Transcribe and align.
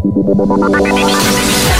Thank 0.00 1.72
you. 1.72 1.77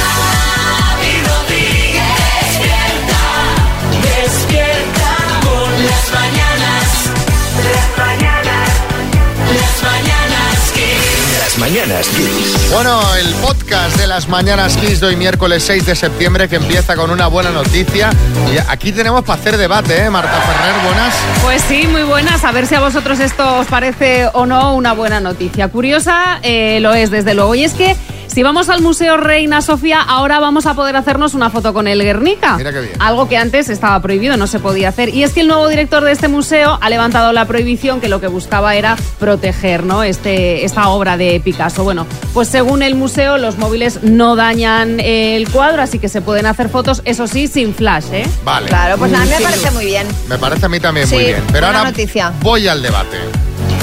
Mañanas 11.69 12.09
Kiss. 12.09 12.71
Bueno, 12.73 12.99
el 13.17 13.27
podcast 13.43 13.95
de 13.99 14.07
las 14.07 14.27
mañanas 14.27 14.75
Kiss 14.79 15.01
de 15.01 15.09
hoy 15.09 15.17
miércoles 15.17 15.63
6 15.65 15.85
de 15.85 15.95
septiembre 15.95 16.49
que 16.49 16.57
empieza 16.57 16.97
con 16.97 17.11
una 17.11 17.27
buena 17.27 17.51
noticia. 17.51 18.09
Y 18.51 18.57
aquí 18.71 18.91
tenemos 18.91 19.23
para 19.23 19.39
hacer 19.39 19.59
debate, 19.59 20.05
¿eh? 20.05 20.09
Marta 20.09 20.33
Ferrer, 20.33 20.83
buenas. 20.83 21.15
Pues 21.43 21.61
sí, 21.69 21.87
muy 21.87 22.05
buenas. 22.05 22.43
A 22.45 22.53
ver 22.53 22.67
si 22.67 22.75
a 22.75 22.81
vosotros 22.81 23.21
esto 23.21 23.59
os 23.59 23.67
parece 23.67 24.31
o 24.33 24.47
no 24.47 24.75
una 24.77 24.95
buena 24.95 25.21
noticia. 25.21 25.69
Curiosa 25.69 26.39
eh, 26.43 26.79
lo 26.81 26.95
es, 26.95 27.11
desde 27.11 27.35
luego. 27.35 27.55
Y 27.55 27.65
es 27.65 27.75
que 27.75 27.95
si 28.39 28.45
vamos 28.45 28.69
al 28.69 28.83
Museo 28.83 29.17
Reina 29.17 29.61
Sofía, 29.63 30.01
ahora 30.01 30.39
vamos 30.39 30.67
a 30.67 30.75
poder 30.75 30.95
hacernos 30.95 31.35
una 31.35 31.51
foto 31.51 31.75
con 31.75 31.89
el 31.89 32.01
Guernica. 32.01 32.57
Mira 32.57 32.73
qué 32.73 32.83
bien. 32.83 32.93
Algo 33.01 33.29
que 33.29 33.37
antes 33.37 33.69
estaba 33.69 34.01
prohibido, 34.01 34.37
no 34.37 34.47
se 34.47 34.61
podía 34.61 34.91
hacer. 34.91 35.13
Y 35.13 35.25
es 35.25 35.33
que 35.33 35.41
el 35.41 35.49
nuevo 35.49 35.67
director 35.67 36.05
de 36.05 36.13
este 36.13 36.29
museo 36.29 36.79
ha 36.81 36.89
levantado 36.89 37.33
la 37.33 37.47
prohibición 37.47 38.01
que 38.01 38.09
lo 38.09 38.21
que 38.21 38.29
buscaba 38.29 38.77
era 38.77 38.97
proteger 39.19 39.83
¿no? 39.83 40.05
este, 40.05 40.65
esta 40.65 40.89
obra 40.91 41.17
de 41.17 41.41
Picasso. 41.45 41.83
Bueno, 41.83 42.07
pues 42.33 42.47
según 42.47 42.85
el 42.85 42.95
museo, 42.95 43.39
los 43.39 43.59
móviles 43.59 44.05
no 44.05 44.37
dañan 44.37 45.01
el 45.01 45.51
cuadro, 45.51 45.83
así 45.83 45.99
que 45.99 46.09
se 46.09 46.21
pueden 46.21 46.47
hacer 46.47 46.69
fotos, 46.69 47.03
eso 47.07 47.27
sí, 47.27 47.49
sin 47.49 47.75
flash, 47.75 48.05
¿eh? 48.13 48.25
Vale. 48.45 48.69
Claro, 48.69 48.99
pues 48.99 49.13
a 49.15 49.19
mí 49.19 49.31
me 49.31 49.41
parece 49.41 49.73
muy 49.73 49.87
bien. 49.87 50.07
Me 50.29 50.39
parece 50.39 50.65
a 50.65 50.69
mí 50.69 50.79
también 50.79 51.11
muy 51.11 51.25
bien. 51.25 51.43
Pero 51.51 51.67
ahora 51.67 51.83
noticia. 51.83 52.33
voy 52.41 52.69
al 52.69 52.83
debate. 52.83 53.17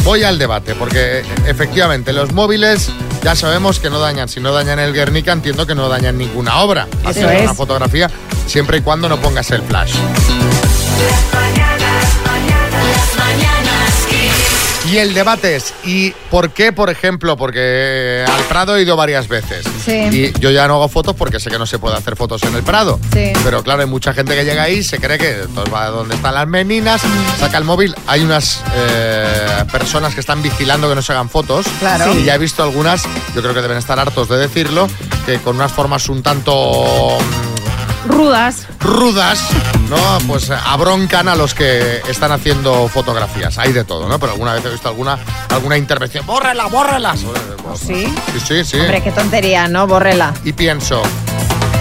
Voy 0.06 0.24
al 0.24 0.40
debate, 0.40 0.76
porque 0.76 1.20
eh, 1.20 1.24
efectivamente 1.48 2.14
los 2.14 2.32
móviles 2.32 2.92
ya 3.26 3.36
sabemos 3.36 3.80
que 3.80 3.90
no 3.90 3.98
dañan. 3.98 4.30
Si 4.30 4.40
no 4.40 4.54
dañan 4.54 4.78
el 4.78 4.94
Guernica, 4.94 5.32
entiendo 5.32 5.66
que 5.66 5.74
no 5.74 5.90
dañan 5.90 6.16
ninguna 6.16 6.60
obra. 6.60 6.88
Hacer 7.04 7.28
es. 7.34 7.42
una 7.42 7.56
fotografía 7.56 8.08
siempre 8.46 8.78
y 8.78 8.82
cuando 8.82 9.10
no 9.10 9.20
pongas 9.20 9.50
el 9.50 9.64
flash. 9.64 9.96
Las 9.96 11.34
mañanas 11.34 11.86
Kiss. 13.16 13.55
Y 14.92 14.98
el 14.98 15.14
debate 15.14 15.56
es, 15.56 15.74
¿y 15.84 16.12
por 16.30 16.52
qué, 16.52 16.72
por 16.72 16.90
ejemplo? 16.90 17.36
Porque 17.38 18.24
al 18.28 18.44
Prado 18.44 18.78
he 18.78 18.84
ido 18.84 18.96
varias 18.96 19.28
veces. 19.28 19.66
Sí. 19.84 20.10
Y 20.12 20.40
yo 20.40 20.52
ya 20.52 20.68
no 20.68 20.76
hago 20.76 20.90
fotos 20.90 21.16
porque 21.16 21.40
sé 21.40 21.50
que 21.50 21.58
no 21.58 21.66
se 21.66 21.80
puede 21.80 21.96
hacer 21.96 22.16
fotos 22.16 22.44
en 22.44 22.56
el 22.56 22.64
Prado. 22.64 23.00
Sí. 23.12 23.34
Pero 23.44 23.64
claro, 23.64 23.82
hay 23.82 23.88
mucha 23.88 24.14
gente 24.14 24.36
que 24.36 24.46
llega 24.46 24.64
ahí, 24.64 24.84
se 24.84 25.00
cree 25.00 25.18
que 25.18 25.42
entonces 25.42 25.74
va 25.74 25.86
a 25.86 25.90
donde 25.90 26.16
están 26.16 26.36
las 26.36 26.48
meninas, 26.48 27.02
saca 27.40 27.58
el 27.58 27.64
móvil. 27.64 27.96
Hay 28.06 28.22
unas 28.22 28.62
eh, 28.76 29.66
personas 29.72 30.14
que 30.14 30.20
están 30.20 30.44
vigilando 30.44 30.88
que 30.88 30.96
no 30.96 31.02
se 31.02 31.14
hagan 31.14 31.30
fotos. 31.30 31.66
Claro. 31.80 32.14
Y 32.14 32.24
ya 32.24 32.36
he 32.36 32.38
visto 32.38 32.62
algunas, 32.62 33.04
yo 33.34 33.42
creo 33.42 33.54
que 33.54 33.62
deben 33.62 33.78
estar 33.78 34.00
hartos 34.00 34.30
de 34.30 34.38
decirlo, 34.38 34.88
que 35.26 35.40
con 35.40 35.56
unas 35.56 35.72
formas 35.72 36.10
un 36.10 36.22
tanto 36.22 37.18
Rudas. 38.08 38.68
rudas, 38.80 39.42
¿no? 39.90 39.98
Pues 40.28 40.50
eh, 40.50 40.56
abroncan 40.66 41.28
a 41.28 41.36
los 41.36 41.54
que 41.54 42.02
están 42.08 42.32
haciendo 42.32 42.88
fotografías. 42.88 43.58
Hay 43.58 43.74
de 43.74 43.84
todo, 43.84 44.08
¿no? 44.08 44.20
Pero 44.20 44.34
alguna 44.34 44.54
vez 44.54 44.64
he 44.66 44.70
visto 44.70 44.88
alguna, 44.90 45.18
alguna 45.50 45.78
intervención. 45.78 46.26
¡Bórrela, 46.26 46.66
bórrela! 46.68 47.16
¿Sí? 47.16 48.06
Sí, 48.06 48.40
sí, 48.48 48.64
sí. 48.64 48.80
Hombre, 48.80 49.02
qué 49.02 49.12
tontería, 49.12 49.68
¿no? 49.68 49.88
Bórrela. 49.88 50.34
Y 50.44 50.54
pienso, 50.54 51.02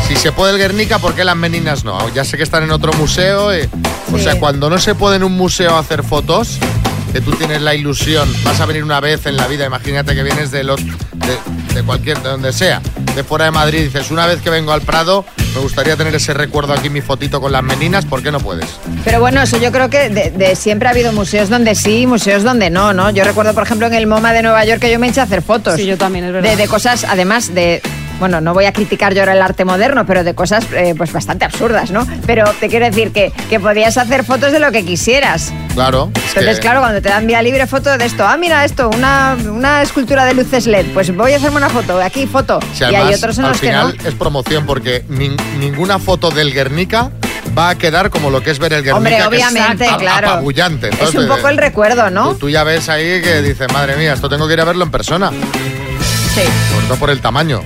si 0.09 0.17
se 0.17 0.33
puede 0.33 0.53
el 0.53 0.59
Guernica, 0.59 0.99
¿por 0.99 1.15
qué 1.15 1.25
las 1.25 1.37
meninas 1.37 1.85
no? 1.85 2.09
Ya 2.15 2.25
sé 2.25 2.37
que 2.37 2.43
están 2.43 2.63
en 2.63 2.71
otro 2.73 2.93
museo. 2.95 3.55
y- 3.57 3.69
O 4.13 4.19
Sí. 4.19 4.25
sea, 4.25 4.39
cuando 4.39 4.69
no 4.71 4.79
se 4.79 4.95
puede 4.95 5.17
en 5.17 5.25
un 5.25 5.33
museo 5.37 5.77
hacer 5.77 6.03
fotos, 6.05 6.59
que 7.13 7.21
tú 7.21 7.33
tienes 7.33 7.61
la 7.63 7.75
ilusión, 7.75 8.29
vas 8.45 8.61
a 8.61 8.67
venir 8.67 8.83
una 8.85 9.01
vez 9.01 9.27
en 9.27 9.37
la 9.37 9.47
vida, 9.47 9.65
imagínate 9.67 10.15
que 10.15 10.23
vienes 10.23 10.51
de, 10.51 10.63
los, 10.65 10.81
de, 10.85 11.39
de 11.75 11.83
cualquier, 11.85 12.21
de 12.23 12.29
donde 12.29 12.53
sea, 12.53 12.81
de 13.15 13.25
fuera 13.25 13.47
de 13.47 13.51
Madrid, 13.51 13.85
dices, 13.85 14.11
una 14.11 14.27
vez 14.27 14.41
que 14.41 14.51
vengo 14.51 14.73
al 14.73 14.83
Prado, 14.83 15.25
me 15.55 15.61
gustaría 15.61 15.97
tener 15.97 16.15
ese 16.15 16.35
recuerdo 16.35 16.73
aquí, 16.73 16.91
mi 16.91 17.01
fotito 17.01 17.41
con 17.41 17.53
las 17.53 17.63
meninas, 17.63 18.05
¿por 18.07 18.23
qué 18.23 18.33
no 18.33 18.41
puedes? 18.41 18.67
Pero 19.05 19.21
bueno, 19.21 19.43
eso 19.43 19.57
yo 19.59 19.71
creo 19.71 19.89
que 19.89 20.11
de, 20.11 20.31
de 20.31 20.57
siempre 20.57 20.89
ha 20.89 20.91
habido 20.91 21.13
museos 21.13 21.49
donde 21.49 21.75
sí 21.75 22.01
y 22.01 22.07
museos 22.07 22.43
donde 22.43 22.71
no, 22.71 22.93
¿no? 22.93 23.11
Yo 23.11 23.25
recuerdo, 23.25 23.55
por 23.55 23.63
ejemplo, 23.63 23.87
en 23.87 23.95
el 23.95 24.07
MoMA 24.07 24.33
de 24.33 24.43
Nueva 24.43 24.65
York 24.65 24.81
que 24.81 24.91
yo 24.91 24.99
me 24.99 25.09
eché 25.09 25.21
a 25.21 25.25
hacer 25.25 25.43
fotos. 25.43 25.77
Sí, 25.77 25.87
yo 25.87 25.97
también, 25.97 26.25
es 26.25 26.33
verdad. 26.33 26.51
De, 26.51 26.57
de 26.57 26.69
cosas, 26.69 27.05
además 27.05 27.55
de... 27.55 27.81
Bueno, 28.21 28.41
no 28.41 28.55
voy 28.55 28.65
a 28.67 28.73
criticar 28.73 29.13
yo 29.13 29.21
ahora 29.21 29.33
el 29.33 29.43
arte 29.43 29.65
moderno, 29.65 30.07
pero 30.07 30.23
de 30.25 30.35
cosas 30.35 30.65
eh, 30.73 30.95
pues 30.97 31.13
bastante 31.13 31.45
absurdas, 31.45 31.91
¿no? 31.91 32.07
Pero 32.27 32.45
te 32.61 32.69
quiero 32.69 32.87
decir 32.87 33.11
que, 33.13 33.33
que 33.51 33.59
podías 33.61 33.99
hacer 33.99 34.25
fotos 34.25 34.53
de 34.53 34.61
lo 34.61 34.71
que 34.73 34.85
quisieras. 34.85 35.53
Claro. 35.75 36.11
es 36.15 36.29
Entonces, 36.29 36.57
que- 36.57 36.61
claro, 36.63 36.81
cuando 36.81 37.03
te 37.03 37.09
dan 37.09 37.27
vía 37.27 37.43
libre 37.43 37.67
foto 37.67 37.97
de 37.99 38.05
esto, 38.05 38.25
ah, 38.27 38.37
mira 38.37 38.65
esto, 38.65 38.89
una, 38.91 39.37
una 39.51 39.83
escultura 39.83 40.25
de 40.25 40.35
luces 40.35 40.67
LED, 40.67 40.87
pues 40.95 41.15
voy 41.15 41.33
a 41.33 41.37
hacerme 41.37 41.57
una 41.57 41.69
foto, 41.71 42.01
aquí 42.01 42.27
foto. 42.27 42.61
Si 42.73 42.85
y 42.85 42.95
hay 42.95 43.13
otros 43.15 43.37
en 43.39 43.45
al 43.47 43.51
los 43.51 43.61
que 43.61 43.73
no. 43.73 43.89
final 43.91 44.07
es 44.07 44.15
promoción 44.15 44.65
porque 44.65 45.05
nin- 45.09 45.37
ninguna 45.59 45.99
foto 45.99 46.31
del 46.31 46.53
Guernica 46.55 47.11
va 47.59 47.71
a 47.71 47.75
quedar 47.75 48.11
como 48.11 48.31
lo 48.31 48.43
que 48.43 48.53
es 48.53 48.59
ver 48.61 48.73
el 48.75 48.83
Guernica. 48.85 48.97
Hombre, 48.97 49.17
que 49.17 49.21
es 49.21 49.27
obviamente, 49.27 49.87
claro. 49.99 50.31
apabullante. 50.31 50.91
Es 51.01 51.15
un 51.15 51.27
poco 51.29 51.49
el 51.49 51.59
recuerdo, 51.59 52.09
¿no? 52.11 52.31
Tú, 52.31 52.39
tú 52.39 52.49
ya 52.49 52.63
ves 52.65 52.89
ahí 52.89 53.21
que 53.23 53.43
dices, 53.43 53.71
madre 53.73 53.97
mía, 53.97 54.15
esto 54.15 54.29
tengo 54.29 54.47
que 54.47 54.55
ir 54.55 54.61
a 54.61 54.65
verlo 54.65 54.85
en 54.85 54.91
persona, 54.93 55.31
Sí. 56.35 56.43
sobre 56.73 56.87
todo 56.87 56.97
por 56.97 57.11
el 57.11 57.21
tamaño. 57.21 57.61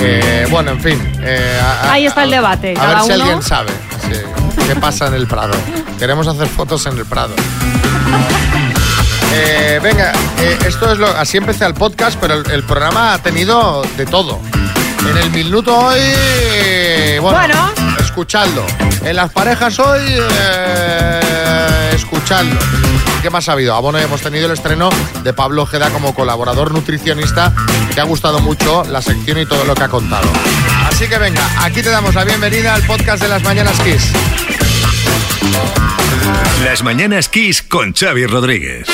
Eh, 0.00 0.46
bueno, 0.50 0.72
en 0.72 0.80
fin. 0.80 1.12
eh, 1.22 1.60
a- 1.62 1.92
Ahí 1.92 2.06
está 2.06 2.24
el 2.24 2.30
debate, 2.30 2.74
A 2.78 2.86
ver 2.86 3.00
si 3.02 3.12
alguien 3.12 3.42
sabe 3.42 3.70
sí, 4.10 4.18
qué 4.66 4.74
pasa 4.76 5.06
en 5.06 5.14
el 5.14 5.26
Prado. 5.26 5.54
Queremos 5.98 6.26
hacer 6.26 6.48
fotos 6.48 6.84
en 6.86 6.98
el 6.98 7.06
Prado. 7.06 7.34
Eh, 9.34 9.80
venga, 9.82 10.12
eh, 10.38 10.58
esto 10.66 10.92
es 10.92 10.98
lo. 10.98 11.06
Así 11.16 11.36
empecé 11.38 11.64
el 11.64 11.74
podcast, 11.74 12.18
pero 12.20 12.34
el, 12.34 12.50
el 12.50 12.62
programa 12.64 13.14
ha 13.14 13.18
tenido 13.18 13.82
de 13.96 14.04
todo. 14.06 14.40
En 15.08 15.16
el 15.16 15.30
minuto 15.30 15.76
hoy. 15.76 15.98
Bueno, 17.20 17.38
Bueno. 17.38 17.70
escuchadlo. 18.00 18.64
En 19.04 19.16
las 19.16 19.30
parejas 19.32 19.78
hoy. 19.78 20.00
Escuchadlo. 22.22 22.60
¿Qué 23.20 23.30
más 23.30 23.48
ha 23.48 23.52
habido? 23.52 23.74
Ah, 23.74 23.80
bueno, 23.80 23.98
hemos 23.98 24.20
tenido 24.20 24.46
el 24.46 24.52
estreno 24.52 24.90
de 25.24 25.32
Pablo 25.32 25.62
Ojeda 25.62 25.90
como 25.90 26.14
colaborador 26.14 26.72
nutricionista, 26.72 27.52
que 27.92 28.00
ha 28.00 28.04
gustado 28.04 28.38
mucho 28.40 28.84
la 28.84 29.02
sección 29.02 29.38
y 29.38 29.46
todo 29.46 29.64
lo 29.64 29.74
que 29.74 29.82
ha 29.82 29.88
contado. 29.88 30.28
Así 30.86 31.08
que 31.08 31.18
venga, 31.18 31.42
aquí 31.64 31.82
te 31.82 31.90
damos 31.90 32.14
la 32.14 32.24
bienvenida 32.24 32.74
al 32.74 32.82
podcast 32.82 33.22
de 33.22 33.28
las 33.28 33.42
Mañanas 33.42 33.78
Kiss. 33.80 34.12
Las 36.64 36.82
mañanas 36.84 37.28
Kiss 37.28 37.62
con 37.62 37.92
Xavi 37.92 38.26
Rodríguez. 38.26 38.86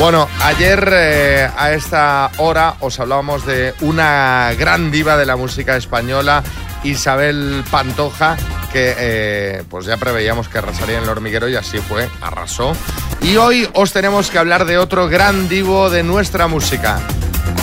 Bueno, 0.00 0.28
ayer 0.42 0.90
eh, 0.92 1.50
a 1.56 1.72
esta 1.72 2.30
hora 2.38 2.74
os 2.80 2.98
hablábamos 2.98 3.46
de 3.46 3.74
una 3.82 4.52
gran 4.58 4.90
diva 4.90 5.16
de 5.16 5.26
la 5.26 5.36
música 5.36 5.76
española, 5.76 6.42
Isabel 6.82 7.62
Pantoja, 7.70 8.36
que 8.72 8.94
eh, 8.96 9.62
pues 9.68 9.86
ya 9.86 9.96
preveíamos 9.96 10.48
que 10.48 10.58
arrasaría 10.58 10.98
en 10.98 11.04
el 11.04 11.08
hormiguero 11.08 11.48
y 11.48 11.56
así 11.56 11.78
fue, 11.78 12.08
arrasó. 12.20 12.76
Y 13.20 13.36
hoy 13.36 13.68
os 13.74 13.92
tenemos 13.92 14.30
que 14.30 14.38
hablar 14.38 14.64
de 14.64 14.78
otro 14.78 15.08
gran 15.08 15.48
divo 15.48 15.90
de 15.90 16.02
nuestra 16.02 16.46
música, 16.46 17.00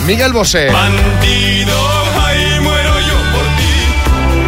Miguel 0.06 0.32
Bosé. 0.32 0.70
Bandido, 0.70 1.76
ahí 2.24 2.60
muero 2.60 3.00
yo 3.00 3.16
por 3.32 3.44
ti. 3.56 3.74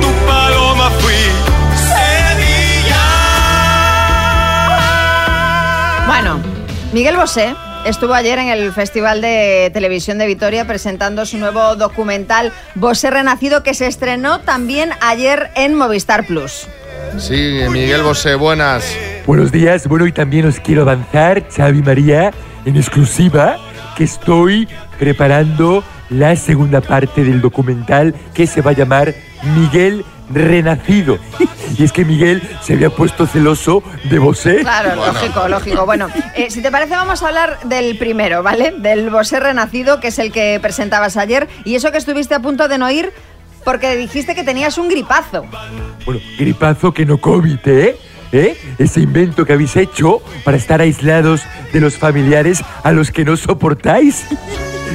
Tu 0.01 0.27
paloma 0.27 0.91
fui. 0.91 1.15
Sevilla. 1.89 3.03
Bueno, 6.07 6.41
Miguel 6.93 7.17
Bosé 7.17 7.55
estuvo 7.85 8.15
ayer 8.15 8.39
en 8.39 8.49
el 8.49 8.73
Festival 8.73 9.21
de 9.21 9.71
Televisión 9.73 10.19
de 10.19 10.27
Vitoria 10.27 10.67
presentando 10.67 11.25
su 11.27 11.39
nuevo 11.39 11.77
documental 11.77 12.53
Bosé 12.75 13.11
Renacido 13.11 13.63
que 13.63 13.75
se 13.75 13.87
estrenó 13.87 14.41
también 14.41 14.91
ayer 15.01 15.51
en 15.55 15.75
Movistar 15.75 16.27
Plus. 16.27 16.69
Sí, 17.19 17.61
Miguel 17.71 18.03
Bosé, 18.03 18.35
buenas. 18.35 18.97
Buenos 19.27 19.53
días, 19.53 19.87
bueno, 19.87 20.07
y 20.07 20.13
también 20.13 20.47
os 20.47 20.61
quiero 20.61 20.83
avanzar, 20.83 21.47
Xavi 21.49 21.83
María, 21.83 22.33
en 22.65 22.77
exclusiva, 22.77 23.57
que 23.97 24.05
estoy 24.05 24.69
preparando 24.99 25.83
la 26.09 26.37
segunda 26.37 26.81
parte 26.81 27.25
del 27.25 27.41
documental 27.41 28.15
que 28.35 28.47
se 28.47 28.63
va 28.63 28.73
a 28.73 28.75
llamar 28.75 29.15
Miguel 29.57 30.05
Renacido. 30.33 31.19
Y 31.79 31.85
es 31.85 31.93
que 31.93 32.05
Miguel 32.05 32.43
se 32.63 32.75
había 32.75 32.91
puesto 32.91 33.27
celoso 33.27 33.83
de 34.05 34.19
Bosé. 34.19 34.59
Claro, 34.61 34.97
Bueno. 34.97 35.13
lógico, 35.13 35.49
lógico. 35.49 35.87
Bueno, 35.87 36.09
eh, 36.35 36.51
si 36.51 36.63
te 36.63 36.71
parece 36.71 36.95
vamos 36.95 37.23
a 37.23 37.29
hablar 37.29 37.59
del 37.65 37.97
primero, 37.99 38.43
¿vale? 38.43 38.73
Del 38.79 39.11
Bosé 39.11 39.41
Renacido, 39.41 40.01
que 40.01 40.09
es 40.09 40.19
el 40.19 40.33
que 40.33 40.59
presentabas 40.61 41.17
ayer, 41.17 41.49
y 41.65 41.75
eso 41.75 41.93
que 41.93 41.99
estuviste 41.99 42.35
a 42.35 42.41
punto 42.41 42.69
de 42.69 42.79
no 42.79 42.91
ir 42.91 43.13
porque 43.65 43.95
dijiste 43.97 44.35
que 44.35 44.43
tenías 44.43 44.79
un 44.79 44.89
gripazo. 44.89 45.45
Bueno, 46.07 46.21
gripazo 46.39 46.93
que 46.93 47.05
no 47.05 47.19
COVID, 47.21 47.59
¿eh? 47.67 47.97
¿Eh? 48.33 48.57
Ese 48.79 49.01
invento 49.01 49.45
que 49.45 49.53
habéis 49.55 49.77
hecho 49.77 50.23
para 50.45 50.57
estar 50.57 50.81
aislados 50.81 51.43
de 51.73 51.81
los 51.81 51.99
familiares 51.99 52.63
a 52.85 52.93
los 52.93 53.11
que 53.11 53.25
no 53.25 53.37
soportáis. 53.37 54.25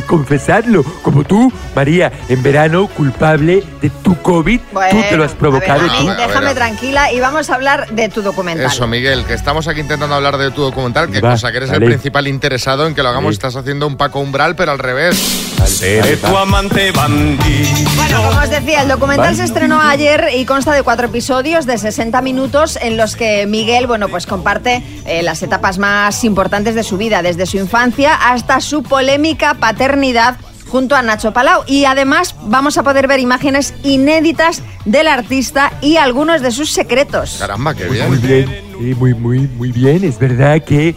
Confesadlo. 0.01 0.83
Como 1.01 1.23
tú, 1.23 1.51
María, 1.75 2.11
en 2.29 2.41
verano, 2.43 2.87
culpable 2.87 3.63
de 3.81 3.89
tu 3.89 4.15
COVID, 4.21 4.59
tú 4.91 4.97
te 5.09 5.17
lo 5.17 5.23
has 5.23 5.33
provocado 5.33 5.81
a 5.81 5.83
ver, 5.83 5.91
tú. 5.91 6.09
A 6.09 6.15
ver, 6.15 6.27
déjame 6.27 6.45
a 6.45 6.49
ver. 6.49 6.55
tranquila 6.55 7.11
y 7.11 7.19
vamos 7.19 7.49
a 7.49 7.55
hablar 7.55 7.87
de 7.91 8.09
tu 8.09 8.21
documental. 8.21 8.65
Eso, 8.65 8.87
Miguel, 8.87 9.25
que 9.25 9.33
estamos 9.33 9.67
aquí 9.67 9.81
intentando 9.81 10.15
hablar 10.15 10.37
de 10.37 10.51
tu 10.51 10.61
documental, 10.61 11.09
que 11.11 11.21
Va, 11.21 11.31
cosa 11.31 11.51
que 11.51 11.57
eres 11.57 11.69
vale. 11.69 11.85
el 11.85 11.91
principal 11.91 12.27
interesado 12.27 12.87
en 12.87 12.95
que 12.95 13.03
lo 13.03 13.09
hagamos. 13.09 13.31
Sí. 13.31 13.35
Estás 13.35 13.55
haciendo 13.55 13.87
un 13.87 13.97
Paco 13.97 14.19
Umbral, 14.19 14.55
pero 14.55 14.71
al 14.71 14.79
revés. 14.79 15.15
Seré 15.65 16.17
tu 16.17 16.37
amante 16.37 16.91
bandido. 16.91 17.89
Bueno, 17.95 18.21
como 18.23 18.39
os 18.39 18.49
decía, 18.49 18.81
el 18.83 18.87
documental 18.87 19.35
se 19.35 19.43
estrenó 19.43 19.81
ayer 19.81 20.29
y 20.35 20.45
consta 20.45 20.73
de 20.73 20.83
cuatro 20.83 21.07
episodios 21.07 21.65
de 21.65 21.77
60 21.77 22.21
minutos 22.21 22.77
en 22.81 22.97
los 22.97 23.15
que 23.15 23.47
Miguel, 23.47 23.87
bueno, 23.87 24.07
pues 24.09 24.27
comparte 24.27 24.83
eh, 25.05 25.23
las 25.23 25.41
etapas 25.41 25.77
más 25.79 26.23
importantes 26.23 26.75
de 26.75 26.83
su 26.83 26.97
vida, 26.97 27.21
desde 27.21 27.45
su 27.45 27.57
infancia 27.57 28.13
hasta 28.13 28.61
su 28.61 28.83
polémica 28.83 29.55
paternidad 29.55 29.84
junto 30.67 30.95
a 30.95 31.01
Nacho 31.01 31.31
Palau. 31.33 31.63
Y 31.67 31.85
además 31.85 32.35
vamos 32.43 32.77
a 32.77 32.83
poder 32.83 33.07
ver 33.07 33.19
imágenes 33.19 33.73
inéditas 33.83 34.61
del 34.85 35.07
artista 35.07 35.71
y 35.81 35.97
algunos 35.97 36.41
de 36.41 36.51
sus 36.51 36.71
secretos. 36.71 37.37
Caramba, 37.39 37.73
qué 37.73 37.85
Pues 37.85 38.07
muy 38.07 38.17
bien. 38.17 38.45
bien, 38.49 38.63
sí, 38.79 38.95
muy, 38.95 39.13
muy, 39.13 39.39
muy 39.47 39.71
bien. 39.71 40.03
Es 40.03 40.19
verdad 40.19 40.61
que 40.63 40.95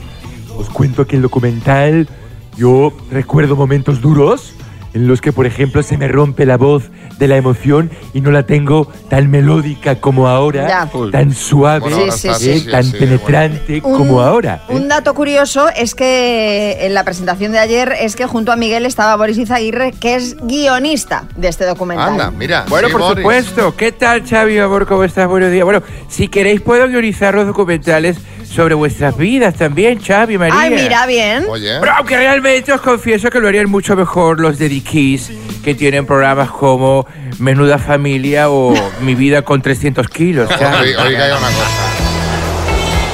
os 0.56 0.68
cuento 0.70 1.06
que 1.06 1.16
el 1.16 1.22
documental 1.22 2.08
yo 2.56 2.92
recuerdo 3.10 3.54
momentos 3.54 4.00
duros 4.00 4.52
en 4.98 5.06
los 5.08 5.20
que, 5.20 5.32
por 5.32 5.46
ejemplo, 5.46 5.82
se 5.82 5.96
me 5.96 6.08
rompe 6.08 6.44
la 6.44 6.56
voz 6.56 6.90
de 7.18 7.28
la 7.28 7.36
emoción 7.36 7.90
y 8.14 8.20
no 8.20 8.30
la 8.30 8.42
tengo 8.44 8.90
tan 9.08 9.30
melódica 9.30 10.00
como 10.00 10.28
ahora, 10.28 10.66
Ya. 10.68 11.10
tan 11.10 11.32
suave, 11.32 11.80
Bueno, 11.80 11.96
ahora 11.98 12.12
Sí, 12.12 12.28
sí, 12.36 12.50
¿eh? 12.50 12.58
sí. 12.60 12.70
tan 12.70 12.84
sí, 12.84 12.96
penetrante 12.98 13.80
como 13.80 14.20
ahora. 14.20 14.62
¿eh? 14.68 14.74
Un 14.74 14.88
dato 14.88 15.14
curioso 15.14 15.68
es 15.76 15.94
que 15.94 16.78
en 16.86 16.94
la 16.94 17.04
presentación 17.04 17.52
de 17.52 17.58
ayer 17.60 17.94
es 18.00 18.16
que 18.16 18.26
junto 18.26 18.50
a 18.52 18.56
Miguel 18.56 18.86
estaba 18.86 19.16
Boris 19.16 19.38
Izaguirre, 19.38 19.92
que 19.92 20.16
es 20.16 20.36
guionista 20.42 21.24
de 21.36 21.48
este 21.48 21.64
documental. 21.64 22.10
Anda, 22.10 22.30
mira. 22.30 22.64
Bueno, 22.68 22.88
sí, 22.88 22.92
por 22.92 23.02
Boris. 23.02 23.18
supuesto. 23.18 23.76
¿Qué 23.76 23.92
tal, 23.92 24.24
Xavi, 24.28 24.58
amor? 24.58 24.86
¿Cómo 24.86 25.04
estás? 25.04 25.28
Buenos 25.28 25.50
días. 25.52 25.64
Bueno, 25.64 25.82
si 26.08 26.28
queréis 26.28 26.60
puedo 26.60 26.86
guionizar 26.88 27.34
los 27.34 27.46
documentales 27.46 28.16
sobre 28.48 28.74
vuestras 28.74 29.16
vidas 29.16 29.54
también, 29.54 30.00
Xavi, 30.02 30.38
María. 30.38 30.58
Ay, 30.58 30.70
mira, 30.70 31.06
bien. 31.06 31.44
Oye, 31.48 31.76
Pero 31.80 31.92
aunque 31.96 32.16
realmente 32.16 32.72
os 32.72 32.80
confieso 32.80 33.28
que 33.30 33.40
lo 33.40 33.48
harían 33.48 33.68
mucho 33.70 33.94
mejor 33.94 34.40
los 34.40 34.58
de 34.58 34.68
The 34.68 34.80
Kiss, 34.80 35.30
que 35.62 35.74
tienen 35.74 36.06
programas 36.06 36.50
como 36.50 37.06
Menuda 37.38 37.78
Familia 37.78 38.48
o 38.50 38.74
Mi 39.00 39.14
Vida 39.14 39.42
con 39.42 39.60
300 39.62 40.08
kilos. 40.08 40.48
Xavi. 40.50 40.88
oiga, 40.88 41.02
oiga 41.04 41.26
una 41.38 41.46
cosa. 41.48 41.68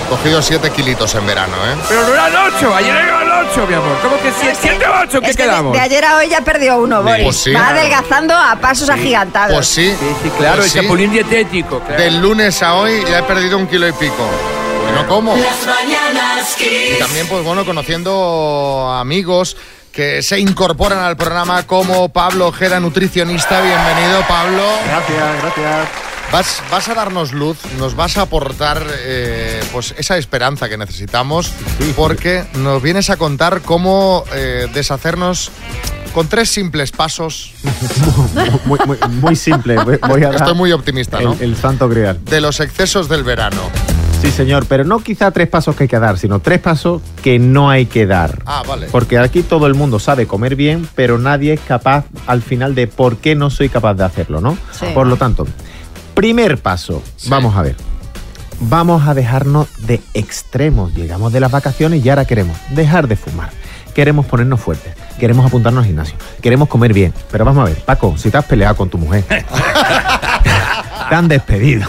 Cogido 0.08 0.40
7 0.42 0.70
kilitos 0.70 1.14
en 1.14 1.26
verano, 1.26 1.52
¿eh? 1.56 1.76
Pero 1.88 2.02
no 2.06 2.12
eran 2.14 2.32
8, 2.56 2.74
ayer 2.76 2.94
eran 2.96 3.46
8, 3.50 3.66
mi 3.66 3.74
amor. 3.74 3.96
¿Cómo 4.02 4.16
que 4.22 4.30
7 4.60 4.86
o 4.86 5.00
8? 5.02 5.20
¿Qué 5.20 5.30
Es 5.30 5.36
que 5.36 5.42
de, 5.42 5.48
quedamos? 5.48 5.72
de 5.72 5.80
ayer 5.80 6.04
a 6.04 6.16
hoy 6.18 6.28
ya 6.28 6.42
perdió 6.42 6.76
uno, 6.78 7.02
Boris. 7.02 7.24
Pues 7.24 7.36
sí. 7.36 7.52
Va 7.52 7.70
adelgazando 7.70 8.34
a 8.34 8.54
pasos 8.60 8.88
agigantados. 8.90 9.52
Pues 9.54 9.66
sí. 9.66 9.90
Sí, 9.98 10.06
sí, 10.22 10.30
claro, 10.38 10.56
pues 10.58 10.66
el 10.66 10.72
sí. 10.72 10.80
chapulín 10.86 11.10
dietético. 11.10 11.80
claro. 11.80 12.00
Del 12.02 12.20
lunes 12.20 12.62
a 12.62 12.74
hoy 12.74 13.02
ya 13.10 13.20
he 13.20 13.22
perdido 13.24 13.58
un 13.58 13.66
kilo 13.66 13.88
y 13.88 13.92
pico. 13.92 14.28
Y 14.88 14.92
no 14.92 15.06
como. 15.06 15.36
Las 15.36 15.66
mañanas 15.66 16.56
Y 16.60 16.98
también, 16.98 17.26
pues 17.28 17.44
bueno, 17.44 17.64
conociendo 17.64 18.90
amigos 18.92 19.56
que 19.94 20.22
se 20.22 20.40
incorporan 20.40 20.98
al 20.98 21.16
programa 21.16 21.66
como 21.66 22.08
Pablo 22.08 22.48
Ojeda, 22.48 22.80
nutricionista. 22.80 23.60
Bienvenido, 23.60 24.26
Pablo. 24.26 24.62
Gracias, 24.86 25.42
gracias. 25.42 25.88
Vas, 26.32 26.62
vas 26.68 26.88
a 26.88 26.94
darnos 26.94 27.32
luz, 27.32 27.58
nos 27.78 27.94
vas 27.94 28.18
a 28.18 28.22
aportar 28.22 28.84
eh, 28.90 29.62
pues 29.72 29.94
esa 29.96 30.16
esperanza 30.16 30.68
que 30.68 30.76
necesitamos, 30.76 31.52
porque 31.94 32.44
nos 32.54 32.82
vienes 32.82 33.08
a 33.10 33.16
contar 33.16 33.62
cómo 33.62 34.24
eh, 34.32 34.66
deshacernos 34.74 35.52
con 36.12 36.26
tres 36.28 36.50
simples 36.50 36.90
pasos. 36.90 37.52
Muy, 38.64 38.78
muy, 38.86 38.96
muy 39.08 39.36
simple. 39.36 39.76
Voy 39.76 39.98
voy 40.08 40.22
a 40.22 40.28
dar 40.28 40.36
Estoy 40.36 40.54
muy 40.54 40.72
optimista, 40.72 41.20
¿no? 41.20 41.34
el, 41.34 41.42
el 41.42 41.56
santo 41.56 41.88
grial. 41.88 42.18
De 42.24 42.40
los 42.40 42.60
excesos 42.60 43.08
del 43.08 43.24
verano. 43.24 43.70
Sí, 44.24 44.30
señor, 44.30 44.64
pero 44.66 44.84
no 44.84 45.00
quizá 45.00 45.30
tres 45.32 45.48
pasos 45.48 45.76
que 45.76 45.84
hay 45.84 45.88
que 45.88 45.98
dar, 45.98 46.16
sino 46.18 46.38
tres 46.40 46.58
pasos 46.58 47.02
que 47.22 47.38
no 47.38 47.68
hay 47.68 47.84
que 47.84 48.06
dar. 48.06 48.38
Ah, 48.46 48.62
vale. 48.66 48.86
Porque 48.90 49.18
aquí 49.18 49.42
todo 49.42 49.66
el 49.66 49.74
mundo 49.74 49.98
sabe 49.98 50.26
comer 50.26 50.56
bien, 50.56 50.88
pero 50.94 51.18
nadie 51.18 51.52
es 51.52 51.60
capaz 51.60 52.06
al 52.26 52.40
final 52.40 52.74
de 52.74 52.86
por 52.86 53.18
qué 53.18 53.34
no 53.34 53.50
soy 53.50 53.68
capaz 53.68 53.92
de 53.94 54.04
hacerlo, 54.04 54.40
¿no? 54.40 54.56
Sí. 54.72 54.86
Por 54.94 55.06
lo 55.08 55.16
tanto, 55.16 55.46
primer 56.14 56.56
paso, 56.58 57.02
Sí. 57.16 57.28
vamos 57.28 57.54
a 57.54 57.60
ver. 57.62 57.76
Vamos 58.60 59.06
a 59.06 59.12
dejarnos 59.12 59.68
de 59.86 60.00
extremos. 60.14 60.94
Llegamos 60.94 61.30
de 61.32 61.40
las 61.40 61.50
vacaciones 61.50 62.02
y 62.04 62.08
ahora 62.08 62.24
queremos 62.24 62.56
dejar 62.70 63.08
de 63.08 63.16
fumar. 63.16 63.50
Queremos 63.94 64.24
ponernos 64.24 64.58
fuertes. 64.60 64.94
Queremos 65.20 65.44
apuntarnos 65.44 65.82
al 65.82 65.86
gimnasio. 65.86 66.16
Queremos 66.40 66.68
comer 66.68 66.92
bien. 66.94 67.12
Pero 67.30 67.44
vamos 67.44 67.62
a 67.62 67.70
ver, 67.72 67.84
Paco, 67.84 68.14
si 68.16 68.30
te 68.30 68.38
has 68.38 68.44
peleado 68.46 68.74
con 68.74 68.88
tu 68.88 68.96
mujer. 68.96 69.24
te 71.08 71.14
han 71.14 71.28
despedido. 71.28 71.86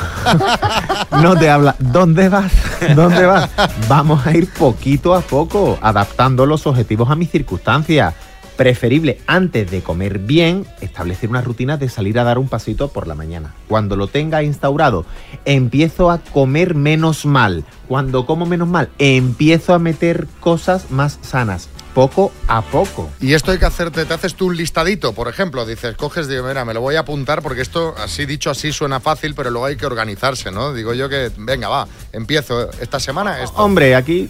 no 1.11 1.35
te 1.35 1.49
habla. 1.49 1.75
¿Dónde 1.79 2.29
vas? 2.29 2.51
¿Dónde 2.95 3.25
vas? 3.25 3.49
Vamos 3.87 4.25
a 4.25 4.35
ir 4.35 4.49
poquito 4.51 5.13
a 5.13 5.21
poco, 5.21 5.77
adaptando 5.81 6.45
los 6.45 6.67
objetivos 6.67 7.09
a 7.09 7.15
mis 7.15 7.31
circunstancias. 7.31 8.13
Preferible, 8.55 9.19
antes 9.27 9.69
de 9.69 9.81
comer 9.81 10.19
bien, 10.19 10.65
establecer 10.79 11.29
una 11.29 11.41
rutina 11.41 11.75
de 11.75 11.89
salir 11.89 12.17
a 12.19 12.23
dar 12.23 12.37
un 12.37 12.47
pasito 12.47 12.87
por 12.87 13.05
la 13.05 13.13
mañana. 13.13 13.53
Cuando 13.67 13.97
lo 13.97 14.07
tenga 14.07 14.43
instaurado, 14.43 15.05
empiezo 15.43 16.09
a 16.09 16.19
comer 16.19 16.73
menos 16.73 17.25
mal. 17.25 17.65
Cuando 17.89 18.25
como 18.25 18.45
menos 18.45 18.69
mal, 18.69 18.89
empiezo 18.97 19.73
a 19.73 19.79
meter 19.79 20.27
cosas 20.39 20.89
más 20.89 21.19
sanas. 21.21 21.67
Poco 21.95 22.31
a 22.47 22.61
poco. 22.61 23.09
Y 23.21 23.33
esto 23.33 23.51
hay 23.51 23.57
que 23.57 23.65
hacerte, 23.65 24.05
te 24.05 24.13
haces 24.13 24.35
tú 24.35 24.47
un 24.47 24.57
listadito, 24.57 25.13
por 25.13 25.27
ejemplo, 25.29 25.65
dices, 25.65 25.95
coges, 25.95 26.27
digo, 26.27 26.45
mira, 26.45 26.63
me 26.65 26.73
lo 26.73 26.81
voy 26.81 26.95
a 26.95 26.99
apuntar 26.99 27.41
porque 27.41 27.61
esto, 27.61 27.95
así 27.97 28.25
dicho 28.25 28.51
así, 28.51 28.71
suena 28.73 28.99
fácil, 28.99 29.33
pero 29.33 29.49
luego 29.49 29.65
hay 29.65 29.77
que 29.77 29.85
organizarse, 29.85 30.51
¿no? 30.51 30.73
Digo 30.73 30.93
yo 30.93 31.07
que, 31.09 31.31
venga, 31.37 31.69
va, 31.69 31.87
empiezo 32.11 32.69
esta 32.81 32.99
semana 32.99 33.41
esto. 33.41 33.55
Hombre, 33.63 33.95
aquí 33.95 34.29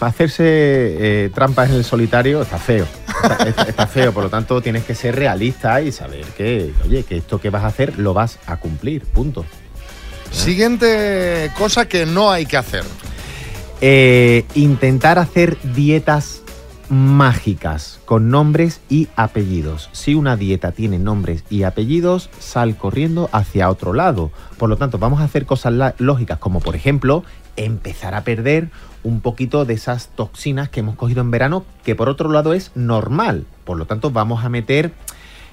hacerse 0.00 0.44
eh, 0.44 1.30
trampas 1.34 1.70
en 1.70 1.76
el 1.76 1.84
solitario 1.84 2.42
está 2.42 2.58
feo. 2.58 2.86
Está, 3.22 3.48
está- 3.48 3.62
está 3.62 3.86
feo, 3.86 4.12
por 4.12 4.24
lo 4.24 4.30
tanto 4.30 4.60
tienes 4.60 4.84
que 4.84 4.94
ser 4.94 5.14
realista 5.16 5.80
y 5.82 5.92
saber 5.92 6.24
que, 6.36 6.72
oye, 6.86 7.04
que 7.04 7.18
esto 7.18 7.38
que 7.40 7.50
vas 7.50 7.64
a 7.64 7.68
hacer 7.68 7.98
lo 7.98 8.12
vas 8.14 8.38
a 8.46 8.56
cumplir, 8.58 9.02
punto. 9.04 9.44
Siguiente 10.30 11.50
cosa 11.58 11.86
que 11.86 12.06
no 12.06 12.30
hay 12.30 12.44
que 12.46 12.56
hacer. 12.56 12.84
Eh, 13.80 14.44
intentar 14.54 15.18
hacer 15.18 15.58
dietas 15.62 16.40
mágicas 16.88 18.00
con 18.04 18.30
nombres 18.30 18.80
y 18.88 19.08
apellidos. 19.16 19.88
Si 19.92 20.14
una 20.14 20.36
dieta 20.36 20.72
tiene 20.72 20.98
nombres 20.98 21.44
y 21.50 21.62
apellidos, 21.62 22.30
sal 22.38 22.76
corriendo 22.76 23.28
hacia 23.32 23.70
otro 23.70 23.92
lado. 23.92 24.30
Por 24.58 24.68
lo 24.68 24.76
tanto, 24.76 24.98
vamos 24.98 25.20
a 25.20 25.24
hacer 25.24 25.46
cosas 25.46 25.94
lógicas 25.98 26.38
como 26.38 26.60
por 26.60 26.76
ejemplo 26.76 27.24
empezar 27.56 28.14
a 28.14 28.24
perder 28.24 28.70
un 29.02 29.20
poquito 29.20 29.64
de 29.64 29.74
esas 29.74 30.08
toxinas 30.08 30.68
que 30.68 30.80
hemos 30.80 30.96
cogido 30.96 31.20
en 31.20 31.30
verano, 31.30 31.64
que 31.84 31.94
por 31.94 32.08
otro 32.08 32.30
lado 32.30 32.54
es 32.54 32.72
normal. 32.74 33.44
Por 33.64 33.76
lo 33.76 33.86
tanto, 33.86 34.10
vamos 34.10 34.44
a 34.44 34.48
meter 34.48 34.92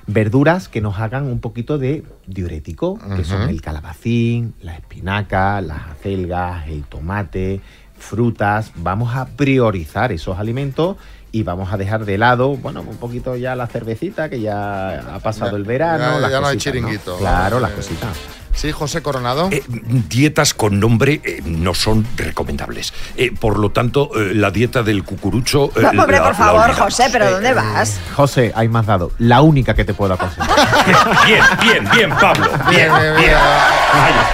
verduras 0.07 0.67
que 0.67 0.81
nos 0.81 0.99
hagan 0.99 1.25
un 1.25 1.39
poquito 1.39 1.77
de 1.77 2.03
diurético, 2.27 2.99
que 3.15 3.23
son 3.23 3.49
el 3.49 3.61
calabacín, 3.61 4.53
la 4.61 4.75
espinaca, 4.75 5.61
las 5.61 5.89
acelgas, 5.89 6.67
el 6.67 6.83
tomate, 6.83 7.61
frutas. 7.97 8.71
Vamos 8.75 9.15
a 9.15 9.27
priorizar 9.27 10.11
esos 10.11 10.39
alimentos 10.39 10.97
y 11.31 11.43
vamos 11.43 11.71
a 11.71 11.77
dejar 11.77 12.03
de 12.05 12.17
lado, 12.17 12.55
bueno, 12.57 12.81
un 12.81 12.97
poquito 12.97 13.35
ya 13.37 13.55
la 13.55 13.67
cervecita, 13.67 14.29
que 14.29 14.41
ya 14.41 15.15
ha 15.15 15.19
pasado 15.19 15.51
Ya- 15.51 15.57
el 15.57 15.63
verano. 15.63 16.03
ya- 16.15 16.19
las 16.19 16.31
ya 16.31 16.39
no 16.41 16.47
hay 16.47 16.55
cositas, 16.57 16.73
chiringuito. 16.73 17.17
Claro, 17.17 17.59
las 17.59 17.71
Eh, 17.71 17.75
cositas. 17.75 18.09
Sí, 18.53 18.73
José 18.73 19.01
Coronado. 19.01 19.47
Eh, 19.49 19.63
dietas 20.09 20.53
con 20.53 20.77
nombre 20.77 21.21
eh, 21.23 21.41
no 21.45 21.73
son 21.73 22.05
recomendables. 22.17 22.91
Eh, 23.15 23.31
por 23.31 23.57
lo 23.57 23.71
tanto, 23.71 24.09
eh, 24.13 24.33
la 24.35 24.51
dieta 24.51 24.83
del 24.83 25.05
cucurucho. 25.05 25.71
eh, 25.77 25.81
No, 25.93 26.01
hombre, 26.01 26.17
la- 26.17 26.23
por 26.25 26.35
favor. 26.35 26.73
José, 26.73 27.05
¿pero 27.13 27.27
Eh, 27.27 27.31
dónde 27.31 27.53
vas? 27.53 27.97
José, 28.13 28.51
hay 28.53 28.67
más 28.67 28.85
dado. 28.85 29.11
La 29.19 29.41
única 29.41 29.73
que 29.73 29.85
te 29.85 29.93
puedo 29.93 30.15
aconsejar. 30.15 30.49
Bien, 31.25 31.43
bien, 31.61 31.89
bien, 31.95 32.09
Pablo. 32.09 32.49
Bien, 32.69 32.91
bien, 32.93 33.15
bien. 33.15 33.35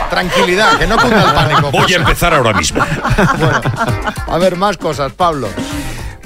Tranquilidad, 0.09 0.79
que 0.79 0.87
no 0.87 0.97
cunda 0.97 1.23
el 1.23 1.33
pánico. 1.35 1.69
Voy 1.71 1.81
José. 1.83 1.93
a 1.95 1.97
empezar 1.99 2.33
ahora 2.33 2.53
mismo. 2.53 2.83
Bueno, 3.37 3.61
a 4.27 4.37
ver, 4.39 4.55
más 4.55 4.77
cosas, 4.77 5.11
Pablo. 5.13 5.47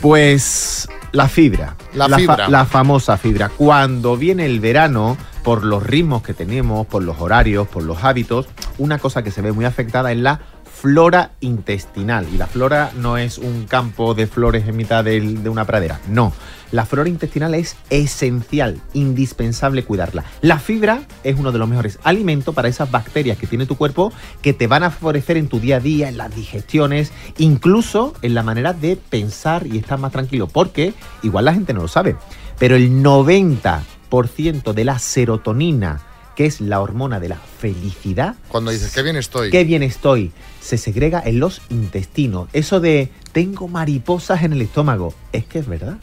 Pues 0.02 0.90
la 1.12 1.28
fibra. 1.28 1.76
La 1.94 2.10
fibra. 2.18 2.48
la 2.48 2.66
famosa 2.66 3.18
fibra. 3.18 3.50
Cuando 3.50 4.18
viene 4.18 4.46
el 4.46 4.60
verano, 4.60 5.18
por 5.44 5.64
los 5.64 5.84
ritmos 5.84 6.24
que 6.24 6.34
tenemos, 6.34 6.88
por 6.88 7.04
los 7.04 7.20
horarios, 7.20 7.68
por 7.68 7.84
los 7.84 8.04
hábitos, 8.04 8.48
una 8.78 8.98
cosa 9.00 9.24
que 9.24 9.32
se 9.32 9.42
ve 9.42 9.52
muy 9.52 9.66
afectada 9.66 10.12
es 10.12 10.18
la 10.18 10.40
flora 10.82 11.34
intestinal. 11.42 12.28
Y 12.34 12.38
la 12.38 12.48
flora 12.48 12.92
no 12.98 13.18
es 13.18 13.38
un 13.38 13.66
campo 13.66 14.16
de 14.16 14.26
flores 14.26 14.68
en 14.68 14.76
mitad 14.76 15.04
de 15.04 15.50
una 15.50 15.66
pradera. 15.66 16.00
No. 16.08 16.34
La 16.72 16.86
flora 16.86 17.10
intestinal 17.10 17.54
es 17.54 17.76
esencial, 17.90 18.82
indispensable 18.94 19.84
cuidarla. 19.84 20.24
La 20.42 20.58
fibra 20.58 21.02
es 21.24 21.38
uno 21.38 21.52
de 21.52 21.60
los 21.60 21.68
mejores 21.68 22.00
alimentos 22.04 22.56
para 22.56 22.70
esas 22.70 22.90
bacterias 22.90 23.38
que 23.38 23.46
tiene 23.46 23.66
tu 23.66 23.76
cuerpo 23.76 24.12
que 24.42 24.54
te 24.54 24.68
van 24.68 24.84
a 24.84 24.90
favorecer 24.90 25.38
en 25.38 25.50
tu 25.50 25.60
día 25.60 25.76
a 25.76 25.80
día, 25.82 26.10
en 26.10 26.18
las 26.18 26.34
digestiones, 26.34 27.12
incluso 27.38 28.14
en 28.22 28.34
la 28.34 28.42
manera 28.42 28.74
de 28.74 28.96
pensar 28.96 29.68
y 29.68 29.78
estar 29.78 30.00
más 30.00 30.14
tranquilo. 30.14 30.48
Porque 30.48 30.94
igual 31.22 31.46
la 31.46 31.54
gente 31.54 31.74
no 31.74 31.82
lo 31.82 31.88
sabe. 31.90 32.16
Pero 32.58 32.76
el 32.76 33.04
90% 33.04 34.74
de 34.74 34.86
la 34.86 34.98
serotonina, 34.98 36.00
que 36.42 36.48
es 36.48 36.60
la 36.60 36.82
hormona 36.82 37.20
de 37.20 37.30
la 37.30 37.36
felicidad, 37.36 38.34
Cuando 38.48 38.72
dices, 38.72 38.92
qué 38.92 39.04
bien 39.04 39.16
estoy. 39.16 39.52
qué 39.52 39.64
bien 39.64 39.84
estoy, 39.84 40.32
se 40.60 40.80
segrega 40.80 41.22
en 41.24 41.40
los 41.40 41.62
intestinos. 41.70 42.50
Eso 42.52 42.80
de 42.80 43.12
tengo 43.32 43.68
mariposas 43.68 44.42
en 44.42 44.54
el 44.54 44.62
estómago, 44.64 45.14
es 45.34 45.46
que 45.46 45.60
es 45.60 45.68
verdad. 45.68 45.98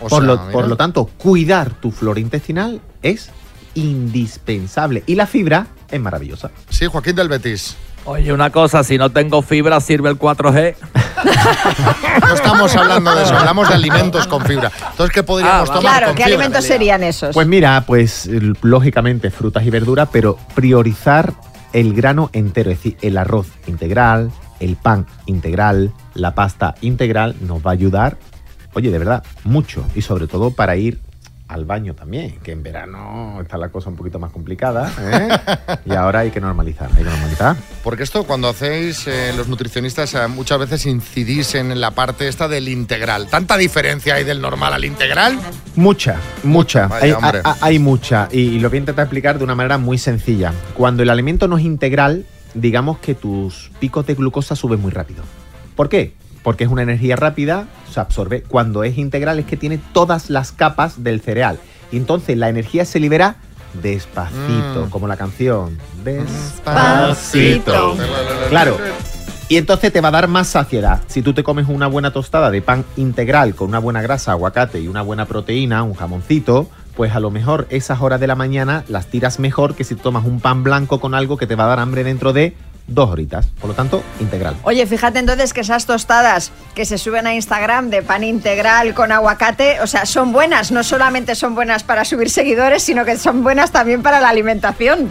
O 0.00 0.06
por, 0.08 0.22
sea, 0.22 0.34
lo, 0.34 0.52
por 0.52 0.68
lo 0.68 0.76
tanto, 0.76 1.06
cuidar 1.18 1.74
tu 1.80 1.90
flora 1.90 2.20
intestinal 2.20 2.80
es 3.02 3.30
indispensable. 3.74 5.02
Y 5.08 5.16
la 5.16 5.26
fibra 5.26 5.66
es 5.90 6.00
maravillosa. 6.00 6.52
Sí, 6.68 6.86
Joaquín 6.86 7.16
del 7.16 7.28
Betis. 7.28 7.74
Oye, 8.06 8.32
una 8.32 8.50
cosa, 8.50 8.82
si 8.82 8.98
no 8.98 9.10
tengo 9.10 9.42
fibra, 9.42 9.80
sirve 9.80 10.08
el 10.10 10.18
4G. 10.18 10.74
No 12.26 12.34
estamos 12.34 12.74
hablando 12.76 13.14
de 13.14 13.24
eso, 13.24 13.36
hablamos 13.36 13.68
de 13.68 13.74
alimentos 13.74 14.26
con 14.26 14.42
fibra. 14.44 14.70
Entonces, 14.90 15.14
¿qué 15.14 15.22
podríamos 15.22 15.68
Ah, 15.68 15.74
tomar 15.74 15.82
Claro, 15.92 16.06
con 16.08 16.14
¿qué 16.16 16.24
fibra? 16.24 16.36
alimentos 16.38 16.64
serían 16.64 17.02
esos? 17.02 17.34
Pues 17.34 17.46
mira, 17.46 17.84
pues 17.86 18.26
l- 18.26 18.54
lógicamente 18.62 19.30
frutas 19.30 19.64
y 19.64 19.70
verduras, 19.70 20.08
pero 20.10 20.38
priorizar 20.54 21.32
el 21.72 21.92
grano 21.94 22.30
entero, 22.32 22.70
es 22.70 22.78
decir, 22.78 22.96
el 23.02 23.18
arroz 23.18 23.48
integral, 23.66 24.30
el 24.60 24.76
pan 24.76 25.06
integral, 25.26 25.92
la 26.14 26.34
pasta 26.34 26.74
integral, 26.80 27.36
nos 27.40 27.58
va 27.64 27.70
a 27.70 27.74
ayudar, 27.74 28.16
oye, 28.72 28.90
de 28.90 28.98
verdad, 28.98 29.22
mucho. 29.44 29.84
Y 29.94 30.00
sobre 30.02 30.26
todo 30.26 30.50
para 30.52 30.76
ir 30.76 31.00
al 31.50 31.64
baño 31.64 31.94
también, 31.94 32.38
que 32.42 32.52
en 32.52 32.62
verano 32.62 33.38
está 33.42 33.58
la 33.58 33.68
cosa 33.70 33.90
un 33.90 33.96
poquito 33.96 34.18
más 34.18 34.30
complicada, 34.30 34.92
¿eh? 35.00 35.28
y 35.84 35.94
ahora 35.94 36.20
hay 36.20 36.30
que 36.30 36.40
normalizar, 36.40 36.88
hay 36.96 37.02
que 37.02 37.10
normalizar. 37.10 37.56
Porque 37.82 38.02
esto, 38.04 38.24
cuando 38.24 38.48
hacéis 38.48 39.06
eh, 39.08 39.32
los 39.36 39.48
nutricionistas, 39.48 40.14
eh, 40.14 40.28
muchas 40.28 40.58
veces 40.60 40.86
incidís 40.86 41.54
en 41.56 41.80
la 41.80 41.90
parte 41.90 42.28
esta 42.28 42.46
del 42.46 42.68
integral. 42.68 43.26
¿Tanta 43.28 43.56
diferencia 43.56 44.14
hay 44.14 44.24
del 44.24 44.40
normal 44.40 44.72
al 44.74 44.84
integral? 44.84 45.38
Mucha, 45.76 46.16
mucha. 46.44 46.86
Vaya, 46.86 47.04
hay, 47.04 47.10
hombre. 47.12 47.40
a- 47.42 47.50
a- 47.50 47.56
hay 47.62 47.78
mucha. 47.78 48.28
Y, 48.30 48.38
y 48.40 48.58
lo 48.60 48.68
voy 48.70 48.76
a 48.76 48.80
intentar 48.80 49.04
explicar 49.04 49.38
de 49.38 49.44
una 49.44 49.54
manera 49.56 49.76
muy 49.78 49.98
sencilla. 49.98 50.52
Cuando 50.74 51.02
el 51.02 51.10
alimento 51.10 51.48
no 51.48 51.58
es 51.58 51.64
integral, 51.64 52.26
digamos 52.54 52.98
que 52.98 53.14
tus 53.14 53.70
picos 53.80 54.06
de 54.06 54.14
glucosa 54.14 54.54
suben 54.54 54.80
muy 54.80 54.90
rápido. 54.92 55.22
¿Por 55.74 55.88
qué? 55.88 56.14
Porque 56.42 56.64
es 56.64 56.70
una 56.70 56.82
energía 56.82 57.16
rápida, 57.16 57.66
se 57.90 58.00
absorbe. 58.00 58.42
Cuando 58.42 58.82
es 58.84 58.96
integral 58.98 59.38
es 59.38 59.46
que 59.46 59.56
tiene 59.56 59.78
todas 59.92 60.30
las 60.30 60.52
capas 60.52 61.02
del 61.02 61.20
cereal. 61.20 61.58
Y 61.92 61.96
entonces 61.96 62.36
la 62.38 62.48
energía 62.48 62.84
se 62.84 63.00
libera 63.00 63.36
despacito, 63.82 64.86
Mm. 64.86 64.90
como 64.90 65.06
la 65.06 65.16
canción. 65.16 65.78
Despacito. 66.04 67.96
Claro. 68.48 68.76
Y 69.48 69.56
entonces 69.56 69.92
te 69.92 70.00
va 70.00 70.08
a 70.08 70.12
dar 70.12 70.28
más 70.28 70.46
saciedad. 70.48 71.02
Si 71.08 71.22
tú 71.22 71.34
te 71.34 71.42
comes 71.42 71.66
una 71.68 71.88
buena 71.88 72.12
tostada 72.12 72.50
de 72.50 72.62
pan 72.62 72.84
integral 72.96 73.54
con 73.56 73.68
una 73.68 73.80
buena 73.80 74.00
grasa, 74.00 74.30
aguacate 74.32 74.80
y 74.80 74.86
una 74.88 75.02
buena 75.02 75.26
proteína, 75.26 75.82
un 75.82 75.94
jamoncito, 75.94 76.68
pues 76.96 77.14
a 77.14 77.20
lo 77.20 77.30
mejor 77.30 77.66
esas 77.70 78.00
horas 78.00 78.20
de 78.20 78.28
la 78.28 78.36
mañana 78.36 78.84
las 78.88 79.06
tiras 79.06 79.40
mejor 79.40 79.74
que 79.74 79.82
si 79.84 79.94
tomas 79.96 80.24
un 80.24 80.40
pan 80.40 80.62
blanco 80.62 81.00
con 81.00 81.14
algo 81.14 81.36
que 81.36 81.46
te 81.48 81.56
va 81.56 81.64
a 81.64 81.68
dar 81.68 81.80
hambre 81.80 82.04
dentro 82.04 82.32
de 82.32 82.54
dos 82.86 83.10
horitas. 83.10 83.46
Por 83.60 83.68
lo 83.68 83.74
tanto, 83.74 84.02
integral. 84.20 84.56
Oye, 84.62 84.86
fíjate 84.86 85.18
entonces 85.18 85.52
que 85.52 85.60
esas 85.60 85.86
tostadas 85.86 86.52
que 86.74 86.84
se 86.84 86.98
suben 86.98 87.26
a 87.26 87.34
Instagram 87.34 87.90
de 87.90 88.02
pan 88.02 88.24
integral 88.24 88.94
con 88.94 89.12
aguacate, 89.12 89.80
o 89.80 89.86
sea, 89.86 90.06
son 90.06 90.32
buenas, 90.32 90.70
no 90.72 90.82
solamente 90.82 91.34
son 91.34 91.54
buenas 91.54 91.82
para 91.84 92.04
subir 92.04 92.30
seguidores, 92.30 92.82
sino 92.82 93.04
que 93.04 93.16
son 93.16 93.42
buenas 93.42 93.70
también 93.72 94.02
para 94.02 94.20
la 94.20 94.28
alimentación. 94.28 95.08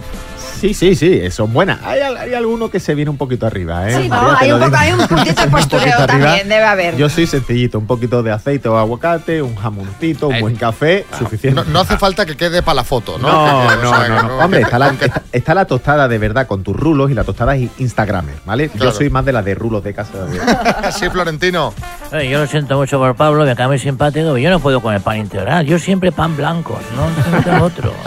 Sí, 0.60 0.74
sí, 0.74 0.94
sí, 0.96 1.22
son 1.32 1.54
buenas. 1.54 1.80
Hay, 1.84 2.02
al- 2.02 2.18
hay 2.18 2.34
alguno 2.34 2.70
que 2.70 2.82
se 2.82 2.94
viene 2.94 3.10
un 3.10 3.16
poquito 3.18 3.46
arriba, 3.46 3.90
¿eh? 3.90 3.96
Sí, 4.02 4.10
¿no? 4.10 4.36
Hay 4.38 4.52
un, 4.52 4.60
poco, 4.60 4.76
hay 4.78 4.92
un 4.92 5.08
puntito 5.08 5.42
de 5.46 5.48
postureo 5.48 5.86
poquito 5.86 6.04
arriba. 6.04 6.26
también, 6.28 6.50
debe 6.50 6.64
haber. 6.66 6.98
Yo 6.98 7.08
soy 7.08 7.28
sencillito, 7.28 7.80
un 7.80 7.88
poquito 7.88 8.24
de 8.24 8.32
aceite 8.32 8.68
o 8.68 8.78
aguacate, 8.78 9.42
un 9.42 9.56
jamoncito, 9.56 10.28
un 10.28 10.42
buen 10.42 10.56
café, 10.58 11.06
suficiente. 11.18 11.62
No, 11.62 11.72
no 11.72 11.80
hace 11.80 11.98
falta 11.98 12.26
que 12.26 12.36
quede 12.36 12.62
para 12.62 12.76
la 12.76 12.84
foto, 12.84 13.18
¿no? 13.18 13.30
No, 13.30 13.76
no, 13.78 14.24
no. 14.24 14.38
Hombre, 14.40 14.62
está 14.62 14.78
la, 14.80 14.90
está, 14.90 15.22
está 15.32 15.54
la 15.54 15.64
tostada 15.66 16.10
de 16.10 16.18
verdad 16.18 16.46
con 16.46 16.62
tus 16.64 16.76
rulos 16.76 17.10
y 17.10 17.14
la 17.14 17.24
tostada 17.24 17.56
es 17.56 17.59
Instagramer, 17.80 18.36
¿vale? 18.46 18.70
Claro. 18.70 18.92
Yo 18.92 18.98
soy 18.98 19.10
más 19.10 19.26
de 19.26 19.34
la 19.34 19.42
de 19.42 19.56
rulos 19.56 19.84
de 19.84 19.94
casa. 19.94 20.26
de- 20.26 20.40
Sí, 20.92 21.10
Florentino. 21.10 21.74
Oye, 22.12 22.30
yo 22.30 22.40
lo 22.40 22.48
siento 22.48 22.78
mucho 22.78 22.98
por 23.00 23.16
Pablo, 23.16 23.46
me 23.46 23.56
cae 23.56 23.68
muy 23.68 23.80
simpático, 23.80 24.26
pero 24.28 24.38
yo 24.38 24.50
no 24.50 24.60
puedo 24.60 24.82
comer 24.82 25.02
pan 25.02 25.18
integral. 25.18 25.66
Yo 25.66 25.80
siempre 25.80 26.12
pan 26.12 26.36
blanco, 26.38 26.80
no 26.96 27.42
tengo 27.44 27.66
otro. 27.66 27.94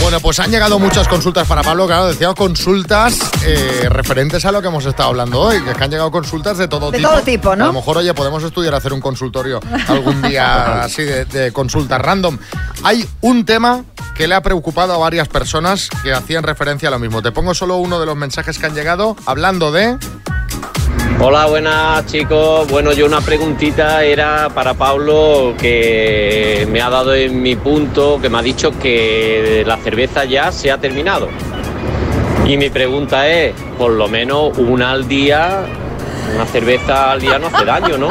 Bueno, 0.00 0.20
pues 0.20 0.38
han 0.38 0.50
llegado 0.50 0.78
muchas 0.78 1.08
consultas 1.08 1.48
para 1.48 1.62
Pablo, 1.62 1.86
claro, 1.86 2.08
decía 2.08 2.34
consultas 2.34 3.18
eh, 3.46 3.86
referentes 3.88 4.44
a 4.44 4.52
lo 4.52 4.60
que 4.60 4.68
hemos 4.68 4.84
estado 4.84 5.08
hablando 5.08 5.40
hoy, 5.40 5.62
que 5.62 5.70
es 5.70 5.76
que 5.78 5.84
han 5.84 5.90
llegado 5.90 6.10
consultas 6.10 6.58
de 6.58 6.68
todo 6.68 6.90
De 6.90 6.98
tipo. 6.98 7.08
todo 7.10 7.22
tipo, 7.22 7.56
¿no? 7.56 7.64
A 7.64 7.66
lo 7.68 7.72
mejor, 7.72 7.96
oye, 7.98 8.12
podemos 8.12 8.42
estudiar 8.44 8.74
hacer 8.74 8.92
un 8.92 9.00
consultorio 9.00 9.60
algún 9.88 10.20
día 10.20 10.82
así 10.82 11.04
de, 11.04 11.24
de 11.24 11.52
consultas 11.52 11.98
random. 12.02 12.36
Hay 12.82 13.06
un 13.22 13.46
tema 13.46 13.82
que 14.14 14.28
le 14.28 14.34
ha 14.34 14.40
preocupado 14.40 14.92
a 14.92 14.98
varias 14.98 15.28
personas 15.28 15.88
que 16.02 16.12
hacían 16.12 16.44
referencia 16.44 16.88
a 16.88 16.90
lo 16.90 16.98
mismo. 16.98 17.22
Te 17.22 17.32
pongo 17.32 17.54
solo 17.54 17.76
uno 17.76 18.00
de 18.00 18.06
los 18.06 18.16
mensajes 18.16 18.58
que 18.58 18.66
han 18.66 18.74
llegado 18.74 19.16
hablando 19.26 19.72
de... 19.72 19.98
Hola, 21.20 21.46
buenas 21.46 22.06
chicos. 22.06 22.68
Bueno, 22.68 22.92
yo 22.92 23.06
una 23.06 23.20
preguntita 23.20 24.04
era 24.04 24.48
para 24.50 24.74
Pablo 24.74 25.54
que 25.58 26.66
me 26.70 26.82
ha 26.82 26.90
dado 26.90 27.14
en 27.14 27.40
mi 27.40 27.56
punto, 27.56 28.18
que 28.20 28.28
me 28.28 28.38
ha 28.38 28.42
dicho 28.42 28.76
que 28.78 29.62
la 29.66 29.76
cerveza 29.78 30.24
ya 30.24 30.50
se 30.50 30.70
ha 30.70 30.78
terminado. 30.78 31.28
Y 32.46 32.56
mi 32.56 32.68
pregunta 32.68 33.28
es, 33.28 33.54
por 33.78 33.92
lo 33.92 34.08
menos 34.08 34.58
una 34.58 34.90
al 34.90 35.08
día, 35.08 35.64
una 36.34 36.46
cerveza 36.46 37.12
al 37.12 37.20
día 37.20 37.38
no 37.38 37.46
hace 37.46 37.64
daño, 37.64 37.96
¿no? 37.98 38.08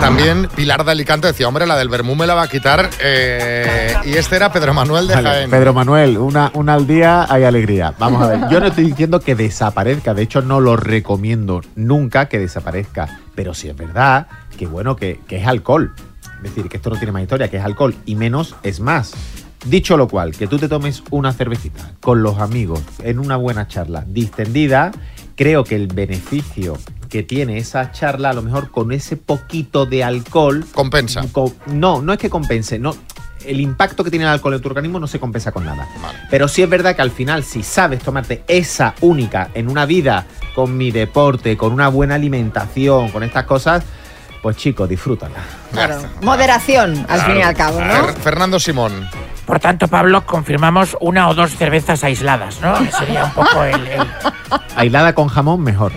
También 0.00 0.48
Pilar 0.54 0.84
de 0.84 0.92
Alicante 0.92 1.28
decía, 1.28 1.48
hombre, 1.48 1.66
la 1.66 1.76
del 1.76 1.88
Bermú 1.88 2.14
me 2.14 2.26
la 2.26 2.34
va 2.34 2.42
a 2.42 2.48
quitar. 2.48 2.90
eh, 3.00 3.94
y 4.04 4.14
este 4.14 4.36
era 4.36 4.52
Pedro 4.52 4.74
Manuel 4.74 5.06
de 5.06 5.14
Vale, 5.14 5.28
Jaén. 5.28 5.50
Pedro 5.50 5.72
Manuel, 5.72 6.18
una, 6.18 6.50
una 6.54 6.74
al 6.74 6.86
día 6.86 7.26
hay 7.28 7.44
alegría. 7.44 7.94
Vamos 7.98 8.22
a 8.22 8.28
ver, 8.28 8.40
yo 8.50 8.60
no 8.60 8.66
estoy 8.66 8.84
diciendo 8.84 9.20
que 9.20 9.34
desaparezca, 9.34 10.14
de 10.14 10.22
hecho 10.22 10.42
no 10.42 10.60
lo 10.60 10.76
recomiendo 10.76 11.62
nunca 11.74 12.28
que 12.28 12.38
desaparezca, 12.38 13.20
pero 13.34 13.54
sí 13.54 13.68
es 13.68 13.76
verdad 13.76 14.26
que 14.56 14.66
bueno, 14.66 14.96
que, 14.96 15.20
que 15.26 15.38
es 15.40 15.46
alcohol. 15.46 15.94
Es 16.38 16.54
decir, 16.54 16.68
que 16.68 16.76
esto 16.76 16.90
no 16.90 16.96
tiene 16.96 17.12
más 17.12 17.22
historia, 17.22 17.48
que 17.48 17.56
es 17.56 17.64
alcohol 17.64 17.94
y 18.04 18.14
menos 18.14 18.54
es 18.62 18.80
más. 18.80 19.14
Dicho 19.64 19.96
lo 19.96 20.06
cual, 20.06 20.32
que 20.32 20.46
tú 20.46 20.58
te 20.58 20.68
tomes 20.68 21.02
una 21.10 21.32
cervecita 21.32 21.92
con 22.00 22.22
los 22.22 22.38
amigos 22.38 22.82
en 23.02 23.18
una 23.18 23.36
buena 23.36 23.66
charla 23.66 24.04
distendida, 24.06 24.92
creo 25.34 25.64
que 25.64 25.74
el 25.74 25.88
beneficio 25.88 26.78
que 27.08 27.22
tiene 27.22 27.58
esa 27.58 27.92
charla, 27.92 28.30
a 28.30 28.32
lo 28.32 28.42
mejor 28.42 28.70
con 28.70 28.92
ese 28.92 29.16
poquito 29.16 29.86
de 29.86 30.04
alcohol... 30.04 30.64
Compensa. 30.74 31.22
no, 31.66 32.02
no 32.02 32.12
es 32.12 32.18
que 32.18 32.30
compense, 32.30 32.78
no. 32.78 32.94
El 33.44 33.60
impacto 33.60 34.02
que 34.02 34.10
tiene 34.10 34.24
el 34.24 34.30
alcohol 34.32 34.54
en 34.54 34.60
tu 34.60 34.68
organismo 34.68 34.98
no 34.98 35.06
se 35.06 35.20
compensa 35.20 35.52
con 35.52 35.64
nada. 35.64 35.86
Pero 36.30 36.48
sí 36.48 36.62
es 36.62 36.68
verdad 36.68 36.96
que 36.96 37.02
al 37.02 37.10
final, 37.12 37.44
si 37.44 37.62
sabes 37.62 38.02
tomarte 38.02 38.42
esa 38.48 38.94
única 39.02 39.50
en 39.54 39.68
una 39.68 39.86
vida, 39.86 40.26
con 40.54 40.76
mi 40.76 40.90
deporte, 40.90 41.56
con 41.56 41.72
una 41.72 41.88
buena 41.88 42.16
alimentación, 42.16 43.10
con 43.10 43.22
estas 43.22 43.44
cosas, 43.44 43.84
pues 44.42 44.56
chicos, 44.56 44.88
disfrútala. 44.88 45.36
Claro. 45.72 46.02
Moderación, 46.22 47.06
al 47.08 47.20
fin 47.22 47.36
y 47.38 47.42
al 47.42 47.54
cabo, 47.54 47.80
¿no? 47.80 47.86
Fer- 48.08 48.14
Fernando 48.16 48.58
Simón. 48.58 49.08
Por 49.46 49.60
tanto, 49.60 49.86
Pablo, 49.88 50.26
confirmamos 50.26 50.96
una 51.00 51.28
o 51.28 51.34
dos 51.34 51.52
cervezas 51.56 52.02
aisladas, 52.02 52.60
¿no? 52.60 52.74
Que 52.78 52.90
sería 52.90 53.24
un 53.26 53.30
poco 53.30 53.62
el, 53.62 53.86
el- 53.86 54.06
Aislada 54.76 55.14
con 55.14 55.28
jamón, 55.28 55.62
mejor. 55.62 55.92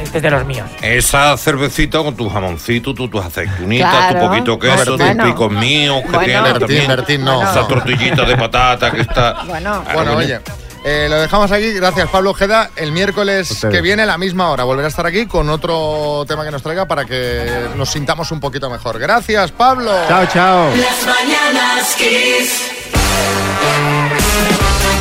este 0.00 0.18
es 0.18 0.22
de 0.22 0.30
los 0.30 0.44
míos. 0.46 0.66
Esa 0.80 1.36
cervecita 1.36 1.98
con 2.02 2.16
tu 2.16 2.28
jamoncito, 2.28 2.94
tu, 2.94 3.08
tus 3.08 3.24
aceitunitas, 3.24 3.90
Claro. 3.90 4.20
tu 4.20 4.26
poquito 4.28 4.58
queso, 4.58 4.96
Bueno. 4.96 5.22
tus 5.22 5.32
picos 5.32 5.52
míos 5.52 6.02
que 6.02 6.08
Bueno. 6.16 6.24
tienes 6.24 6.52
Bertín. 6.58 6.88
Bertín, 6.88 7.24
no. 7.24 7.42
Esa 7.42 7.66
tortillita 7.68 8.24
de 8.24 8.36
patata 8.36 8.90
que 8.90 9.02
está... 9.02 9.44
Bueno, 9.46 9.84
Bueno, 9.92 10.12
oye, 10.16 10.40
eh, 10.84 11.06
lo 11.08 11.20
dejamos 11.20 11.50
aquí. 11.52 11.72
Gracias, 11.72 12.08
Pablo 12.08 12.30
Ojeda. 12.30 12.70
El 12.76 12.92
miércoles 12.92 13.50
Ustedes. 13.50 13.74
que 13.74 13.80
viene, 13.80 14.02
a 14.02 14.06
la 14.06 14.18
misma 14.18 14.50
hora, 14.50 14.64
volverá 14.64 14.86
a 14.86 14.90
estar 14.90 15.06
aquí 15.06 15.26
con 15.26 15.48
otro 15.50 16.24
tema 16.26 16.44
que 16.44 16.50
nos 16.50 16.62
traiga 16.62 16.86
para 16.86 17.04
que 17.04 17.68
nos 17.76 17.90
sintamos 17.90 18.30
un 18.32 18.40
poquito 18.40 18.68
mejor. 18.70 18.98
Gracias, 18.98 19.52
Pablo. 19.52 19.92
Chao, 20.08 20.26
chao. 20.26 20.70
Las 20.76 21.06
mañanas. 21.06 21.96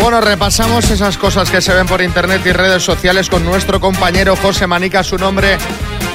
Bueno, 0.02 0.20
repasamos 0.20 0.90
esas 0.90 1.18
cosas 1.18 1.50
que 1.52 1.62
se 1.62 1.74
ven 1.74 1.86
por 1.86 2.02
internet 2.02 2.42
y 2.46 2.52
redes 2.52 2.84
sociales 2.84 3.30
con 3.30 3.46
nuestro 3.46 3.80
compañero 3.80 4.36
José 4.36 4.66
Manica, 4.66 5.04
su 5.04 5.18
nombre 5.18 5.58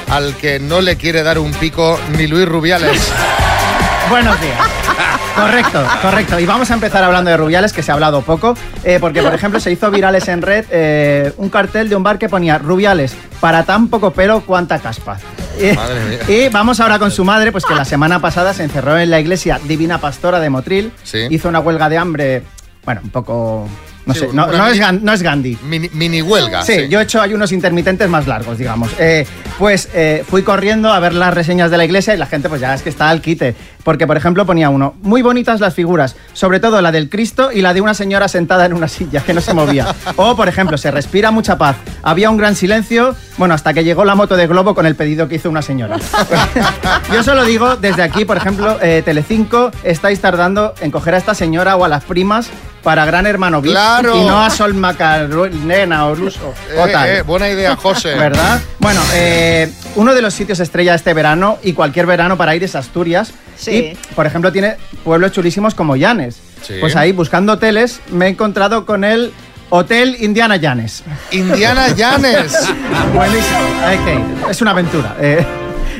al 0.09 0.35
que 0.35 0.59
no 0.59 0.81
le 0.81 0.97
quiere 0.97 1.23
dar 1.23 1.39
un 1.39 1.53
pico 1.53 1.99
ni 2.17 2.27
Luis 2.27 2.47
Rubiales. 2.47 3.01
Buenos 4.09 4.39
días. 4.41 4.57
Correcto, 5.41 5.83
correcto. 6.01 6.39
Y 6.39 6.45
vamos 6.45 6.71
a 6.71 6.73
empezar 6.73 7.03
hablando 7.03 7.29
de 7.29 7.37
Rubiales, 7.37 7.73
que 7.73 7.83
se 7.83 7.91
ha 7.91 7.93
hablado 7.93 8.21
poco, 8.21 8.55
eh, 8.83 8.97
porque 8.99 9.21
por 9.21 9.33
ejemplo 9.33 9.59
se 9.59 9.71
hizo 9.71 9.89
virales 9.91 10.27
en 10.27 10.41
red 10.41 10.65
eh, 10.71 11.33
un 11.37 11.49
cartel 11.49 11.89
de 11.89 11.95
un 11.95 12.03
bar 12.03 12.17
que 12.17 12.27
ponía 12.29 12.57
Rubiales, 12.57 13.15
para 13.39 13.63
tan 13.63 13.87
poco 13.87 14.11
pelo, 14.11 14.41
cuánta 14.41 14.79
caspa. 14.79 15.17
Y, 15.59 15.75
Madre 15.75 15.99
mía. 16.05 16.19
y 16.27 16.49
vamos 16.49 16.79
ahora 16.79 16.99
con 16.99 17.11
su 17.11 17.23
madre, 17.23 17.51
pues 17.51 17.65
que 17.65 17.73
la 17.75 17.85
semana 17.85 18.19
pasada 18.19 18.53
se 18.53 18.63
encerró 18.63 18.97
en 18.97 19.09
la 19.09 19.19
iglesia 19.19 19.59
Divina 19.63 19.99
Pastora 19.99 20.39
de 20.39 20.49
Motril, 20.49 20.91
Sí. 21.03 21.27
hizo 21.29 21.49
una 21.49 21.59
huelga 21.59 21.89
de 21.89 21.97
hambre, 21.97 22.43
bueno, 22.85 23.01
un 23.03 23.09
poco 23.09 23.67
No 24.07 24.13
Sí, 24.13 24.21
sé, 24.21 24.29
no, 24.31 24.47
no 24.47 24.67
es, 24.67 24.79
no 25.03 25.13
Gandhi. 25.17 25.57
Mini, 25.63 25.89
mini 25.93 26.21
huelga. 26.21 26.63
Sí, 26.63 26.87
yo 26.89 27.01
he 27.01 27.03
hecho 27.03 27.21
ayunos 27.21 27.51
intermitentes 27.51 28.09
más 28.09 28.25
largos, 28.25 28.57
digamos. 28.57 28.89
Eh, 28.97 29.27
pues 29.59 29.89
eh, 29.93 30.23
fui 30.27 30.43
corriendo 30.43 30.93
a 30.93 30.99
ver 30.99 31.13
las 31.13 31.33
reseñas 31.33 31.69
de 31.69 31.77
la 31.77 31.83
iglesia 31.83 32.13
y 32.13 32.17
la 32.17 32.25
gente 32.25 32.47
pues 32.47 32.61
ya 32.61 32.73
es 32.73 32.81
que 32.81 32.89
está 32.89 33.09
al 33.09 33.21
quite. 33.21 33.53
Porque, 33.83 34.05
por 34.07 34.17
ejemplo, 34.17 34.45
ponía 34.45 34.69
uno, 34.69 34.95
muy 35.01 35.21
bonitas 35.21 35.61
las 35.61 35.73
figuras, 35.73 36.15
sobre 36.33 36.59
todo 36.59 36.81
la 36.81 36.91
del 36.91 37.09
Cristo 37.09 37.51
y 37.53 37.61
la 37.61 37.73
de 37.73 37.79
una 37.79 37.93
señora 37.93 38.27
sentada 38.27 38.65
en 38.65 38.73
una 38.73 38.87
silla 38.89 39.21
que 39.21 39.33
no 39.33 39.39
se 39.39 39.53
movía. 39.53 39.95
O, 40.17 40.35
por 40.35 40.49
ejemplo, 40.49 40.77
se 40.77 40.91
respira 40.91 41.31
mucha 41.31 41.57
paz. 41.57 41.77
Había 42.03 42.29
un 42.29 42.35
gran 42.37 42.55
silencio, 42.55 43.15
bueno, 43.37 43.53
hasta 43.53 43.73
que 43.73 43.85
llegó 43.85 44.03
la 44.03 44.15
moto 44.15 44.35
de 44.35 44.45
globo 44.47 44.75
con 44.75 44.85
el 44.85 44.95
pedido 44.95 45.29
que 45.29 45.35
hizo 45.35 45.49
una 45.49 45.61
señora. 45.61 45.97
Yo 47.13 47.23
solo 47.23 47.45
digo, 47.45 47.77
desde 47.77 48.03
aquí, 48.03 48.25
por 48.25 48.35
ejemplo, 48.35 48.77
eh, 48.81 49.01
Telecinco, 49.05 49.71
estáis 49.83 50.19
tardando 50.19 50.73
en 50.81 50.91
coger 50.91 51.15
a 51.15 51.17
esta 51.17 51.33
señora 51.33 51.77
o 51.77 51.85
a 51.85 51.87
las 51.87 52.03
primas 52.03 52.49
para 52.83 53.05
Gran 53.05 53.25
Hermano 53.25 53.61
VIP 53.61 53.71
¡Claro! 53.73 54.15
y 54.15 54.25
no 54.25 54.41
a 54.41 54.49
Sol 54.49 54.73
Macarena 54.73 56.05
o 56.07 56.15
Luso 56.15 56.53
o 56.77 56.87
Eh, 56.87 56.91
tal. 56.91 57.09
eh, 57.09 57.21
buena 57.21 57.49
idea, 57.49 57.75
José. 57.75 58.15
¿Verdad? 58.17 58.61
Bueno, 58.79 59.01
eh, 59.13 59.71
uno 59.95 60.13
de 60.13 60.21
los 60.21 60.33
sitios 60.33 60.59
estrella 60.59 60.95
este 60.95 61.13
verano 61.13 61.57
y 61.63 61.73
cualquier 61.73 62.05
verano 62.05 62.37
para 62.37 62.55
ir 62.55 62.63
es 62.63 62.75
Asturias. 62.75 63.33
Sí. 63.57 63.71
Y, 63.71 64.13
por 64.13 64.25
ejemplo, 64.25 64.51
tiene 64.51 64.77
pueblos 65.03 65.31
chulísimos 65.31 65.73
como 65.75 65.95
Llanes. 65.95 66.37
Sí. 66.61 66.75
Pues 66.79 66.95
ahí, 66.95 67.11
buscando 67.11 67.53
hoteles, 67.53 67.99
me 68.11 68.27
he 68.27 68.29
encontrado 68.29 68.85
con 68.85 69.03
el 69.03 69.31
Hotel 69.69 70.15
Indiana 70.21 70.55
Llanes. 70.55 71.03
Indiana 71.31 71.89
Llanes. 71.89 72.53
Buenísimo. 73.13 73.59
Ir. 74.45 74.49
Es 74.49 74.61
una 74.61 74.71
aventura. 74.71 75.15
eh. 75.19 75.45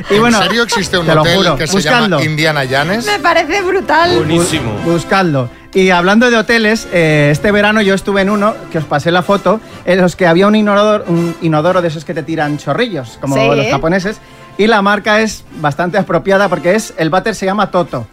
y 0.10 0.20
bueno, 0.20 0.38
¿En 0.38 0.44
serio 0.44 0.64
existe 0.64 0.98
un 0.98 1.10
hotel 1.10 1.36
juro, 1.38 1.56
que 1.58 1.68
se 1.68 1.82
llama 1.82 2.24
Indiana 2.24 2.64
Llanes? 2.64 3.06
Me 3.06 3.20
parece 3.20 3.62
brutal. 3.62 4.16
Buenísimo. 4.18 4.72
Buscadlo. 4.86 5.50
Y 5.74 5.90
hablando 5.92 6.30
de 6.32 6.38
hoteles, 6.38 6.88
eh, 6.92 7.30
este 7.32 7.52
verano 7.52 7.82
yo 7.82 7.94
estuve 7.94 8.22
en 8.22 8.30
uno, 8.30 8.56
que 8.72 8.80
os 8.80 8.86
pasé 8.86 9.12
la 9.12 9.22
foto, 9.22 9.60
en 9.86 10.02
los 10.02 10.16
que 10.16 10.26
había 10.26 10.48
un 10.48 10.56
inodoro, 10.56 11.04
un 11.08 11.36
inodoro 11.42 11.82
de 11.82 11.90
esos 11.90 12.04
que 12.06 12.14
te 12.14 12.24
tiran 12.24 12.58
chorrillos, 12.58 13.18
como 13.22 13.36
Sí. 13.36 13.42
los 13.56 13.68
japoneses, 13.68 14.18
y 14.58 14.66
la 14.68 14.82
marca 14.82 15.22
es 15.22 15.44
bastante 15.60 15.98
apropiada 15.98 16.50
porque 16.50 16.74
es 16.76 16.94
el 16.98 17.10
váter 17.10 17.36
se 17.36 17.46
llama 17.46 17.70
Toto. 17.70 18.08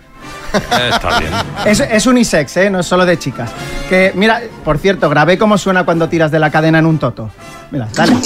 Está 0.53 1.19
bien. 1.21 1.33
Es, 1.65 1.81
es 1.81 2.07
unisex, 2.07 2.57
¿eh? 2.59 2.71
no 2.71 2.81
es 2.81 2.87
solo 2.87 3.05
de 3.07 3.19
chicas. 3.19 3.51
Que, 3.89 4.13
mira, 4.15 4.41
por 4.65 4.79
cierto, 4.79 5.09
grabé 5.09 5.39
cómo 5.39 5.57
suena 5.59 5.85
cuando 5.85 6.09
tiras 6.09 6.31
de 6.31 6.39
la 6.39 6.51
cadena 6.51 6.79
en 6.81 6.87
un 6.87 6.99
Toto. 6.99 7.31
Mira, 7.71 7.89
dale. 7.95 8.15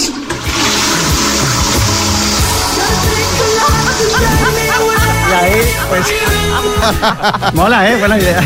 Y 5.29 5.33
ahí, 5.33 5.61
pues. 5.89 6.13
Mola, 7.53 7.89
¿eh? 7.89 7.97
Buena 7.99 8.17
idea. 8.17 8.41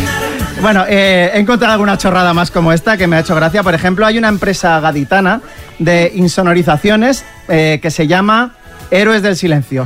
Bueno, 0.63 0.85
eh, 0.87 1.29
he 1.33 1.39
encontrado 1.39 1.73
alguna 1.73 1.97
chorrada 1.97 2.33
más 2.33 2.49
como 2.49 2.71
esta 2.71 2.95
que 2.95 3.05
me 3.05 3.17
ha 3.17 3.19
hecho 3.19 3.35
gracia. 3.35 3.61
Por 3.63 3.73
ejemplo, 3.75 4.05
hay 4.05 4.17
una 4.17 4.29
empresa 4.29 4.79
gaditana 4.79 5.41
de 5.77 6.09
insonorizaciones 6.15 7.25
eh, 7.49 7.79
que 7.81 7.91
se 7.91 8.07
llama 8.07 8.55
Héroes 8.89 9.21
del 9.21 9.35
Silencio. 9.35 9.85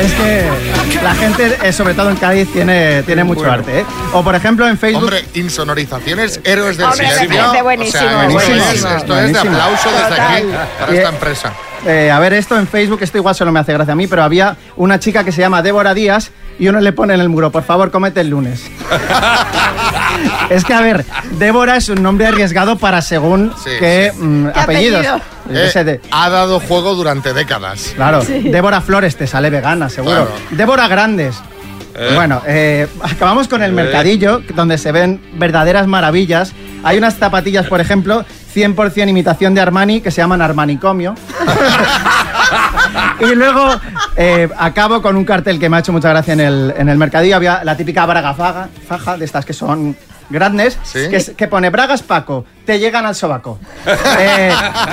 es 0.00 0.12
que 0.14 0.48
la 1.02 1.14
gente, 1.14 1.58
eh, 1.62 1.72
sobre 1.72 1.92
todo 1.92 2.08
en 2.08 2.16
Cádiz, 2.16 2.50
tiene, 2.50 3.02
tiene 3.02 3.24
mucho 3.24 3.40
Bueno. 3.40 3.54
arte. 3.56 3.80
¿eh? 3.80 3.84
O 4.14 4.24
por 4.24 4.34
ejemplo 4.34 4.66
en 4.66 4.78
Facebook... 4.78 5.02
Hombre, 5.04 5.22
insonorizaciones, 5.34 6.40
héroes 6.44 6.78
del 6.78 6.86
Hombre, 6.86 7.06
silencio. 7.10 7.62
buenísimo, 7.62 8.02
O 8.04 8.08
sea, 8.08 8.22
esto, 8.24 8.32
buenísimo. 8.32 8.88
es, 8.88 8.96
esto 9.02 9.18
es 9.18 9.32
de 9.34 9.38
aplauso 9.38 9.88
desde 9.90 10.20
aquí 10.22 10.42
para 10.80 10.92
Y- 10.92 10.96
esta 10.96 11.08
empresa. 11.10 11.52
Eh, 11.86 12.10
a 12.10 12.18
ver, 12.18 12.32
esto 12.32 12.58
en 12.58 12.66
Facebook, 12.66 13.00
esto 13.02 13.18
igual 13.18 13.34
solo 13.34 13.52
me 13.52 13.60
hace 13.60 13.74
gracia 13.74 13.92
a 13.92 13.96
mí, 13.96 14.06
pero 14.06 14.22
había 14.22 14.56
una 14.76 14.98
chica 14.98 15.22
que 15.22 15.32
se 15.32 15.42
llama 15.42 15.60
Débora 15.60 15.92
Díaz 15.92 16.30
y 16.58 16.68
uno 16.68 16.80
le 16.80 16.92
pone 16.92 17.14
en 17.14 17.20
el 17.20 17.28
muro, 17.28 17.50
por 17.50 17.62
favor, 17.64 17.90
comete 17.90 18.20
el 18.20 18.28
lunes. 18.30 18.70
es 20.50 20.64
que, 20.64 20.74
a 20.74 20.80
ver, 20.80 21.04
Débora 21.38 21.76
es 21.76 21.88
un 21.88 22.02
nombre 22.02 22.26
arriesgado 22.26 22.76
para 22.76 23.02
según 23.02 23.52
Sí, 23.62 23.70
qué 23.78 24.12
mm, 24.16 24.48
¿Qué 24.48 24.60
apellidos. 24.60 25.06
apellido? 25.06 25.34
Eh, 25.50 26.00
ha 26.10 26.30
dado 26.30 26.60
juego 26.60 26.94
durante 26.94 27.32
décadas. 27.32 27.92
claro, 27.94 28.22
Débora 28.24 28.80
Flores 28.80 29.16
te 29.16 29.26
sale 29.26 29.50
vegana, 29.50 29.88
seguro. 29.88 30.26
Claro. 30.26 30.30
Débora 30.50 30.88
Grandes. 30.88 31.36
Bueno, 32.14 32.42
eh, 32.46 32.88
acabamos 33.02 33.46
con 33.46 33.62
el 33.62 33.72
mercadillo, 33.72 34.42
donde 34.54 34.78
se 34.78 34.90
ven 34.90 35.20
verdaderas 35.34 35.86
maravillas. 35.86 36.52
Hay 36.82 36.98
unas 36.98 37.16
zapatillas, 37.16 37.66
por 37.66 37.80
ejemplo, 37.80 38.24
100% 38.54 39.08
imitación 39.08 39.54
de 39.54 39.60
Armani, 39.60 40.00
que 40.00 40.10
se 40.10 40.20
llaman 40.20 40.42
Armanicomio. 40.42 41.14
y 43.20 43.34
luego 43.34 43.80
eh, 44.16 44.48
acabo 44.58 45.02
con 45.02 45.16
un 45.16 45.24
cartel 45.24 45.58
que 45.58 45.68
me 45.68 45.76
ha 45.76 45.80
hecho 45.80 45.92
mucha 45.92 46.10
gracia 46.10 46.32
en 46.34 46.40
el, 46.40 46.74
en 46.76 46.88
el 46.88 46.98
mercadillo. 46.98 47.36
Había 47.36 47.64
la 47.64 47.76
típica 47.76 48.06
braga 48.06 48.34
faga, 48.34 48.68
faja, 48.88 49.16
de 49.16 49.24
estas 49.24 49.44
que 49.44 49.52
son 49.52 49.96
grandes, 50.30 50.78
Sí. 50.84 51.08
que, 51.10 51.16
es- 51.16 51.30
que 51.36 51.48
pone 51.48 51.70
bragas 51.70 52.02
Paco, 52.02 52.44
te 52.64 52.78
llegan 52.78 53.04
al 53.06 53.14
sobaco. 53.14 53.58
Eh, 54.18 54.52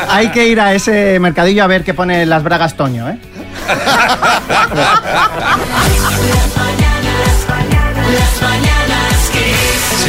hay 0.09 0.29
que 0.29 0.47
ir 0.47 0.59
a 0.59 0.73
ese 0.73 1.19
mercadillo 1.19 1.63
a 1.63 1.67
ver 1.67 1.83
qué 1.83 1.93
pone 1.93 2.25
las 2.25 2.43
bragas 2.43 2.75
Toño, 2.75 3.09
¿eh? 3.09 3.19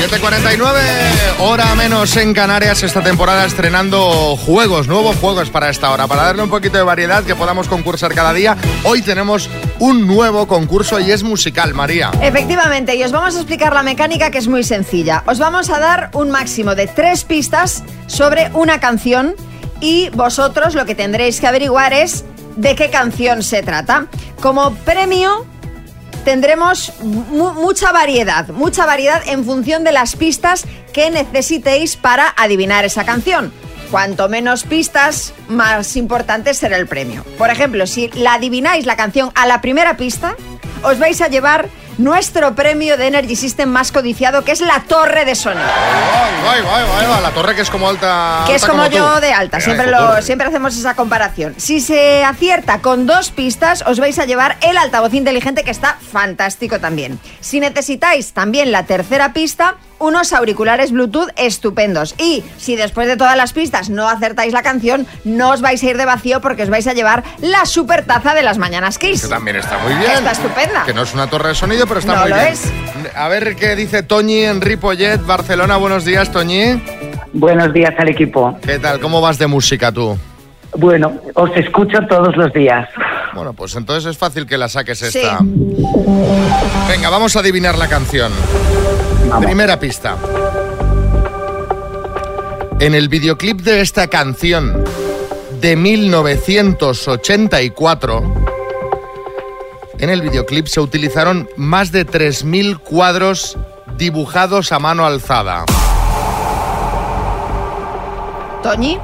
7.49, 0.02 1.38
hora 1.38 1.76
menos 1.76 2.16
en 2.16 2.34
Canarias 2.34 2.82
esta 2.82 3.04
temporada 3.04 3.44
estrenando 3.44 4.36
juegos, 4.36 4.88
nuevos 4.88 5.14
juegos 5.14 5.48
para 5.48 5.70
esta 5.70 5.92
hora, 5.92 6.08
para 6.08 6.24
darle 6.24 6.42
un 6.42 6.50
poquito 6.50 6.76
de 6.76 6.82
variedad 6.82 7.22
que 7.22 7.36
podamos 7.36 7.68
concursar 7.68 8.12
cada 8.12 8.32
día. 8.32 8.56
Hoy 8.82 9.02
tenemos 9.02 9.48
un 9.78 10.08
nuevo 10.08 10.48
concurso 10.48 10.98
y 10.98 11.12
es 11.12 11.22
musical, 11.22 11.72
María. 11.74 12.10
Efectivamente, 12.20 12.96
y 12.96 13.04
os 13.04 13.12
vamos 13.12 13.36
a 13.36 13.38
explicar 13.38 13.72
la 13.72 13.84
mecánica 13.84 14.32
que 14.32 14.38
es 14.38 14.48
muy 14.48 14.64
sencilla. 14.64 15.22
Os 15.28 15.38
vamos 15.38 15.70
a 15.70 15.78
dar 15.78 16.10
un 16.14 16.32
máximo 16.32 16.74
de 16.74 16.88
tres 16.88 17.22
pistas 17.22 17.84
sobre 18.08 18.50
una 18.54 18.80
canción 18.80 19.36
y 19.80 20.08
vosotros 20.08 20.74
lo 20.74 20.84
que 20.84 20.96
tendréis 20.96 21.38
que 21.40 21.46
averiguar 21.46 21.92
es 21.92 22.24
de 22.56 22.74
qué 22.74 22.90
canción 22.90 23.44
se 23.44 23.62
trata. 23.62 24.08
Como 24.40 24.74
premio 24.74 25.46
tendremos 26.24 26.92
mu- 27.02 27.52
mucha 27.54 27.92
variedad, 27.92 28.48
mucha 28.48 28.86
variedad 28.86 29.22
en 29.26 29.44
función 29.44 29.84
de 29.84 29.92
las 29.92 30.16
pistas 30.16 30.64
que 30.92 31.10
necesitéis 31.10 31.96
para 31.96 32.32
adivinar 32.36 32.84
esa 32.84 33.04
canción. 33.04 33.52
Cuanto 33.90 34.28
menos 34.28 34.64
pistas, 34.64 35.34
más 35.48 35.96
importante 35.96 36.54
será 36.54 36.78
el 36.78 36.86
premio. 36.86 37.24
Por 37.36 37.50
ejemplo, 37.50 37.86
si 37.86 38.08
la 38.08 38.34
adivináis 38.34 38.86
la 38.86 38.96
canción 38.96 39.30
a 39.34 39.46
la 39.46 39.60
primera 39.60 39.96
pista, 39.98 40.34
os 40.82 40.98
vais 40.98 41.20
a 41.20 41.28
llevar 41.28 41.68
nuestro 42.02 42.54
premio 42.54 42.96
de 42.96 43.06
Energy 43.06 43.36
System 43.36 43.68
más 43.68 43.92
codiciado, 43.92 44.44
que 44.44 44.52
es 44.52 44.60
la 44.60 44.80
torre 44.80 45.24
de 45.24 45.34
sonido. 45.34 45.64
Ay, 45.64 46.60
ay, 46.60 46.84
ay, 46.98 47.06
ay, 47.14 47.22
la 47.22 47.30
torre 47.30 47.54
que 47.54 47.62
es 47.62 47.70
como 47.70 47.88
alta. 47.88 48.44
Que 48.46 48.54
es 48.54 48.64
como, 48.64 48.84
tú. 48.88 48.96
yo 48.96 49.20
de 49.20 49.32
alta, 49.32 49.58
Ay, 49.58 49.62
siempre, 49.62 49.90
lo, 49.90 50.20
siempre 50.22 50.48
hacemos 50.48 50.76
esa 50.76 50.94
comparación. 50.94 51.54
Si 51.56 51.80
se 51.80 52.24
acierta 52.24 52.80
con 52.80 53.06
dos 53.06 53.30
pistas, 53.30 53.84
os 53.86 54.00
vais 54.00 54.18
a 54.18 54.24
llevar 54.24 54.56
el 54.60 54.76
altavoz 54.76 55.14
inteligente 55.14 55.64
que 55.64 55.70
está 55.70 55.96
fantástico 56.12 56.80
también. 56.80 57.18
Si 57.40 57.60
necesitáis 57.60 58.32
también 58.32 58.72
la 58.72 58.84
tercera 58.84 59.32
pista, 59.32 59.76
unos 60.02 60.32
auriculares 60.32 60.92
Bluetooth 60.92 61.28
estupendos. 61.36 62.14
Y 62.18 62.42
si 62.58 62.76
después 62.76 63.06
de 63.08 63.16
todas 63.16 63.36
las 63.36 63.52
pistas 63.52 63.88
no 63.88 64.08
acertáis 64.08 64.52
la 64.52 64.62
canción, 64.62 65.06
no 65.24 65.50
os 65.50 65.60
vais 65.60 65.82
a 65.82 65.86
ir 65.86 65.96
de 65.96 66.04
vacío 66.04 66.40
porque 66.40 66.64
os 66.64 66.68
vais 66.70 66.86
a 66.86 66.92
llevar 66.92 67.22
la 67.40 67.64
super 67.64 68.04
taza 68.04 68.34
de 68.34 68.42
las 68.42 68.58
mañanas 68.58 68.98
Kiss. 68.98 69.22
Que 69.22 69.28
también 69.28 69.56
está 69.56 69.78
muy 69.78 69.94
bien. 69.94 70.10
Está 70.10 70.32
estupenda. 70.32 70.84
Que 70.84 70.92
no 70.94 71.02
es 71.02 71.14
una 71.14 71.28
torre 71.28 71.50
de 71.50 71.54
sonido, 71.54 71.86
pero 71.86 72.00
está 72.00 72.14
No 72.16 72.20
muy 72.22 72.30
lo 72.30 72.36
bien. 72.36 72.48
es. 72.48 72.72
A 73.16 73.28
ver 73.28 73.56
qué 73.56 73.76
dice 73.76 74.02
Toñi 74.02 74.42
en 74.42 74.60
Ripollet, 74.60 75.24
Barcelona. 75.24 75.76
Buenos 75.76 76.04
días, 76.04 76.30
Toñi. 76.32 76.82
Buenos 77.32 77.72
días 77.72 77.94
al 77.98 78.08
equipo. 78.08 78.58
¿Qué 78.62 78.78
tal? 78.78 79.00
¿Cómo 79.00 79.20
vas 79.20 79.38
de 79.38 79.46
música 79.46 79.90
tú? 79.92 80.18
Bueno, 80.74 81.12
os 81.34 81.50
escucho 81.56 81.98
todos 82.08 82.34
los 82.36 82.52
días. 82.52 82.88
Bueno, 83.34 83.52
pues 83.52 83.74
entonces 83.76 84.10
es 84.10 84.16
fácil 84.18 84.46
que 84.46 84.56
la 84.58 84.68
saques 84.68 84.98
Sí. 84.98 85.18
esta. 85.18 85.38
Venga, 86.88 87.10
vamos 87.10 87.36
a 87.36 87.40
adivinar 87.40 87.76
la 87.76 87.88
canción. 87.88 88.32
Primera 89.40 89.78
pista. 89.78 90.16
En 92.80 92.94
el 92.94 93.08
videoclip 93.08 93.60
de 93.60 93.80
esta 93.80 94.08
canción 94.08 94.84
de 95.60 95.76
1984, 95.76 98.34
en 99.98 100.10
el 100.10 100.20
videoclip 100.22 100.66
se 100.66 100.80
utilizaron 100.80 101.48
más 101.56 101.92
de 101.92 102.06
3.000 102.06 102.80
cuadros 102.80 103.56
dibujados 103.96 104.72
a 104.72 104.78
mano 104.78 105.06
alzada. 105.06 105.64
Toñi, 108.62 108.98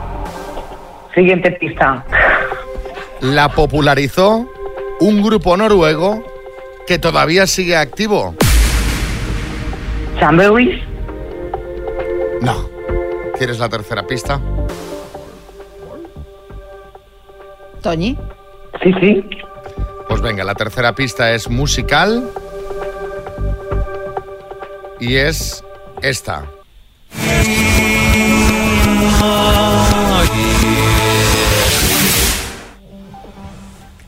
Siguiente 1.15 1.53
pista. 1.53 2.05
La 3.21 3.49
popularizó 3.49 4.47
un 5.01 5.23
grupo 5.23 5.57
noruego 5.57 6.23
que 6.87 6.99
todavía 6.99 7.47
sigue 7.47 7.77
activo. 7.77 8.35
Chamberlain. 10.19 10.83
No. 12.41 12.69
¿Quieres 13.37 13.59
la 13.59 13.69
tercera 13.69 14.07
pista? 14.07 14.41
Toñi. 17.83 18.19
Sí, 18.83 18.93
sí. 19.01 19.25
Pues 20.09 20.21
venga, 20.21 20.43
la 20.45 20.55
tercera 20.55 20.95
pista 20.95 21.33
es 21.33 21.49
musical 21.49 22.31
y 24.99 25.17
es 25.17 25.65
esta. 26.03 26.45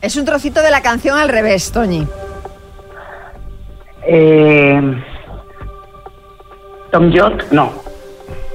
Es 0.01 0.15
un 0.15 0.25
trocito 0.25 0.61
de 0.63 0.71
la 0.71 0.81
canción 0.81 1.17
al 1.17 1.29
revés, 1.29 1.71
Toñi. 1.71 2.07
Eh, 4.07 4.81
Tom 6.91 7.09
Jot, 7.09 7.51
no. 7.51 7.71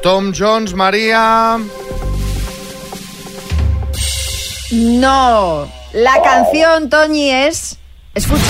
Tom 0.02 0.32
Jones, 0.36 0.74
María. 0.74 1.58
No. 4.72 5.66
La 5.94 6.22
canción, 6.22 6.90
Toñi, 6.90 7.30
es. 7.30 7.78
Escucha. 8.14 8.42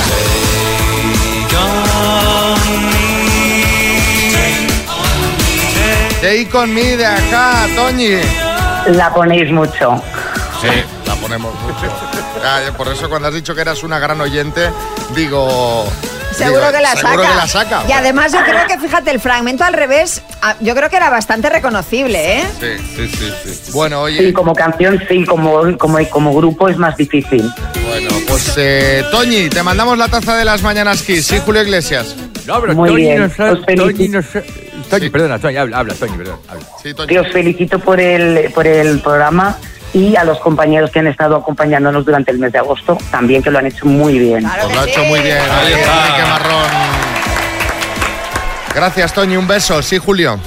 Take 6.21 6.51
on 6.53 6.75
me 6.75 6.97
de 6.97 7.07
acá, 7.07 7.69
Toñi. 7.77 8.17
La 8.89 9.15
ponéis 9.15 9.53
mucho. 9.53 10.03
Sí, 10.61 10.69
la 11.07 11.15
ponemos 11.15 11.55
mucho. 11.63 11.87
Ya, 12.43 12.73
por 12.77 12.89
eso 12.89 13.09
cuando 13.09 13.29
has 13.29 13.35
dicho 13.35 13.55
que 13.55 13.61
eras 13.61 13.85
una 13.85 14.01
gran 14.01 14.21
oyente, 14.21 14.69
digo... 15.15 15.87
Seguro 16.37 16.61
digo, 16.67 16.73
que 16.73 16.81
la 16.83 16.97
seguro 16.97 17.23
saca. 17.23 17.29
que 17.29 17.35
la 17.37 17.47
saca. 17.47 17.83
Y 17.89 17.93
además 17.93 18.33
yo 18.33 18.39
creo 18.45 18.67
que, 18.67 18.79
fíjate, 18.79 19.11
el 19.11 19.21
fragmento 19.21 19.65
al 19.65 19.73
revés, 19.75 20.23
ah, 20.43 20.55
yo 20.61 20.75
creo 20.75 20.91
que 20.91 20.97
era 20.97 21.11
bastante 21.11 21.49
reconocible, 21.51 22.41
¿eh? 22.41 22.45
Sí, 22.61 22.67
sí, 22.97 23.09
sí, 23.45 23.55
sí. 23.65 23.73
Bueno, 23.73 24.03
oye, 24.03 24.19
Sí, 24.27 24.33
como 24.33 24.55
canción 24.55 25.03
sí, 25.09 25.25
como, 25.25 25.77
como, 25.79 25.99
como 26.11 26.35
grupo 26.35 26.69
es 26.69 26.77
más 26.77 26.97
difícil. 26.97 27.51
bueno, 27.89 28.11
pues 28.29 28.53
eh, 28.57 29.05
Toñi, 29.11 29.49
te 29.49 29.63
mandamos 29.63 29.97
la 29.99 30.09
taza 30.09 30.37
de 30.37 30.45
las 30.45 30.63
mañanas 30.63 31.03
Kiss, 31.03 31.27
¿sí, 31.27 31.39
Julio 31.45 31.63
Iglesias? 31.63 32.15
No, 32.47 32.61
pero 32.61 32.75
Muy 32.75 32.89
Toñi 32.91 33.03
bien, 33.03 33.21
no 33.21 33.31
sabe-. 33.35 33.75
Toñi 33.77 34.09
no 34.09 34.23
sabe- 34.23 34.47
Toñi, 34.91 35.11
perdona, 35.11 35.39
Toñi, 35.39 35.57
habla, 35.57 35.79
habla, 35.79 35.95
Toñi, 35.95 36.17
perdona. 36.17 36.39
habla. 36.49 36.65
Sí, 36.83 36.95
Y 37.09 37.17
os 37.17 37.33
felicito 37.33 37.79
por 37.81 37.99
el, 37.99 38.53
por 38.53 38.67
el 38.67 39.01
programa 39.01 39.57
y 39.97 40.15
a 40.15 40.25
los 40.25 40.39
compañeros 40.41 40.91
que 40.91 40.99
han 40.99 41.07
estado 41.07 41.37
acompañándonos 41.37 42.05
durante 42.05 42.31
el 42.31 42.39
mes 42.39 42.53
de 42.53 42.59
agosto, 42.59 42.99
también 43.11 43.43
que 43.43 43.51
lo 43.51 43.59
han 43.59 43.67
hecho 43.67 43.87
muy 43.87 44.19
bien. 44.19 44.47
Pues 44.47 44.75
lo 44.75 44.81
ha 44.81 44.85
hecho 44.87 45.05
muy 45.05 45.21
bien. 45.21 45.39
Ahí 45.39 45.73
está 45.73 46.27
Marrón. 46.29 46.71
Gracias, 48.75 49.15
Toñi, 49.15 49.39
un 49.39 49.49
beso. 49.49 49.81
Sí, 49.81 49.97
Julio. 49.97 50.39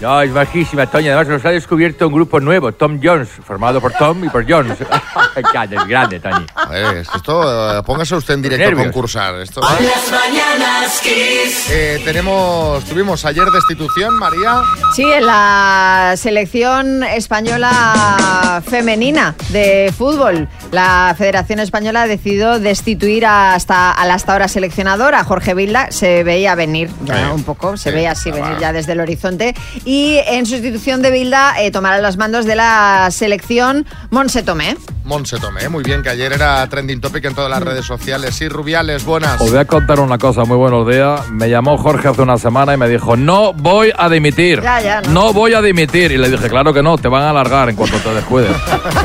No, 0.00 0.20
es 0.20 0.30
bajísima, 0.32 0.86
Toñi. 0.86 1.08
Además, 1.08 1.26
nos 1.28 1.44
ha 1.46 1.50
descubierto 1.50 2.06
un 2.08 2.12
grupo 2.14 2.38
nuevo, 2.38 2.70
Tom 2.72 3.00
Jones, 3.02 3.30
formado 3.46 3.80
por 3.80 3.92
Tom 3.92 4.22
y 4.24 4.28
por 4.28 4.44
Jones. 4.48 4.76
es 5.36 5.86
grande, 5.88 6.20
Toñi. 6.20 6.44
Eh, 6.70 7.02
esto, 7.14 7.78
eh, 7.78 7.82
póngase 7.82 8.14
usted 8.14 8.34
en 8.34 8.42
directo 8.42 8.78
a 8.78 8.84
concursar. 8.84 9.34
Esto, 9.40 9.62
Las 9.62 10.10
mañanas 10.10 11.00
Kiss. 11.02 11.70
Eh, 11.70 12.02
tenemos, 12.04 12.84
tuvimos 12.84 13.24
ayer 13.24 13.46
destitución, 13.50 14.14
María. 14.18 14.60
Sí, 14.94 15.02
en 15.02 15.24
la 15.24 16.12
selección 16.18 17.02
española 17.02 18.62
femenina 18.68 19.34
de 19.48 19.92
fútbol, 19.96 20.46
la 20.72 21.14
Federación 21.16 21.58
Española 21.58 22.02
ha 22.02 22.06
decidido 22.06 22.58
destituir 22.60 23.24
hasta, 23.24 23.92
al 23.92 24.10
hasta 24.10 24.32
ahora 24.32 24.48
seleccionador, 24.48 25.14
a 25.14 25.24
Jorge 25.24 25.54
Vilda. 25.54 25.90
Se 25.90 26.22
veía 26.22 26.54
venir 26.54 26.90
ya 27.04 27.16
Sí. 27.16 27.32
un 27.32 27.44
poco, 27.44 27.78
se 27.78 27.88
Sí, 27.90 27.94
veía 27.96 28.10
así 28.10 28.28
estaba- 28.28 28.46
venir 28.48 28.60
ya 28.60 28.72
desde 28.74 28.92
el 28.92 29.00
horizonte. 29.00 29.54
Y 29.86 30.18
en 30.26 30.46
sustitución 30.46 31.00
de 31.00 31.12
Vilda 31.12 31.62
eh, 31.62 31.70
tomará 31.70 32.00
los 32.00 32.16
mandos 32.16 32.44
de 32.44 32.56
la 32.56 33.08
selección 33.12 33.86
Monse 34.10 34.42
Tomé. 34.42 34.76
Monse 35.04 35.38
Tomé, 35.38 35.68
muy 35.68 35.84
bien, 35.84 36.02
que 36.02 36.08
ayer 36.08 36.32
era 36.32 36.68
trending 36.68 37.00
topic 37.00 37.24
en 37.26 37.36
todas 37.36 37.48
las 37.48 37.62
redes 37.62 37.86
sociales. 37.86 38.34
Sí, 38.34 38.48
Rubiales, 38.48 39.04
buenas. 39.04 39.40
Os 39.40 39.48
voy 39.48 39.60
a 39.60 39.64
contar 39.64 40.00
una 40.00 40.18
cosa, 40.18 40.44
muy 40.44 40.56
buenos 40.56 40.88
días. 40.88 41.30
Me 41.30 41.48
llamó 41.48 41.78
Jorge 41.78 42.08
hace 42.08 42.20
una 42.20 42.36
semana 42.36 42.74
y 42.74 42.76
me 42.76 42.88
dijo, 42.88 43.16
no 43.16 43.52
voy 43.52 43.92
a 43.96 44.08
dimitir. 44.08 44.60
Ya, 44.60 44.80
ya, 44.80 45.00
no. 45.02 45.10
no 45.12 45.32
voy 45.32 45.54
a 45.54 45.62
dimitir. 45.62 46.10
Y 46.10 46.18
le 46.18 46.28
dije, 46.30 46.48
claro 46.48 46.74
que 46.74 46.82
no, 46.82 46.98
te 46.98 47.06
van 47.06 47.22
a 47.22 47.30
alargar 47.30 47.68
en 47.68 47.76
cuanto 47.76 47.98
te 47.98 48.12
descuides. 48.12 48.50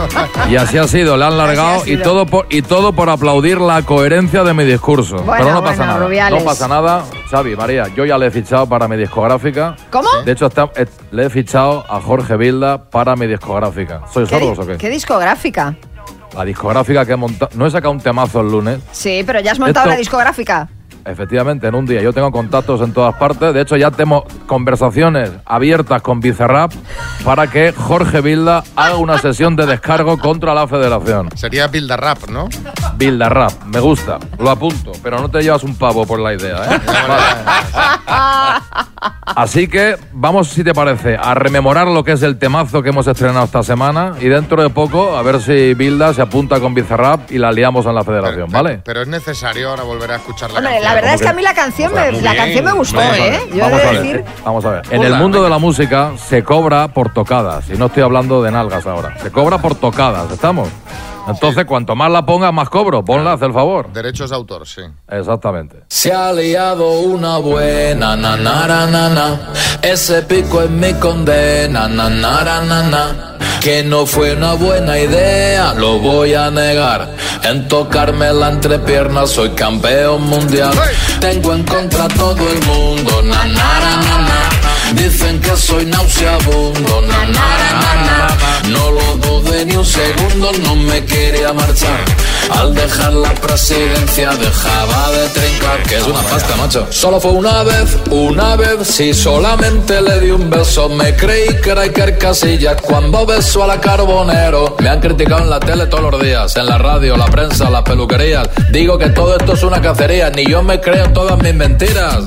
y 0.50 0.56
así 0.56 0.80
ha 0.80 0.88
sido, 0.88 1.16
le 1.16 1.26
han 1.26 1.38
largado 1.38 1.84
y 1.86 1.98
todo, 1.98 2.26
por, 2.26 2.48
y 2.50 2.64
todo 2.64 2.94
por 2.94 3.12
aplaudir 3.12 3.62
la 3.62 3.84
coherencia 3.84 4.44
de 4.44 4.56
mi 4.56 4.66
discurso. 4.66 5.18
Bueno, 5.18 5.46
Pero 5.46 5.54
no 5.54 5.64
pasa 5.64 5.86
nada. 5.86 6.00
Rubiales. 6.00 6.40
No 6.40 6.44
pasa 6.44 6.68
nada. 6.68 7.04
Xavi, 7.30 7.56
María, 7.56 7.88
yo 7.96 8.04
ya 8.04 8.18
le 8.18 8.26
he 8.26 8.32
fichado 8.32 8.66
para 8.68 8.88
mi 8.88 8.98
discográfica. 8.98 9.76
¿Cómo? 9.92 10.10
De 10.26 10.32
hecho, 10.32 10.48
está- 10.48 10.71
le 11.12 11.26
he 11.26 11.30
fichado 11.30 11.84
a 11.90 12.00
Jorge 12.02 12.38
Vilda 12.38 12.90
para 12.90 13.16
mi 13.16 13.28
discográfica. 13.28 14.02
¿Sois 14.12 14.30
¿Qué, 14.30 14.40
sordos 14.40 14.58
di- 14.58 14.64
o 14.64 14.68
qué? 14.68 14.78
qué 14.78 14.90
discográfica? 14.90 15.76
La 16.36 16.46
discográfica 16.46 17.06
que 17.06 17.12
he 17.14 17.18
montado... 17.18 17.52
No 17.56 17.66
he 17.66 17.72
sacado 17.72 17.92
un 17.92 18.00
temazo 18.00 18.40
el 18.42 18.52
lunes. 18.52 18.80
Sí, 18.92 19.24
pero 19.26 19.40
ya 19.42 19.52
has 19.52 19.60
montado 19.60 19.86
Esto- 19.86 19.90
la 19.92 19.98
discográfica. 19.98 20.70
Efectivamente, 21.04 21.66
en 21.66 21.74
un 21.74 21.88
día. 21.88 22.00
Yo 22.04 22.14
tengo 22.14 22.32
contactos 22.32 22.80
en 22.82 22.94
todas 22.94 23.16
partes. 23.16 23.56
De 23.56 23.62
hecho, 23.62 23.76
ya 23.76 23.90
tengo 23.90 24.24
conversaciones 24.46 25.32
abiertas 25.46 26.00
con 26.04 26.20
Bizarrap 26.20 26.72
para 27.26 27.48
que 27.48 27.72
Jorge 27.74 28.22
Vilda 28.22 28.64
haga 28.76 28.98
una 28.98 29.18
sesión 29.18 29.56
de 29.56 29.66
descargo 29.66 30.20
contra 30.20 30.54
la 30.54 30.68
federación. 30.68 31.30
Sería 31.36 31.66
Bilda 31.66 31.98
Rap, 31.98 32.30
¿no? 32.30 32.50
Vildarrap, 32.98 33.64
me 33.66 33.80
gusta, 33.80 34.20
lo 34.38 34.52
apunto, 34.52 34.92
pero 35.02 35.20
no 35.20 35.28
te 35.28 35.42
llevas 35.42 35.64
un 35.64 35.74
pavo 35.76 36.06
por 36.06 36.20
la 36.20 36.36
idea, 36.36 36.66
¿eh? 36.70 36.80
Así 39.36 39.68
que 39.68 39.96
vamos, 40.12 40.50
si 40.50 40.64
te 40.64 40.74
parece, 40.74 41.18
a 41.22 41.34
rememorar 41.34 41.88
lo 41.88 42.04
que 42.04 42.14
es 42.14 42.24
el 42.24 42.38
temazo 42.38 42.82
que 42.84 42.90
hemos 42.90 43.08
estrenado 43.08 43.46
esta 43.46 43.64
semana 43.64 44.14
y 44.20 44.26
dentro 44.28 44.62
de 44.62 44.70
poco 44.70 45.16
a 45.18 45.22
ver 45.22 45.42
si 45.42 45.74
Bilda 45.74 46.14
se 46.14 46.22
apunta 46.22 46.60
con 46.60 46.74
Bizarrap 46.74 47.32
y 47.32 47.38
la 47.38 47.52
liamos 47.52 47.86
en 47.86 47.96
la 47.96 48.04
federación, 48.04 48.50
¿vale? 48.52 48.82
Pero 48.84 49.02
es 49.02 49.08
necesario 49.08 49.70
ahora 49.70 49.84
volver 49.84 50.12
a 50.12 50.16
escuchar 50.16 50.52
la 50.52 50.58
Hombre, 50.60 50.74
canción. 50.74 50.90
la 50.90 50.96
verdad 50.96 51.14
es 51.16 51.22
que 51.22 51.28
a 51.28 51.34
mí 51.34 51.42
la 51.42 51.54
canción, 51.54 51.92
O 51.92 51.96
sea, 51.96 52.12
me, 52.12 52.22
la 52.22 52.36
canción 52.36 52.66
me 52.66 52.72
gustó, 52.74 52.98
Vamos 52.98 53.18
¿eh? 53.18 53.40
Yo 53.54 53.60
vamos 53.64 53.80
he 53.80 53.84
a 53.88 53.92
ver, 53.92 54.02
decir... 54.02 54.24
Vamos 54.46 54.66
a 54.66 54.70
ver. 54.72 54.82
En 54.92 55.04
el 55.04 55.16
mundo 55.16 55.44
de 55.44 55.50
la 55.50 55.58
música 55.58 56.12
se 56.18 56.44
cobra 56.44 56.88
por 56.90 57.14
tocadas. 57.14 57.70
Y 57.70 57.74
no 57.78 57.88
estoy 57.88 58.04
hablando 58.04 58.42
de 58.44 58.52
nalgas 58.52 58.86
ahora. 58.86 59.18
Se 59.22 59.32
cobra 59.32 59.58
por 59.58 59.76
tocadas, 59.76 60.32
¿estamos? 60.32 60.70
Entonces, 61.28 61.66
cuanto 61.66 61.96
más 61.96 62.12
la 62.12 62.26
pongas, 62.26 62.54
más 62.54 62.70
cobro. 62.70 63.04
Ponla, 63.04 63.34
haz 63.34 63.42
el 63.42 63.54
favor. 63.54 63.92
Derechos 63.94 64.30
de 64.30 64.36
autor, 64.36 64.68
sí. 64.68 64.82
Exactamente. 65.10 65.84
Se 65.88 66.12
ha 66.12 66.34
liado 66.34 67.00
una 67.00 67.38
buena, 67.38 68.16
na, 68.16 68.36
na, 68.38 68.68
na, 68.68 68.88
na, 68.88 69.10
na. 69.10 69.40
Ese 69.82 70.24
pico 70.24 70.62
es 70.62 70.70
mi 70.70 70.94
condena, 70.96 71.88
na, 71.88 72.10
na, 72.10 72.44
na, 72.44 72.62
na, 72.62 72.84
na. 72.90 73.38
Que 73.62 73.84
no 73.84 74.08
fue 74.08 74.34
una 74.34 74.54
buena 74.54 74.98
idea, 74.98 75.74
lo 75.76 76.00
voy 76.00 76.34
a 76.34 76.50
negar. 76.50 77.16
En 77.44 77.68
tocarme 77.68 78.34
la 78.34 78.50
entrepierna 78.50 79.28
soy 79.28 79.50
campeón 79.52 80.24
mundial. 80.24 80.74
Tengo 81.20 81.54
en 81.54 81.64
contra 81.64 82.06
a 82.06 82.08
todo 82.08 82.50
el 82.50 82.66
mundo, 82.66 83.22
na, 83.22 83.46
na, 83.46 83.80
na, 83.80 83.96
na, 83.98 84.18
na. 84.28 84.71
Dicen 84.96 85.40
que 85.40 85.56
soy 85.56 85.86
nauseabundo, 85.86 87.02
na, 87.02 87.26
na, 87.26 87.48
na, 87.82 87.94
na. 88.06 88.70
No 88.70 88.92
lo 88.92 89.18
dudé 89.18 89.66
ni 89.66 89.76
un 89.76 89.86
segundo, 89.86 90.52
no 90.64 90.76
me 90.76 91.04
quería 91.06 91.54
marchar. 91.54 92.04
Al 92.52 92.76
dejar 92.76 93.14
la 93.14 93.34
presidencia 93.36 94.30
dejaba 94.32 95.12
de 95.12 95.30
trincar, 95.30 95.84
que 95.84 95.98
es 95.98 96.04
una 96.04 96.22
pasta, 96.22 96.56
macho. 96.58 96.88
Solo 96.90 97.20
fue 97.20 97.32
una 97.32 97.64
vez, 97.64 97.98
una 98.10 98.56
vez, 98.58 98.88
si 98.88 99.14
solamente 99.14 100.02
le 100.02 100.20
di 100.20 100.32
un 100.32 100.50
beso, 100.50 100.90
me 100.90 101.16
creí 101.16 101.48
que 101.62 101.70
era 101.70 101.82
Iker 101.82 102.18
Casillas 102.18 102.82
cuando 102.82 103.26
beso 103.26 103.64
a 103.64 103.68
la 103.68 103.80
Carbonero. 103.80 104.76
Me 104.80 104.90
han 104.90 105.00
criticado 105.00 105.44
en 105.44 105.50
la 105.50 105.60
tele 105.60 105.86
todos 105.88 106.12
los 106.12 106.22
días, 106.22 106.56
en 106.58 106.66
la 106.66 106.78
radio, 106.78 107.16
la 107.16 107.26
prensa, 107.26 107.70
las 107.70 107.84
peluquerías. 107.84 108.50
Digo 108.72 108.98
que 108.98 109.10
todo 109.10 109.38
esto 109.38 109.54
es 109.54 109.64
una 109.64 109.82
cacería, 109.82 110.30
ni 110.30 110.46
yo 110.46 110.62
me 110.62 110.82
creo 110.82 111.10
todas 111.14 111.42
mis 111.42 111.54
mentiras. 111.54 112.26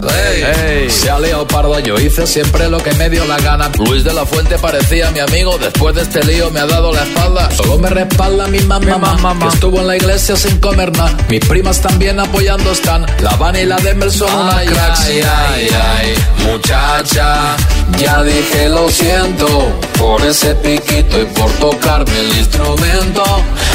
Ey, 0.65 0.89
Se 0.89 1.11
ha 1.11 1.19
liado 1.19 1.47
pardo, 1.47 1.79
yo 1.81 1.97
hice 1.97 2.27
siempre 2.27 2.69
lo 2.71 2.79
que 2.79 2.93
me 2.95 3.11
dio 3.11 3.25
la 3.27 3.39
gana. 3.39 3.71
Luis 3.79 4.05
de 4.05 4.15
la 4.15 4.25
Fuente 4.25 4.59
parecía 4.59 5.11
mi 5.11 5.21
amigo, 5.21 5.59
después 5.59 5.95
de 5.95 6.03
este 6.03 6.25
lío 6.25 6.51
me 6.51 6.61
ha 6.61 6.67
dado 6.67 6.93
la 6.93 7.03
espalda. 7.03 7.51
Solo 7.51 7.79
me 7.79 7.91
respalda 7.91 8.47
mi 8.47 8.61
mamá, 8.61 9.37
que 9.39 9.49
estuvo 9.49 9.81
en 9.81 9.87
la 9.87 9.97
iglesia 9.97 10.14
sin 10.19 10.61
comer 10.61 10.97
nada. 10.97 11.17
Mis 11.29 11.41
primas 11.41 11.81
también 11.81 12.21
apoyando 12.21 12.71
están. 12.71 13.05
La 13.21 13.35
Van 13.37 13.57
y 13.57 13.65
la 13.65 13.77
Demer 13.77 14.13
son 14.13 14.33
una 14.33 14.63
cracks. 14.63 15.01
Ay, 15.01 15.23
ay, 15.23 15.69
ay, 15.73 16.15
muchacha, 16.47 17.57
ya 17.99 18.23
dije 18.23 18.69
lo 18.69 18.89
siento 18.91 19.47
por 19.99 20.23
ese 20.23 20.55
piquito 20.57 21.21
y 21.21 21.25
por 21.27 21.51
tocarme 21.55 22.17
el 22.21 22.39
instrumento. 22.39 23.25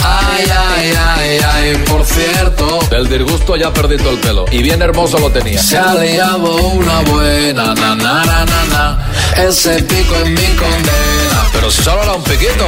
Ay, 0.01 0.45
ay, 0.49 0.93
ay, 0.97 1.39
ay, 1.53 1.83
por 1.89 2.05
cierto. 2.05 2.79
Del 2.89 3.09
disgusto 3.09 3.57
ya 3.57 3.73
perdí 3.73 3.97
todo 3.97 4.11
el 4.11 4.19
pelo. 4.19 4.45
Y 4.49 4.63
bien 4.63 4.81
hermoso 4.81 5.19
lo 5.19 5.29
tenía. 5.29 5.61
Se 5.61 5.77
ha 5.77 5.93
liado 5.95 6.55
una 6.55 7.01
buena, 7.01 7.73
na, 7.75 7.95
na, 7.95 8.25
na, 8.25 8.45
na, 8.45 8.65
na. 8.71 9.05
Ese 9.35 9.81
pico 9.83 10.15
es 10.23 10.29
mi 10.29 10.47
condena, 10.55 11.49
pero 11.51 11.69
si 11.69 11.83
solo 11.83 12.01
era 12.03 12.13
un 12.13 12.23
piquito. 12.23 12.65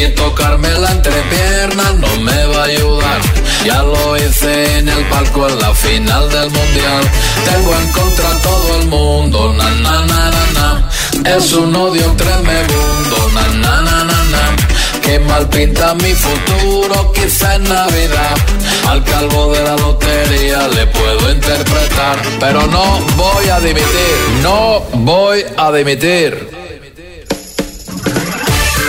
Y 0.00 0.08
tocarme 0.14 0.70
la 0.78 0.92
entrepierna 0.92 1.92
no 1.98 2.20
me 2.22 2.46
va 2.46 2.62
a 2.62 2.64
ayudar. 2.64 3.01
Ya 3.64 3.82
lo 3.82 4.16
hice 4.16 4.78
en 4.78 4.88
el 4.88 5.04
palco 5.08 5.48
en 5.48 5.58
la 5.60 5.72
final 5.74 6.28
del 6.30 6.50
mundial. 6.50 7.04
Tengo 7.44 7.74
en 7.74 7.92
contra 7.92 8.30
a 8.30 8.38
todo 8.38 8.76
el 8.80 8.86
mundo, 8.88 9.54
na, 9.54 9.70
na, 9.70 10.04
na, 10.04 10.30
na, 10.30 10.46
na. 10.54 11.36
Es 11.36 11.52
un 11.52 11.74
odio 11.76 12.12
tremebundo, 12.16 13.30
na, 13.34 13.46
na, 13.62 13.82
na, 13.82 14.04
na, 14.04 14.24
na. 14.34 14.56
Que 15.00 15.18
mal 15.20 15.48
pinta 15.48 15.94
mi 15.94 16.12
futuro, 16.12 17.12
quizá 17.12 17.54
en 17.54 17.64
Navidad. 17.64 18.36
Al 18.88 19.04
calvo 19.04 19.52
de 19.52 19.62
la 19.62 19.76
lotería 19.76 20.66
le 20.68 20.86
puedo 20.88 21.30
interpretar, 21.30 22.18
pero 22.40 22.66
no 22.66 22.98
voy 23.16 23.48
a 23.48 23.60
dimitir, 23.60 24.16
no 24.42 24.80
voy 24.94 25.44
a 25.56 25.70
dimitir. 25.70 26.61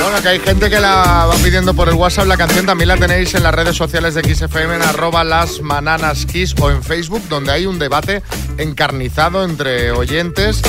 Bueno, 0.03 0.21
que 0.21 0.27
hay 0.27 0.39
gente 0.39 0.69
que 0.69 0.79
la 0.79 1.25
va 1.27 1.35
pidiendo 1.43 1.73
por 1.73 1.87
el 1.87 1.95
WhatsApp. 1.95 2.25
La 2.27 2.35
canción 2.37 2.65
también 2.65 2.89
la 2.89 2.97
tenéis 2.97 3.33
en 3.35 3.43
las 3.43 3.55
redes 3.55 3.75
sociales 3.75 4.13
de 4.15 4.21
XFM, 4.35 4.75
en 4.75 4.81
arroba 4.81 5.23
las 5.23 5.61
mananas 5.61 6.25
Kiss 6.25 6.53
o 6.59 6.69
en 6.69 6.83
Facebook, 6.83 7.21
donde 7.29 7.51
hay 7.53 7.65
un 7.65 7.79
debate 7.79 8.21
encarnizado 8.57 9.43
entre 9.45 9.91
oyentes 9.91 10.61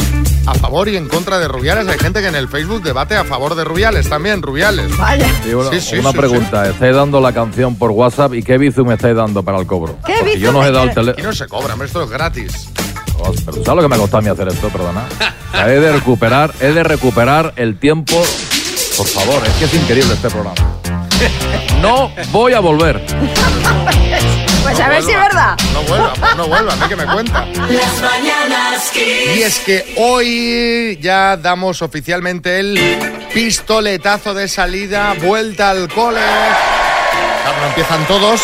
a 0.47 0.55
favor 0.55 0.89
y 0.89 0.97
en 0.97 1.09
contra 1.09 1.39
de 1.41 1.49
Rubiales. 1.49 1.89
Hay 1.89 1.99
gente 1.99 2.21
que 2.21 2.29
en 2.29 2.37
el 2.37 2.49
Facebook 2.49 2.83
debate 2.83 3.17
a 3.17 3.25
favor 3.25 3.57
de 3.57 3.65
Rubiales 3.65 4.09
también, 4.09 4.41
Rubiales. 4.41 4.97
Vaya. 4.97 5.27
Una, 5.53 5.71
Sí, 5.71 5.81
sí, 5.81 5.97
una 5.99 6.13
sí, 6.13 6.17
pregunta, 6.17 6.69
estáis 6.69 6.95
dando 6.95 7.21
la 7.21 7.33
canción 7.33 7.77
por 7.77 7.91
WhatsApp 7.91 8.35
y 8.35 8.43
qué 8.45 8.57
bizum 8.57 8.93
estáis 8.93 9.17
dando 9.17 9.43
para 9.43 9.59
el 9.59 9.67
cobro. 9.67 9.99
¿Qué 10.07 10.15
Porque 10.21 10.39
yo 10.39 10.53
no 10.53 10.61
os 10.61 10.67
he 10.67 10.71
dado 10.71 10.85
el 10.85 10.91
Aquí 10.91 11.01
teléfono. 11.01 11.27
no 11.27 11.35
se 11.35 11.49
cobra, 11.49 11.73
hombre, 11.73 11.87
esto 11.89 12.03
es 12.05 12.11
gratis. 12.11 12.69
¿Sabes 13.45 13.67
lo 13.67 13.83
que 13.83 13.89
me 13.89 13.95
ha 13.97 13.99
costado 13.99 14.19
a 14.19 14.23
mí 14.23 14.29
hacer 14.29 14.49
esto? 14.49 14.69
Perdona. 14.69 15.03
O 15.55 15.57
sea, 15.57 15.73
he 15.73 15.79
de 15.79 15.93
recuperar, 15.93 16.53
he 16.61 16.73
de 16.73 16.83
recuperar 16.83 17.53
el 17.55 17.79
tiempo. 17.79 18.21
Por 18.97 19.09
favor, 19.09 19.43
es 19.45 19.53
que 19.55 19.65
es 19.65 19.75
increíble 19.75 20.15
este 20.15 20.31
programa. 20.31 20.55
No 21.81 22.11
voy 22.33 22.55
a 22.55 22.61
volver. 22.61 23.05
Pues 24.63 24.81
a 24.81 24.89
ver 24.89 25.03
si 25.03 25.11
es 25.11 25.19
verdad. 25.19 25.55
No 25.75 25.83
vuelva, 25.83 26.13
pues 26.15 26.37
no 26.37 26.47
vuelva, 26.49 26.73
a 26.73 26.77
mí 26.77 26.89
que 26.89 26.97
me 26.97 27.05
cuenta. 27.05 27.45
Las 27.45 28.01
mañanas 28.01 28.91
Kiss. 28.91 29.37
Y 29.37 29.43
es 29.43 29.59
que 29.59 29.95
hoy 29.99 30.99
ya 31.03 31.37
damos 31.37 31.83
oficialmente 31.83 32.59
el 32.61 33.29
pistoletazo 33.35 34.33
de 34.33 34.49
salida, 34.49 35.15
vuelta 35.23 35.71
al 35.71 35.89
cole. 35.93 36.21
Claro, 36.21 37.61
no 37.61 37.67
empiezan 37.67 38.07
todos. 38.07 38.41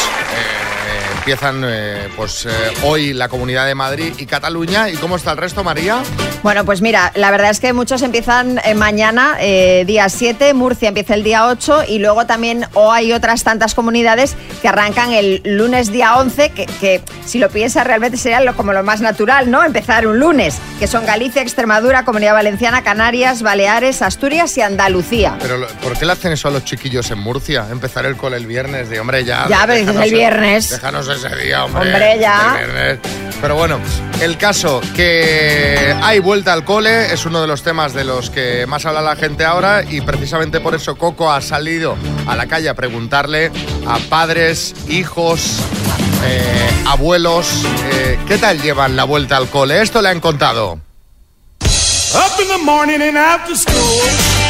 Empiezan 1.20 1.62
eh, 1.66 2.08
pues 2.16 2.46
eh, 2.46 2.50
hoy 2.82 3.12
la 3.12 3.28
Comunidad 3.28 3.66
de 3.66 3.74
Madrid 3.74 4.14
y 4.16 4.24
Cataluña. 4.24 4.88
¿Y 4.88 4.96
cómo 4.96 5.16
está 5.16 5.32
el 5.32 5.36
resto, 5.36 5.62
María? 5.62 6.02
Bueno, 6.42 6.64
pues 6.64 6.80
mira, 6.80 7.12
la 7.14 7.30
verdad 7.30 7.50
es 7.50 7.60
que 7.60 7.74
muchos 7.74 8.00
empiezan 8.00 8.58
eh, 8.64 8.74
mañana, 8.74 9.36
día 9.36 10.08
7, 10.08 10.54
Murcia 10.54 10.88
empieza 10.88 11.14
el 11.14 11.22
día 11.22 11.46
8 11.46 11.84
y 11.88 11.98
luego 11.98 12.24
también 12.24 12.66
o 12.72 12.90
hay 12.90 13.12
otras 13.12 13.44
tantas 13.44 13.74
comunidades 13.74 14.34
que 14.62 14.68
arrancan 14.68 15.12
el 15.12 15.42
lunes 15.44 15.92
día 15.92 16.16
11, 16.16 16.50
que, 16.50 16.64
que 16.80 17.02
si 17.26 17.38
lo 17.38 17.50
piensas 17.50 17.86
realmente 17.86 18.16
sería 18.16 18.40
lo, 18.40 18.56
como 18.56 18.72
lo 18.72 18.82
más 18.82 19.02
natural, 19.02 19.50
¿no? 19.50 19.62
Empezar 19.62 20.06
un 20.06 20.18
lunes, 20.18 20.56
que 20.78 20.86
son 20.86 21.04
Galicia, 21.04 21.42
Extremadura, 21.42 22.06
Comunidad 22.06 22.32
Valenciana, 22.32 22.82
Canarias, 22.82 23.42
Baleares, 23.42 24.00
Asturias 24.00 24.56
y 24.56 24.62
Andalucía. 24.62 25.36
Pero 25.40 25.66
¿por 25.82 25.98
qué 25.98 26.06
le 26.06 26.12
hacen 26.12 26.32
eso 26.32 26.48
a 26.48 26.50
los 26.50 26.64
chiquillos 26.64 27.10
en 27.10 27.18
Murcia? 27.18 27.66
Empezar 27.70 28.06
el 28.06 28.16
cole 28.16 28.38
el 28.38 28.46
viernes, 28.46 28.88
de 28.88 29.00
hombre, 29.00 29.24
ya. 29.24 29.46
Ya, 29.48 29.64
pero 29.66 30.02
el 30.02 30.12
viernes. 30.12 30.70
Déjanos 30.70 31.09
ese 31.10 31.34
día, 31.36 31.64
hombre. 31.64 31.82
Hombre, 31.82 32.18
ya. 32.20 32.98
Pero 33.40 33.56
bueno, 33.56 33.80
el 34.20 34.36
caso 34.36 34.82
que 34.94 35.96
hay 36.02 36.18
vuelta 36.18 36.52
al 36.52 36.64
cole 36.64 37.12
es 37.12 37.24
uno 37.24 37.40
de 37.40 37.46
los 37.46 37.62
temas 37.62 37.94
de 37.94 38.04
los 38.04 38.28
que 38.28 38.66
más 38.66 38.84
habla 38.84 39.00
la 39.00 39.16
gente 39.16 39.44
ahora 39.46 39.82
y 39.82 40.02
precisamente 40.02 40.60
por 40.60 40.74
eso 40.74 40.96
Coco 40.96 41.32
ha 41.32 41.40
salido 41.40 41.96
a 42.26 42.36
la 42.36 42.46
calle 42.46 42.68
a 42.68 42.74
preguntarle 42.74 43.50
a 43.86 43.98
padres, 44.10 44.74
hijos, 44.88 45.60
eh, 46.24 46.70
abuelos, 46.86 47.64
eh, 47.92 48.18
¿qué 48.28 48.36
tal 48.36 48.60
llevan 48.60 48.94
la 48.94 49.04
vuelta 49.04 49.38
al 49.38 49.48
cole? 49.48 49.80
Esto 49.80 50.02
le 50.02 50.10
han 50.10 50.20
contado. 50.20 50.78
Up 52.12 52.40
in 52.42 52.48
the 52.48 52.58
morning 52.58 53.00
and 53.00 53.16
after 53.16 53.56
school. 53.56 54.49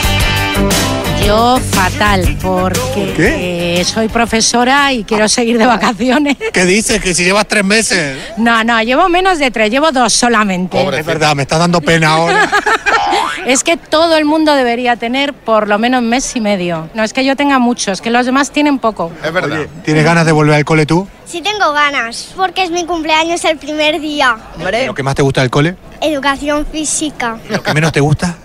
Yo 1.25 1.59
fatal, 1.59 2.37
porque 2.43 3.79
eh, 3.81 3.85
soy 3.85 4.09
profesora 4.09 4.93
y 4.93 5.05
quiero 5.05 5.29
seguir 5.29 5.59
de 5.59 5.67
vacaciones. 5.67 6.37
¿Qué 6.53 6.65
dices? 6.65 7.01
Que 7.01 7.15
si 7.15 7.25
llevas 7.25 7.47
tres 7.47 7.65
meses. 7.65 8.19
No, 8.37 8.65
no, 8.65 8.83
llevo 8.83 9.09
menos 9.09 9.39
de 9.39 9.51
tres, 9.51 9.71
llevo 9.71 9.93
dos 9.93 10.13
solamente. 10.13 10.83
Es 10.99 11.07
verdad, 11.07 11.35
me 11.37 11.43
estás 11.43 11.59
dando 11.59 11.81
pena 11.81 12.09
ahora. 12.11 12.51
Es 13.47 13.65
que 13.65 13.77
todo 13.77 14.17
el 14.17 14.25
mundo 14.27 14.55
debería 14.55 14.97
tener 14.97 15.33
por 15.33 15.67
lo 15.67 15.79
menos 15.79 16.03
mes 16.03 16.37
y 16.37 16.41
medio. 16.41 16.91
No 16.95 17.03
es 17.03 17.13
que 17.13 17.25
yo 17.25 17.37
tenga 17.37 17.59
mucho, 17.59 17.91
es 17.91 18.01
que 18.01 18.11
los 18.11 18.27
demás 18.27 18.51
tienen 18.51 18.79
poco. 18.79 19.11
Es 19.25 19.33
verdad. 19.33 19.67
¿Tienes 19.83 20.05
ganas 20.05 20.27
de 20.27 20.33
volver 20.33 20.55
al 20.55 20.65
cole 20.65 20.85
tú? 20.85 21.09
Sí 21.25 21.41
tengo 21.41 21.73
ganas, 21.73 22.33
porque 22.37 22.63
es 22.63 22.71
mi 22.71 22.85
cumpleaños 22.85 23.45
el 23.47 23.57
primer 23.57 24.01
día. 24.01 24.37
¿Lo 24.87 24.95
que 24.95 25.03
más 25.03 25.15
te 25.15 25.23
gusta 25.23 25.41
del 25.41 25.51
cole? 25.51 25.75
Educación 26.01 26.67
física, 26.71 27.39
¿Lo 27.49 27.63
que 27.63 27.75
menos 27.75 27.93
te 27.93 28.01
gusta? 28.01 28.37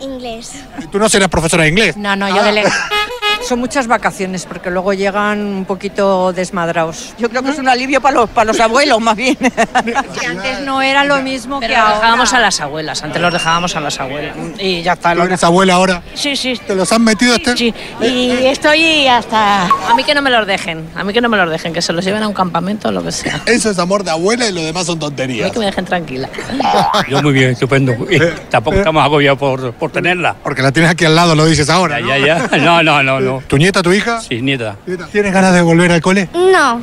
Inglés. 0.00 0.52
Tú 0.90 0.98
no 0.98 1.08
serás 1.08 1.28
profesora 1.28 1.62
de 1.64 1.70
inglés. 1.70 1.96
No, 1.96 2.14
no, 2.16 2.28
yo 2.28 2.42
de 2.42 2.52
le- 2.52 2.64
Son 3.48 3.58
muchas 3.58 3.86
vacaciones 3.86 4.46
porque 4.46 4.70
luego 4.70 4.92
llegan 4.94 5.38
un 5.40 5.64
poquito 5.66 6.32
desmadrados. 6.32 7.14
Yo 7.18 7.28
creo 7.28 7.42
que 7.42 7.50
es 7.50 7.58
un 7.58 7.68
alivio 7.68 8.00
para 8.00 8.14
los, 8.16 8.30
para 8.30 8.46
los 8.46 8.60
abuelos 8.60 9.00
más 9.00 9.16
bien. 9.16 9.36
Que 10.18 10.26
antes 10.26 10.60
no 10.60 10.80
era 10.80 11.04
lo 11.04 11.20
mismo 11.22 11.60
Pero 11.60 11.72
que 11.72 11.76
ahora. 11.76 11.94
dejábamos 11.96 12.32
a 12.32 12.38
las 12.40 12.60
abuelas, 12.60 13.02
antes 13.02 13.20
los 13.20 13.32
dejábamos 13.32 13.76
a 13.76 13.80
las 13.80 13.98
abuelas. 14.00 14.34
Y 14.58 14.82
ya 14.82 14.92
está. 14.94 15.14
¿Tú 15.14 15.22
eres 15.22 15.44
abuela 15.44 15.74
ahora? 15.74 16.02
Sí, 16.14 16.36
sí. 16.36 16.58
¿Te 16.66 16.74
los 16.74 16.90
han 16.92 17.02
metido 17.04 17.34
este? 17.34 17.56
Sí, 17.56 17.74
y 18.00 18.30
estoy 18.46 19.06
hasta... 19.08 19.64
A 19.66 19.94
mí 19.94 20.04
que 20.04 20.14
no 20.14 20.22
me 20.22 20.30
los 20.30 20.46
dejen, 20.46 20.86
a 20.94 21.04
mí 21.04 21.12
que 21.12 21.20
no 21.20 21.28
me 21.28 21.36
los 21.36 21.50
dejen, 21.50 21.72
que 21.72 21.82
se 21.82 21.92
los 21.92 22.04
lleven 22.04 22.22
a 22.22 22.28
un 22.28 22.34
campamento 22.34 22.88
o 22.88 22.92
lo 22.92 23.02
que 23.02 23.12
sea. 23.12 23.40
Eso 23.46 23.70
es 23.70 23.78
amor 23.78 24.04
de 24.04 24.10
abuela 24.12 24.48
y 24.48 24.52
lo 24.52 24.62
demás 24.62 24.86
son 24.86 24.94
A 24.94 24.96
mí 24.96 25.00
tonterías. 25.00 25.52
que 25.52 25.58
me 25.58 25.66
dejen 25.66 25.84
tranquila. 25.84 26.28
Yo 27.08 27.22
muy 27.22 27.32
bien, 27.32 27.50
estupendo. 27.50 27.92
Y 28.10 28.18
tampoco 28.48 28.76
estamos 28.78 29.02
agobiados 29.04 29.38
por, 29.38 29.72
por 29.74 29.90
tenerla. 29.90 30.34
Porque 30.42 30.62
la 30.62 30.72
tienes 30.72 30.90
aquí 30.90 31.04
al 31.04 31.14
lado, 31.14 31.34
lo 31.34 31.44
dices 31.46 31.68
ahora. 31.68 32.00
Ya, 32.00 32.16
ya, 32.18 32.48
ya. 32.48 32.58
No, 32.58 32.82
no, 32.82 33.02
no, 33.02 33.20
no. 33.20 33.33
¿Tu 33.46 33.56
nieta, 33.58 33.82
tu 33.82 33.92
hija? 33.92 34.20
Sí, 34.20 34.40
nieta. 34.42 34.76
¿Tienes 35.12 35.32
ganas 35.32 35.54
de 35.54 35.62
volver 35.62 35.92
al 35.92 36.00
cole? 36.00 36.28
No, 36.32 36.76
no 36.78 36.82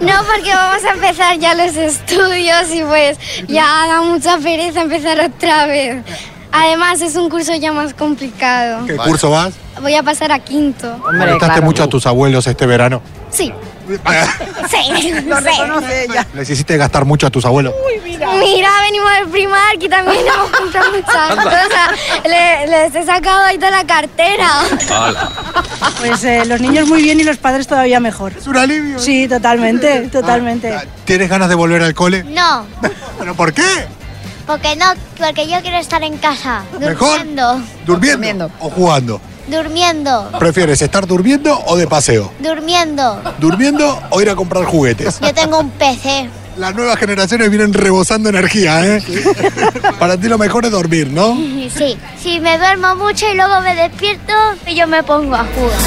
porque 0.00 0.54
vamos 0.54 0.84
a 0.84 0.92
empezar 0.92 1.38
ya 1.38 1.54
los 1.54 1.76
estudios 1.76 2.72
y 2.72 2.82
pues 2.82 3.18
ya 3.46 3.86
da 3.86 4.02
mucha 4.02 4.38
pereza 4.38 4.82
empezar 4.82 5.20
otra 5.20 5.66
vez. 5.66 6.02
Además 6.50 7.00
es 7.00 7.14
un 7.16 7.28
curso 7.28 7.54
ya 7.54 7.72
más 7.72 7.94
complicado. 7.94 8.86
¿Qué 8.86 8.96
curso 8.96 9.30
vas? 9.30 9.54
Voy 9.82 9.94
a 9.94 10.02
pasar 10.02 10.32
a 10.32 10.38
quinto. 10.38 10.98
¿Molestaste 11.12 11.60
mucho 11.60 11.82
a 11.82 11.88
tus 11.88 12.06
abuelos 12.06 12.46
este 12.46 12.66
verano? 12.66 13.02
Sí. 13.30 13.52
Sí, 14.70 15.12
Lo 15.26 15.40
reconoce 15.40 16.04
ella. 16.04 16.26
¿Les 16.34 16.48
hiciste 16.50 16.76
gastar 16.76 17.04
mucho 17.04 17.26
a 17.26 17.30
tus 17.30 17.44
abuelos? 17.44 17.72
Mira, 18.04 18.70
venimos 18.82 19.10
del 19.18 19.28
Primark 19.28 19.82
y 19.82 19.88
también 19.88 20.24
hemos 20.26 20.50
comprado 20.50 20.90
muchas 20.92 21.34
cosas. 21.44 22.24
Le- 22.24 22.66
les 22.66 22.94
he 22.94 23.04
sacado 23.04 23.44
ahí 23.44 23.56
toda 23.56 23.70
la 23.70 23.84
cartera. 23.86 24.48
Pues 26.00 26.24
eh, 26.24 26.44
los 26.46 26.60
niños 26.60 26.86
muy 26.88 27.02
bien 27.02 27.18
y 27.20 27.24
los 27.24 27.36
padres 27.38 27.66
todavía 27.66 28.00
mejor. 28.00 28.32
Es 28.36 28.46
un 28.46 28.56
alivio. 28.56 28.98
Sí, 28.98 29.26
totalmente, 29.28 30.08
totalmente. 30.08 30.74
¿Tienes 31.04 31.28
ganas 31.28 31.48
de 31.48 31.54
volver 31.54 31.82
al 31.82 31.94
cole? 31.94 32.24
No, 32.24 32.66
¿Pero 33.18 33.34
por 33.34 33.52
qué? 33.52 33.62
porque 34.46 34.76
no, 34.76 34.86
porque 35.18 35.46
yo 35.46 35.60
quiero 35.60 35.76
estar 35.76 36.02
en 36.02 36.16
casa, 36.16 36.62
Mejor. 36.80 37.18
durmiendo, 37.18 37.60
¿Durmiendo 37.84 38.50
o 38.60 38.70
jugando? 38.70 39.20
Durmiendo, 39.50 40.30
¿Prefieres 40.38 40.80
estar 40.82 41.06
durmiendo 41.06 41.58
o 41.66 41.76
de 41.76 41.86
paseo? 41.86 42.32
durmiendo. 42.40 43.20
¿Durmiendo 43.38 44.00
o 44.10 44.20
ir 44.20 44.30
a 44.30 44.36
comprar 44.36 44.64
juguetes? 44.64 45.18
Yo 45.20 45.32
tengo 45.34 45.58
un 45.60 45.70
PC. 45.70 46.28
Las 46.56 46.74
nuevas 46.74 46.96
generaciones 46.98 47.48
vienen 47.50 47.72
rebosando 47.72 48.28
energía, 48.30 48.84
¿eh? 48.84 49.02
Para 50.00 50.16
ti 50.16 50.26
lo 50.26 50.38
mejor 50.38 50.64
es 50.64 50.72
dormir, 50.72 51.06
¿no? 51.08 51.36
Sí, 51.76 51.96
si 52.20 52.40
me 52.40 52.58
duermo 52.58 52.96
mucho 52.96 53.26
y 53.32 53.36
luego 53.36 53.60
me 53.60 53.76
despierto, 53.76 54.32
yo 54.74 54.86
me 54.88 55.02
pongo 55.04 55.36
a 55.36 55.44
jugar. 55.44 55.78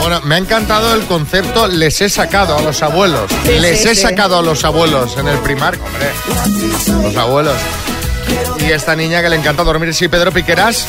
Bueno, 0.00 0.20
me 0.24 0.34
ha 0.34 0.38
encantado 0.38 0.94
el 0.94 1.02
concepto 1.06 1.66
les 1.66 2.00
he 2.02 2.10
sacado 2.10 2.58
a 2.58 2.62
los 2.62 2.82
abuelos. 2.82 3.30
Sí, 3.44 3.58
les 3.58 3.80
sí, 3.80 3.88
he 3.88 3.94
sí. 3.94 4.02
sacado 4.02 4.38
a 4.38 4.42
los 4.42 4.62
abuelos 4.64 5.16
en 5.16 5.28
el 5.28 5.38
primar, 5.38 5.74
hombre. 5.76 7.02
Los 7.02 7.16
abuelos. 7.16 7.54
Y 8.60 8.72
esta 8.72 8.96
niña 8.96 9.22
que 9.22 9.28
le 9.28 9.36
encanta 9.36 9.62
dormir, 9.62 9.92
sí, 9.94 10.08
Pedro 10.08 10.32
Piqueras. 10.32 10.86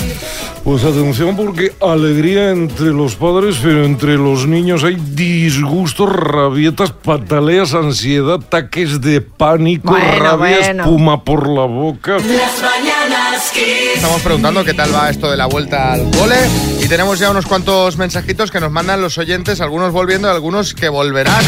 Pues 0.63 0.83
atención 0.83 1.35
porque 1.35 1.73
alegría 1.81 2.49
entre 2.51 2.87
los 2.87 3.15
padres, 3.15 3.57
pero 3.61 3.83
entre 3.85 4.15
los 4.15 4.47
niños 4.47 4.83
hay 4.83 4.95
disgustos, 4.95 6.09
rabietas, 6.09 6.91
pataleas, 6.91 7.73
ansiedad, 7.73 8.35
ataques 8.35 8.99
de 9.01 9.21
pánico, 9.21 9.91
Bueno, 9.91 10.19
rabia, 10.19 10.57
bueno. 10.59 10.83
espuma 10.83 11.23
por 11.23 11.47
la 11.49 11.65
boca. 11.65 12.13
Las 12.13 12.23
mañanas. 12.61 13.51
Estamos 13.95 14.21
preguntando 14.21 14.63
qué 14.63 14.73
tal 14.73 14.93
va 14.95 15.09
esto 15.09 15.29
de 15.29 15.37
la 15.37 15.45
vuelta 15.45 15.93
al 15.93 16.09
cole 16.11 16.35
y 16.81 16.87
tenemos 16.87 17.19
ya 17.19 17.29
unos 17.29 17.45
cuantos 17.45 17.95
mensajitos 17.97 18.49
que 18.49 18.59
nos 18.59 18.71
mandan 18.71 19.01
los 19.01 19.17
oyentes, 19.17 19.61
algunos 19.61 19.91
volviendo 19.91 20.27
y 20.27 20.31
algunos 20.31 20.73
que 20.73 20.89
volverán. 20.89 21.43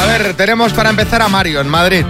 A 0.00 0.06
ver, 0.06 0.34
tenemos 0.34 0.72
para 0.72 0.90
empezar 0.90 1.20
a 1.22 1.28
Mario 1.28 1.60
en 1.60 1.68
Madrid. 1.68 2.04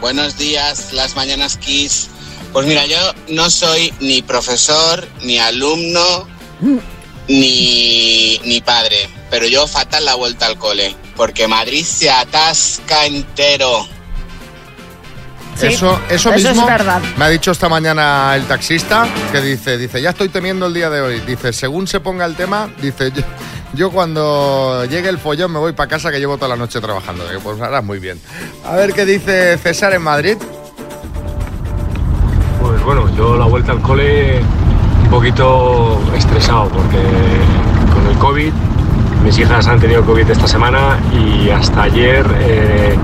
Buenos 0.00 0.36
días, 0.36 0.92
las 0.92 1.16
mañanas 1.16 1.56
Kiss. 1.56 2.08
Pues 2.52 2.66
mira, 2.66 2.86
yo 2.86 2.98
no 3.28 3.50
soy 3.50 3.92
ni 4.00 4.22
profesor, 4.22 5.06
ni 5.22 5.38
alumno, 5.38 6.26
ni, 7.28 8.38
ni 8.44 8.60
padre, 8.60 9.08
pero 9.30 9.46
yo 9.46 9.66
fatal 9.66 10.04
la 10.04 10.14
vuelta 10.14 10.46
al 10.46 10.56
cole, 10.56 10.94
porque 11.16 11.48
Madrid 11.48 11.84
se 11.84 12.10
atasca 12.10 13.06
entero. 13.06 13.86
Sí, 15.56 15.68
eso, 15.68 15.98
eso, 16.10 16.32
eso 16.32 16.48
es 16.48 16.54
mismo 16.54 16.66
verdad. 16.66 17.00
me 17.16 17.24
ha 17.24 17.28
dicho 17.30 17.50
esta 17.50 17.68
mañana 17.68 18.36
el 18.36 18.44
taxista 18.44 19.08
que 19.32 19.40
dice, 19.40 19.78
dice, 19.78 20.02
ya 20.02 20.10
estoy 20.10 20.28
temiendo 20.28 20.66
el 20.66 20.74
día 20.74 20.90
de 20.90 21.00
hoy. 21.00 21.20
Dice, 21.20 21.52
según 21.54 21.86
se 21.86 21.98
ponga 22.00 22.26
el 22.26 22.36
tema, 22.36 22.70
dice, 22.80 23.10
yo, 23.76 23.90
cuando 23.90 24.84
llegue 24.86 25.08
el 25.08 25.18
follón 25.18 25.52
me 25.52 25.58
voy 25.58 25.72
para 25.72 25.88
casa 25.88 26.10
que 26.10 26.18
llevo 26.18 26.36
toda 26.36 26.48
la 26.48 26.56
noche 26.56 26.80
trabajando. 26.80 27.28
Digo, 27.28 27.40
pues 27.42 27.60
harás 27.60 27.84
muy 27.84 27.98
bien. 27.98 28.18
A 28.64 28.74
ver 28.76 28.92
qué 28.92 29.04
dice 29.04 29.56
César 29.58 29.92
en 29.94 30.02
Madrid. 30.02 30.36
Bueno, 32.60 32.84
bueno, 32.84 33.16
yo 33.16 33.36
la 33.36 33.44
vuelta 33.46 33.72
al 33.72 33.80
cole 33.82 34.40
un 35.04 35.10
poquito 35.10 36.00
estresado 36.16 36.68
porque 36.68 36.98
con 37.94 38.06
el 38.10 38.18
COVID, 38.18 38.52
mis 39.24 39.38
hijas 39.38 39.66
han 39.68 39.78
tenido 39.78 40.04
COVID 40.04 40.28
esta 40.30 40.46
semana 40.48 40.98
y 41.12 41.50
hasta 41.50 41.82
ayer 41.84 42.26
eh, 42.40 42.96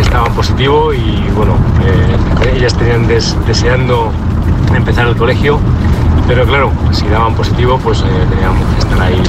estaban 0.00 0.32
positivo 0.34 0.92
y 0.92 1.24
bueno, 1.34 1.54
eh, 1.84 2.56
ellas 2.56 2.74
tenían 2.74 3.06
des- 3.08 3.34
deseando 3.46 4.12
empezar 4.74 5.08
el 5.08 5.16
colegio, 5.16 5.58
pero 6.28 6.44
claro, 6.46 6.70
si 6.92 7.06
daban 7.08 7.34
positivo 7.34 7.78
pues 7.82 8.00
eh, 8.00 8.04
teníamos 8.30 8.64
que 8.74 8.78
estar 8.80 9.00
ahí 9.00 9.22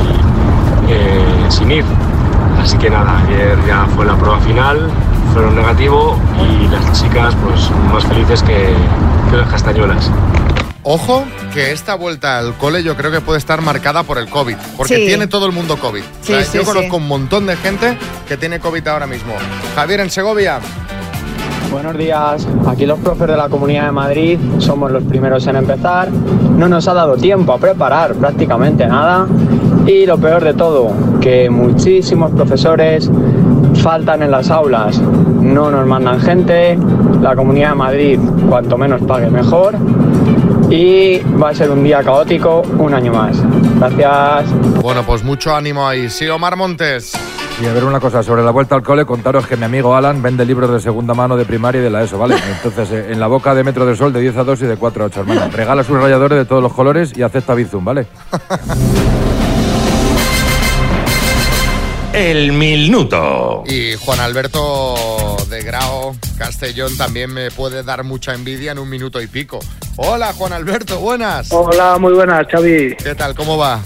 eh, 0.89 1.45
sin 1.49 1.71
ir. 1.71 1.85
Así 2.61 2.77
que 2.77 2.89
nada, 2.89 3.19
ayer 3.25 3.57
ya 3.67 3.85
fue 3.95 4.05
la 4.05 4.15
prueba 4.15 4.39
final, 4.39 4.89
fueron 5.33 5.55
negativo 5.55 6.17
y 6.37 6.67
las 6.67 6.91
chicas 7.01 7.33
pues 7.43 7.69
más 7.91 8.03
felices 8.05 8.43
que, 8.43 8.73
que 9.31 9.37
las 9.37 9.49
castañuelas. 9.49 10.11
Ojo 10.83 11.23
que 11.53 11.71
esta 11.71 11.95
vuelta 11.95 12.37
al 12.39 12.53
cole 12.55 12.83
yo 12.83 12.95
creo 12.95 13.11
que 13.11 13.21
puede 13.21 13.37
estar 13.37 13.61
marcada 13.61 14.03
por 14.03 14.17
el 14.17 14.29
COVID, 14.29 14.55
porque 14.77 14.95
Sí. 14.95 15.05
tiene 15.07 15.27
todo 15.27 15.45
el 15.45 15.51
mundo 15.51 15.77
COVID. 15.77 16.01
Sí, 16.21 16.33
sí, 16.43 16.57
yo 16.57 16.61
sí. 16.61 16.65
conozco 16.65 16.97
un 16.97 17.07
montón 17.07 17.45
de 17.45 17.55
gente 17.57 17.97
que 18.27 18.37
tiene 18.37 18.59
COVID 18.59 18.87
ahora 18.87 19.05
mismo. 19.07 19.33
Javier, 19.75 19.99
en 20.01 20.09
Segovia. 20.09 20.59
Buenos 21.71 21.95
días, 21.97 22.47
aquí 22.67 22.85
los 22.87 22.97
profes 22.99 23.27
de 23.27 23.37
la 23.37 23.47
Comunidad 23.47 23.85
de 23.85 23.91
Madrid 23.91 24.39
somos 24.57 24.91
los 24.91 25.03
primeros 25.03 25.45
en 25.47 25.57
empezar. 25.57 26.09
No 26.09 26.67
nos 26.67 26.87
ha 26.87 26.93
dado 26.95 27.15
tiempo 27.15 27.53
a 27.53 27.57
preparar 27.59 28.15
prácticamente 28.15 28.87
nada 28.87 29.27
y 29.89 30.05
lo 30.05 30.19
peor 30.19 30.43
de 30.43 30.53
todo, 30.53 30.91
que 31.19 31.49
muchísimos 31.49 32.31
profesores 32.31 33.09
faltan 33.81 34.21
en 34.21 34.29
las 34.29 34.51
aulas, 34.51 34.99
no 34.99 35.71
nos 35.71 35.87
mandan 35.87 36.19
gente, 36.19 36.77
la 37.21 37.35
Comunidad 37.35 37.69
de 37.69 37.75
Madrid 37.75 38.19
cuanto 38.47 38.77
menos 38.77 39.01
pague 39.01 39.31
mejor 39.31 39.75
y 40.69 41.17
va 41.41 41.49
a 41.49 41.55
ser 41.55 41.71
un 41.71 41.83
día 41.83 42.03
caótico 42.03 42.61
un 42.77 42.93
año 42.93 43.13
más. 43.13 43.37
Gracias. 43.79 44.51
Bueno, 44.79 45.01
pues 45.03 45.23
mucho 45.23 45.55
ánimo 45.55 45.87
ahí. 45.87 46.07
Sí, 46.09 46.27
Omar 46.27 46.55
Montes. 46.55 47.13
Y 47.59 47.65
a 47.65 47.73
ver 47.73 47.83
una 47.83 47.99
cosa, 47.99 48.21
sobre 48.21 48.43
la 48.43 48.51
vuelta 48.51 48.75
al 48.75 48.83
cole, 48.83 49.05
contaros 49.05 49.47
que 49.47 49.57
mi 49.57 49.65
amigo 49.65 49.95
Alan 49.95 50.21
vende 50.21 50.45
libros 50.45 50.71
de 50.71 50.79
segunda 50.79 51.15
mano 51.15 51.35
de 51.35 51.45
primaria 51.45 51.81
y 51.81 51.83
de 51.83 51.89
la 51.89 52.03
ESO, 52.03 52.19
¿vale? 52.19 52.35
Entonces, 52.55 52.91
eh, 52.91 53.11
en 53.11 53.19
la 53.19 53.27
boca 53.27 53.55
de 53.55 53.63
Metro 53.63 53.87
del 53.87 53.97
Sol 53.97 54.13
de 54.13 54.21
10 54.21 54.37
a 54.37 54.43
2 54.43 54.61
y 54.61 54.65
de 54.67 54.77
4 54.77 55.03
a 55.03 55.07
8, 55.07 55.19
hermano. 55.21 55.41
Regala 55.51 55.83
sus 55.83 55.99
rayadores 55.99 56.37
de 56.37 56.45
todos 56.45 56.61
los 56.61 56.73
colores 56.73 57.11
y 57.17 57.23
acepta 57.23 57.55
Bizum, 57.55 57.83
¿vale? 57.83 58.05
El 62.13 62.51
minuto. 62.53 63.63
Y 63.67 63.93
Juan 63.95 64.19
Alberto 64.19 65.37
de 65.49 65.61
Grao 65.61 66.15
Castellón 66.37 66.95
también 66.97 67.31
me 67.31 67.51
puede 67.51 67.83
dar 67.83 68.03
mucha 68.03 68.33
envidia 68.33 68.71
en 68.71 68.79
un 68.79 68.89
minuto 68.89 69.21
y 69.21 69.27
pico. 69.27 69.59
Hola, 69.97 70.33
Juan 70.33 70.53
Alberto, 70.53 70.99
buenas. 70.99 71.51
Hola, 71.51 71.97
muy 71.99 72.13
buenas, 72.13 72.47
Xavi. 72.47 72.95
¿Qué 72.95 73.15
tal? 73.15 73.35
¿Cómo 73.35 73.57
va? 73.57 73.79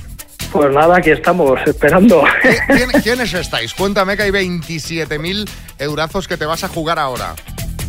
Pues 0.52 0.72
nada, 0.74 0.98
aquí 0.98 1.10
estamos, 1.12 1.60
esperando. 1.66 2.24
¿Quién- 2.68 3.02
¿Quiénes 3.02 3.34
estáis? 3.34 3.74
Cuéntame 3.74 4.16
que 4.16 4.24
hay 4.24 4.32
27.000 4.32 5.50
eurazos 5.80 6.28
que 6.28 6.38
te 6.38 6.46
vas 6.46 6.64
a 6.64 6.68
jugar 6.68 7.00
ahora. 7.00 7.34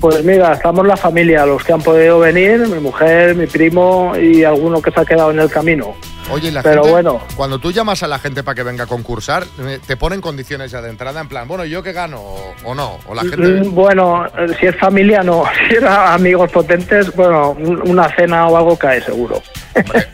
Pues 0.01 0.23
mira, 0.25 0.55
estamos 0.55 0.87
la 0.87 0.97
familia, 0.97 1.47
los 1.47 1.63
que 1.63 1.73
han 1.73 1.83
podido 1.83 2.19
venir, 2.19 2.59
mi 2.69 2.81
mujer, 2.81 3.35
mi 3.35 3.47
primo 3.47 4.13
y 4.21 4.45
alguno 4.45 4.83
que 4.83 4.91
se 4.91 5.01
ha 5.01 5.05
quedado 5.05 5.31
en 5.31 5.39
el 5.41 5.51
camino. 5.51 5.95
Oye, 6.31 6.51
la 6.51 6.63
Pero 6.63 6.83
gente, 6.85 6.91
bueno. 6.91 7.21
cuando 7.37 7.59
tú 7.59 7.71
llamas 7.71 8.03
a 8.03 8.09
la 8.09 8.19
gente 8.19 8.43
para 8.43 8.55
que 8.55 8.63
venga 8.63 8.85
a 8.85 8.87
concursar, 8.87 9.45
eh, 9.61 9.79
te 9.87 9.97
ponen 9.97 10.21
condiciones 10.23 10.71
ya 10.71 10.81
de 10.81 10.89
entrada, 10.89 11.21
en 11.21 11.29
plan, 11.29 11.47
bueno, 11.47 11.65
¿yo 11.67 11.83
qué 11.83 11.93
gano? 11.93 12.21
O, 12.65 12.75
no, 12.75 12.99
o 13.07 13.15
la 13.15 13.23
gente... 13.23 13.37
Mm, 13.37 13.75
Bueno, 13.75 14.25
eh, 14.27 14.57
si 14.59 14.67
es 14.67 14.77
familia, 14.79 15.23
no. 15.23 15.45
Si 15.69 15.75
era 15.75 16.15
amigos 16.15 16.51
potentes, 16.51 17.15
bueno, 17.15 17.51
un- 17.51 17.89
una 17.89 18.09
cena 18.17 18.47
o 18.49 18.57
algo 18.57 18.77
cae 18.79 19.03
seguro. 19.03 19.43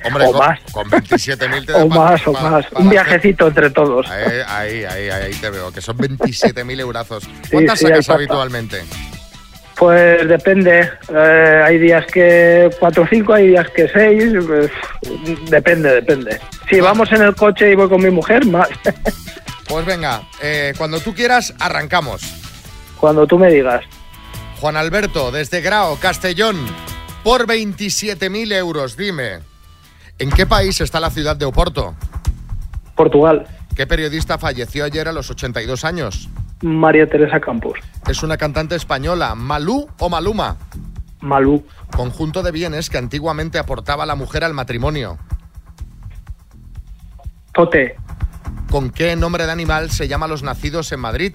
Hombre, 0.05 0.27
o 0.27 0.33
con, 0.33 0.39
más. 0.41 0.61
con 0.73 0.91
27.000 0.91 1.67
te 1.67 1.73
O 1.81 1.89
más, 1.89 2.27
o 2.27 2.33
más. 2.33 2.67
Un 2.73 2.89
viajecito 2.91 3.47
entre 3.49 3.71
todos. 3.71 4.09
Ahí, 4.11 4.25
ahí, 4.49 4.85
ahí, 4.85 5.09
ahí 5.11 5.35
te 5.35 5.49
veo, 5.51 5.71
que 5.73 5.81
son 5.81 5.97
27.000 5.97 6.81
eurazos. 6.81 7.25
¿Cuántas 7.53 7.79
sí, 7.79 7.87
sacas 7.87 8.09
habitualmente? 8.11 8.83
Pues 9.81 10.29
depende. 10.29 10.91
Eh, 11.09 11.63
hay 11.65 11.79
días 11.79 12.05
que 12.13 12.69
cuatro 12.79 13.05
o 13.05 13.07
cinco, 13.07 13.33
hay 13.33 13.49
días 13.49 13.67
que 13.71 13.89
seis. 13.89 14.31
pues, 14.47 14.71
depende, 15.49 15.95
depende. 15.95 16.39
Si 16.69 16.81
vamos 16.81 17.11
en 17.13 17.23
el 17.23 17.35
coche 17.35 17.73
y 17.73 17.75
voy 17.75 17.89
con 17.89 18.03
mi 18.03 18.11
mujer, 18.11 18.45
más. 18.47 18.69
Pues 19.67 19.87
venga, 19.87 20.23
eh, 20.43 20.75
cuando 20.77 20.99
tú 20.99 21.15
quieras, 21.15 21.55
arrancamos. 21.61 22.23
Cuando 22.99 23.25
tú 23.25 23.39
me 23.39 23.49
digas. 23.53 23.85
Juan 24.61 24.77
Alberto, 24.77 25.31
desde 25.31 25.61
Grao, 25.61 25.97
Castellón, 26.01 26.57
por 27.23 27.47
27.000 27.47 28.53
euros, 28.53 28.97
dime, 28.97 29.39
¿en 30.19 30.31
qué 30.31 30.45
país 30.45 30.81
está 30.81 30.99
la 30.99 31.11
ciudad 31.11 31.37
de 31.37 31.45
Oporto? 31.45 31.95
Portugal. 32.97 33.47
¿Qué 33.77 33.87
periodista 33.87 34.39
falleció 34.39 34.85
ayer 34.85 35.07
a 35.07 35.13
los 35.13 35.31
82 35.31 35.85
años? 35.85 36.29
María 36.63 37.07
Teresa 37.07 37.41
Campos. 37.41 37.79
Es 38.09 38.23
una 38.23 38.37
cantante 38.37 38.77
española, 38.77 39.35
Malú 39.35 39.89
o 39.99 40.09
Maluma. 40.09 40.57
Malú. 41.21 41.65
Conjunto 41.95 42.43
de 42.43 42.51
bienes 42.51 42.91
que 42.91 42.99
antiguamente 42.99 43.59
aportaba 43.59 44.07
la 44.07 44.15
mujer 44.15 44.45
al 44.45 44.55
matrimonio. 44.55 45.19
Tote. 47.53 47.97
¿Con 48.71 48.91
qué 48.91 49.17
nombre 49.17 49.47
de 49.47 49.53
animal 49.53 49.91
se 49.91 50.09
llama 50.09 50.27
a 50.27 50.29
los 50.29 50.43
nacidos 50.43 50.93
en 50.93 51.01
Madrid? 51.01 51.35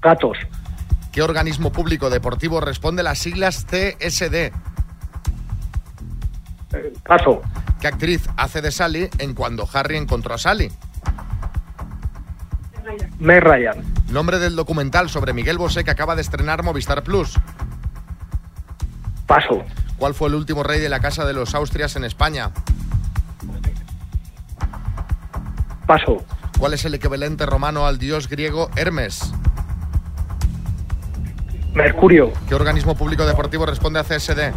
Gatos. 0.00 0.38
¿Qué 1.10 1.22
organismo 1.22 1.72
público 1.72 2.10
deportivo 2.10 2.60
responde 2.60 3.02
las 3.02 3.18
siglas 3.18 3.66
CSD? 3.66 4.52
Paso. 7.06 7.42
¿Qué 7.80 7.88
actriz 7.88 8.28
hace 8.36 8.62
de 8.62 8.70
Sally 8.70 9.10
en 9.18 9.34
Cuando 9.34 9.68
Harry 9.72 9.96
encontró 9.96 10.34
a 10.34 10.38
Sally? 10.38 10.70
Meg 13.18 13.42
Ryan. 13.42 13.82
Nombre 14.10 14.38
del 14.38 14.56
documental 14.56 15.08
sobre 15.08 15.32
Miguel 15.32 15.58
Bosé 15.58 15.84
que 15.84 15.90
acaba 15.90 16.14
de 16.14 16.22
estrenar 16.22 16.62
Movistar 16.62 17.02
Plus. 17.02 17.38
Paso. 19.26 19.62
¿Cuál 19.96 20.14
fue 20.14 20.28
el 20.28 20.34
último 20.34 20.62
rey 20.62 20.80
de 20.80 20.88
la 20.88 21.00
Casa 21.00 21.24
de 21.24 21.32
los 21.32 21.54
Austrias 21.54 21.96
en 21.96 22.04
España? 22.04 22.50
Paso. 25.86 26.24
¿Cuál 26.58 26.74
es 26.74 26.84
el 26.84 26.94
equivalente 26.94 27.46
romano 27.46 27.86
al 27.86 27.98
dios 27.98 28.28
griego 28.28 28.70
Hermes? 28.76 29.32
Mercurio. 31.74 32.32
¿Qué 32.48 32.54
organismo 32.54 32.96
público 32.96 33.24
deportivo 33.24 33.64
responde 33.64 34.00
a 34.00 34.04
CSD? 34.04 34.52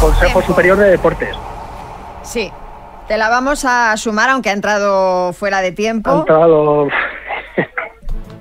Consejo 0.00 0.42
Superior 0.42 0.78
de 0.78 0.90
Deportes. 0.90 1.34
Sí. 2.22 2.50
Te 3.08 3.16
la 3.16 3.28
vamos 3.28 3.64
a 3.64 3.96
sumar, 3.96 4.30
aunque 4.30 4.50
ha 4.50 4.52
entrado 4.52 5.32
fuera 5.32 5.60
de 5.60 5.68
Ha 5.68 5.74
tiempo. 5.74 6.10
entrado. 6.20 6.88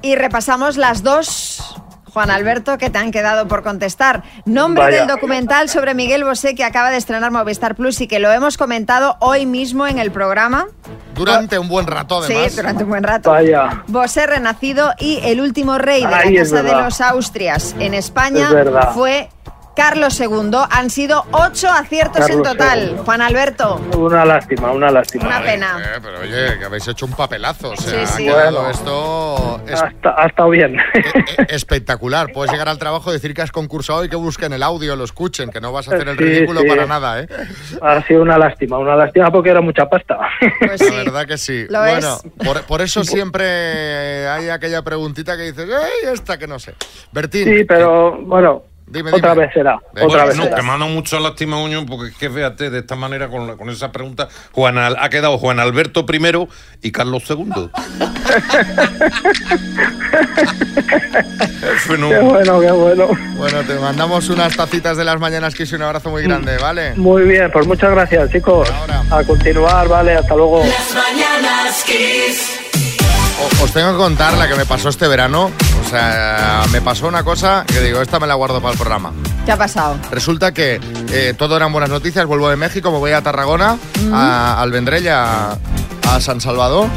Y 0.01 0.15
repasamos 0.15 0.77
las 0.77 1.03
dos, 1.03 1.75
Juan 2.13 2.31
Alberto, 2.31 2.77
que 2.77 2.89
te 2.89 2.97
han 2.97 3.11
quedado 3.11 3.47
por 3.47 3.61
contestar. 3.63 4.23
Nombre 4.45 4.83
Vaya. 4.83 4.97
del 4.99 5.07
documental 5.07 5.69
sobre 5.69 5.93
Miguel 5.93 6.23
Bosé 6.23 6.55
que 6.55 6.63
acaba 6.63 6.89
de 6.89 6.97
estrenar 6.97 7.31
Movistar 7.31 7.75
Plus 7.75 8.01
y 8.01 8.07
que 8.07 8.19
lo 8.19 8.31
hemos 8.31 8.57
comentado 8.57 9.17
hoy 9.19 9.45
mismo 9.45 9.85
en 9.87 9.99
el 9.99 10.11
programa. 10.11 10.67
Durante 11.13 11.57
un 11.59 11.69
buen 11.69 11.87
rato, 11.87 12.17
además. 12.23 12.51
Sí, 12.51 12.55
durante 12.57 12.83
un 12.83 12.89
buen 12.89 13.03
rato. 13.03 13.31
Vaya. 13.31 13.83
Bosé 13.87 14.25
renacido 14.27 14.93
y 14.99 15.19
el 15.23 15.41
último 15.41 15.77
rey 15.77 16.01
de 16.05 16.13
Ay, 16.13 16.33
la 16.33 16.41
Casa 16.41 16.63
de 16.63 16.71
los 16.71 17.01
Austrias 17.01 17.75
en 17.79 17.93
España 17.93 18.49
Es 18.51 18.93
fue 18.93 19.29
Carlos 19.75 20.19
II. 20.19 20.51
Han 20.71 20.89
sido 20.89 21.25
ocho 21.31 21.69
aciertos 21.69 22.29
en 22.29 22.41
total. 22.43 22.91
II. 22.91 22.97
Juan 23.05 23.21
Alberto, 23.21 23.81
Una 23.97 24.25
lástima, 24.25 24.71
una 24.71 24.89
lástima. 24.91 25.27
una 25.27 25.41
pena. 25.41 25.77
Eh, 25.83 25.99
pero 26.01 26.19
oye, 26.19 26.57
que 26.59 26.65
habéis 26.65 26.87
hecho 26.87 27.05
un 27.05 27.13
papelazo. 27.13 27.71
O 27.71 27.75
sea, 27.77 27.91
Sí, 27.91 27.97
ha 28.03 28.07
sí. 28.07 28.23
quedado 28.25 28.55
Bueno. 28.61 28.69
esto 28.71 29.61
es- 29.67 29.81
Ha, 29.81 29.87
esta- 29.87 30.15
ha 30.17 30.27
estado 30.27 30.49
bien. 30.49 30.75
eh, 30.93 31.45
espectacular. 31.49 32.31
Puedes 32.33 32.51
llegar 32.51 32.69
al 32.69 32.77
trabajo 32.77 33.09
y 33.09 33.13
decir 33.13 33.33
que 33.33 33.41
has 33.41 33.51
concursado 33.51 34.03
y 34.05 34.09
que 34.09 34.15
busquen 34.15 34.53
el 34.53 34.63
audio, 34.63 34.95
lo 34.95 35.03
escuchen, 35.03 35.49
que 35.49 35.59
no 35.61 35.71
vas 35.71 35.87
a 35.89 35.95
hacer 35.95 36.07
el 36.07 36.17
Sí, 36.17 36.23
ridículo 36.23 36.61
sí. 36.61 36.67
para 36.67 36.85
nada, 36.85 37.19
¿eh? 37.21 37.27
ha 37.81 38.01
sido 38.03 38.21
una 38.21 38.37
lástima, 38.37 38.77
una 38.77 38.95
lástima 38.95 39.31
porque 39.31 39.49
era 39.49 39.61
mucha 39.61 39.87
pasta. 39.89 40.17
Pues 40.59 40.81
La 40.89 40.97
verdad 41.03 41.25
que 41.25 41.37
sí. 41.37 41.65
Lo 41.69 41.79
bueno, 41.79 42.15
es. 42.23 42.45
por, 42.45 42.61
por 42.63 42.81
eso 42.81 43.03
siempre 43.03 44.27
hay 44.27 44.49
aquella 44.49 44.81
preguntita 44.83 45.35
que 45.37 45.43
dices, 45.51 45.67
¡ay, 45.69 46.13
esta 46.13 46.37
que 46.37 46.47
no 46.47 46.59
sé! 46.59 46.73
Bertín, 47.11 47.43
Sí, 47.45 47.63
pero 47.65 48.17
bueno, 48.21 48.63
Dime, 48.87 49.11
otra 49.11 49.31
dime. 49.31 49.45
vez 49.45 49.53
será. 49.53 49.75
Otra 49.77 50.05
Bueno, 50.05 50.27
vez 50.27 50.37
no, 50.37 50.43
será. 50.43 50.55
que 50.55 50.61
me 50.61 50.69
ha 50.69 50.77
dado 50.77 50.87
mucha 50.89 51.19
lástima, 51.19 51.61
Uño, 51.61 51.85
porque 51.87 52.11
es 52.11 52.17
que 52.17 52.29
fíjate, 52.29 52.69
de 52.69 52.79
esta 52.79 52.95
manera, 52.95 53.27
con, 53.29 53.47
la- 53.47 53.55
con 53.55 53.69
esa 53.69 53.91
pregunta, 53.91 54.27
Juan 54.51 54.77
Al- 54.77 54.97
ha 54.99 55.09
quedado 55.09 55.37
Juan 55.39 55.59
Alberto 55.59 56.05
I 56.07 56.47
y 56.87 56.91
Carlos 56.91 57.23
II. 57.29 57.69
Qué 61.87 62.19
bueno, 62.19 62.59
qué 62.61 62.71
bueno. 62.71 63.07
Bueno, 63.37 63.63
te 63.63 63.73
mandamos 63.75 64.29
unas 64.29 64.55
tacitas 64.55 64.97
de 64.97 65.03
las 65.03 65.19
mañanas, 65.19 65.55
Kiss, 65.55 65.71
y 65.71 65.75
un 65.75 65.81
abrazo 65.83 66.09
muy 66.09 66.23
grande, 66.23 66.57
¿vale? 66.57 66.93
Muy 66.95 67.23
bien, 67.23 67.49
pues 67.51 67.65
muchas 67.67 67.91
gracias, 67.91 68.29
chicos. 68.31 68.71
A 69.09 69.23
continuar, 69.23 69.87
vale, 69.87 70.13
hasta 70.13 70.35
luego. 70.35 70.63
Las 70.63 70.93
mañanas 70.93 71.83
Kiss. 71.85 72.59
Os 73.61 73.71
tengo 73.71 73.91
que 73.91 73.97
contar 73.97 74.33
la 74.37 74.47
que 74.47 74.55
me 74.55 74.65
pasó 74.65 74.89
este 74.89 75.07
verano. 75.07 75.51
O 75.85 75.89
sea, 75.89 76.63
me 76.71 76.81
pasó 76.81 77.07
una 77.07 77.23
cosa 77.23 77.65
que 77.67 77.79
digo, 77.81 78.01
esta 78.01 78.19
me 78.19 78.27
la 78.27 78.33
guardo 78.35 78.61
para 78.61 78.71
el 78.71 78.77
programa. 78.77 79.11
¿Qué 79.45 79.51
ha 79.51 79.57
pasado? 79.57 79.97
Resulta 80.11 80.53
que 80.53 80.79
eh, 81.11 81.33
todo 81.37 81.55
eran 81.57 81.71
buenas 81.71 81.89
noticias. 81.89 82.25
Vuelvo 82.25 82.49
de 82.49 82.55
México, 82.55 82.91
me 82.91 82.97
voy 82.97 83.11
a 83.11 83.21
Tarragona, 83.21 83.77
a, 84.11 84.61
al 84.61 84.71
Vendrell, 84.71 85.07
a, 85.09 85.57
a 86.07 86.19
San 86.21 86.39
Salvador. 86.41 86.87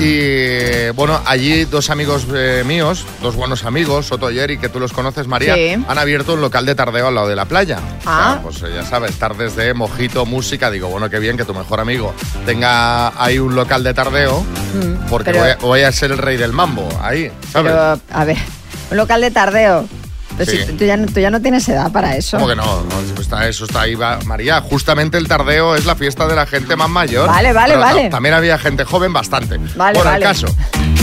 Y 0.00 0.90
bueno, 0.90 1.20
allí 1.24 1.64
dos 1.64 1.88
amigos 1.90 2.26
eh, 2.34 2.62
míos, 2.66 3.04
dos 3.22 3.34
buenos 3.34 3.64
amigos, 3.64 4.06
Soto 4.06 4.30
y 4.30 4.38
Eric, 4.38 4.60
que 4.60 4.68
tú 4.68 4.78
los 4.80 4.92
conoces, 4.92 5.26
María, 5.26 5.54
Sí. 5.54 5.82
han 5.88 5.98
abierto 5.98 6.34
un 6.34 6.40
local 6.40 6.66
de 6.66 6.74
tardeo 6.74 7.08
al 7.08 7.14
lado 7.14 7.28
de 7.28 7.36
la 7.36 7.46
playa. 7.46 7.78
Ah. 8.04 8.40
O 8.44 8.52
sea, 8.52 8.62
pues 8.62 8.72
eh, 8.72 8.74
ya 8.76 8.84
sabes, 8.84 9.18
tardes 9.18 9.56
de 9.56 9.72
mojito, 9.74 10.26
música. 10.26 10.70
Digo, 10.70 10.88
bueno, 10.88 11.08
qué 11.08 11.18
bien 11.18 11.36
que 11.36 11.44
tu 11.44 11.54
mejor 11.54 11.80
amigo 11.80 12.12
tenga 12.44 13.08
ahí 13.22 13.38
un 13.38 13.54
local 13.54 13.82
de 13.82 13.94
tardeo, 13.94 14.44
porque 15.08 15.30
pero- 15.32 15.40
voy, 15.40 15.50
a, 15.50 15.56
voy 15.56 15.82
a 15.82 15.92
ser 15.92 16.10
el 16.12 16.18
rey 16.18 16.36
del 16.36 16.52
mambo 16.52 16.88
ahí, 17.02 17.30
¿sabes? 17.52 17.72
Pero, 17.72 18.00
a 18.12 18.24
ver, 18.24 18.36
un 18.90 18.96
local 18.96 19.20
de 19.20 19.30
tardeo. 19.30 19.88
Pero 20.36 20.50
Sí. 20.52 20.58
si 20.66 20.72
tú, 20.72 20.84
ya, 20.84 20.96
no- 20.96 21.06
tú 21.06 21.18
ya 21.20 21.30
no 21.30 21.40
tienes 21.40 21.68
edad 21.68 21.90
para 21.92 22.16
eso. 22.16 22.36
¿Cómo 22.36 22.48
que 22.48 22.56
no? 22.56 22.64
No, 22.64 23.00
eso 23.00 23.22
está, 23.22 23.48
eso 23.48 23.64
está 23.64 23.82
ahí, 23.82 23.94
va- 23.94 24.18
María. 24.26 24.60
Justamente 24.60 25.16
el 25.18 25.28
tardeo 25.28 25.74
es 25.76 25.86
la 25.86 25.94
fiesta 25.96 26.26
de 26.26 26.34
la 26.36 26.46
gente 26.46 26.76
más 26.76 26.88
mayor. 26.90 27.28
Vale, 27.28 27.52
vale, 27.52 27.74
Pero 27.74 27.80
vale. 27.84 28.02
ta- 28.04 28.10
También 28.10 28.34
había 28.34 28.58
gente 28.58 28.84
joven, 28.84 29.12
bastante. 29.12 29.56
Vale, 29.76 29.98
bueno, 29.98 30.04
vale. 30.04 30.16
el 30.16 30.22
caso. 30.22 30.46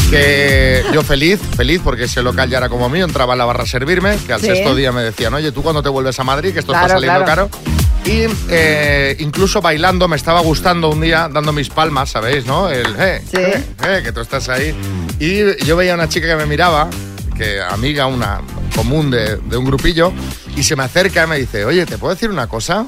Que 0.09 0.83
yo 0.93 1.01
feliz, 1.01 1.39
feliz, 1.57 1.81
porque 1.83 2.03
ese 2.03 2.21
local 2.21 2.49
ya 2.49 2.57
era 2.59 2.69
como 2.69 2.87
mío, 2.89 3.05
entraba 3.05 3.33
en 3.33 3.39
la 3.39 3.45
barra 3.45 3.63
a 3.63 3.65
servirme, 3.67 4.17
que 4.27 4.33
al 4.33 4.39
Sí. 4.41 4.47
sexto 4.47 4.75
día 4.75 4.91
me 4.91 5.01
decían, 5.01 5.33
oye, 5.33 5.51
¿tú 5.51 5.63
cuándo 5.63 5.81
te 5.81 5.89
vuelves 5.89 6.19
a 6.19 6.23
Madrid? 6.23 6.53
Que 6.53 6.59
esto 6.59 6.71
Claro, 6.71 6.85
está 6.85 6.95
saliendo 6.97 7.25
claro. 7.25 7.49
caro. 7.49 7.73
Y 8.05 8.25
eh, 8.49 9.15
incluso 9.19 9.61
bailando 9.61 10.07
me 10.07 10.15
estaba 10.17 10.41
gustando 10.41 10.89
un 10.89 11.01
día, 11.01 11.29
dando 11.31 11.53
mis 11.53 11.69
palmas, 11.69 12.11
¿sabéis? 12.11 12.45
¿No? 12.45 12.69
El, 12.69 12.85
eh, 12.99 13.21
eh, 13.31 13.63
eh, 13.83 14.01
que 14.03 14.11
tú 14.11 14.19
estás 14.19 14.49
ahí. 14.49 14.75
Y 15.19 15.65
yo 15.65 15.75
veía 15.77 15.93
una 15.95 16.09
chica 16.09 16.27
que 16.27 16.35
me 16.35 16.45
miraba, 16.45 16.89
que 17.37 17.61
amiga, 17.61 18.07
una 18.07 18.41
común 18.75 19.11
de, 19.11 19.37
de 19.37 19.57
un 19.57 19.65
grupillo, 19.65 20.11
y 20.55 20.63
se 20.63 20.75
me 20.75 20.83
acerca 20.83 21.23
y 21.23 21.27
me 21.27 21.37
dice, 21.39 21.65
oye, 21.65 21.85
¿te 21.85 21.97
puedo 21.97 22.13
decir 22.13 22.29
una 22.29 22.47
cosa? 22.47 22.85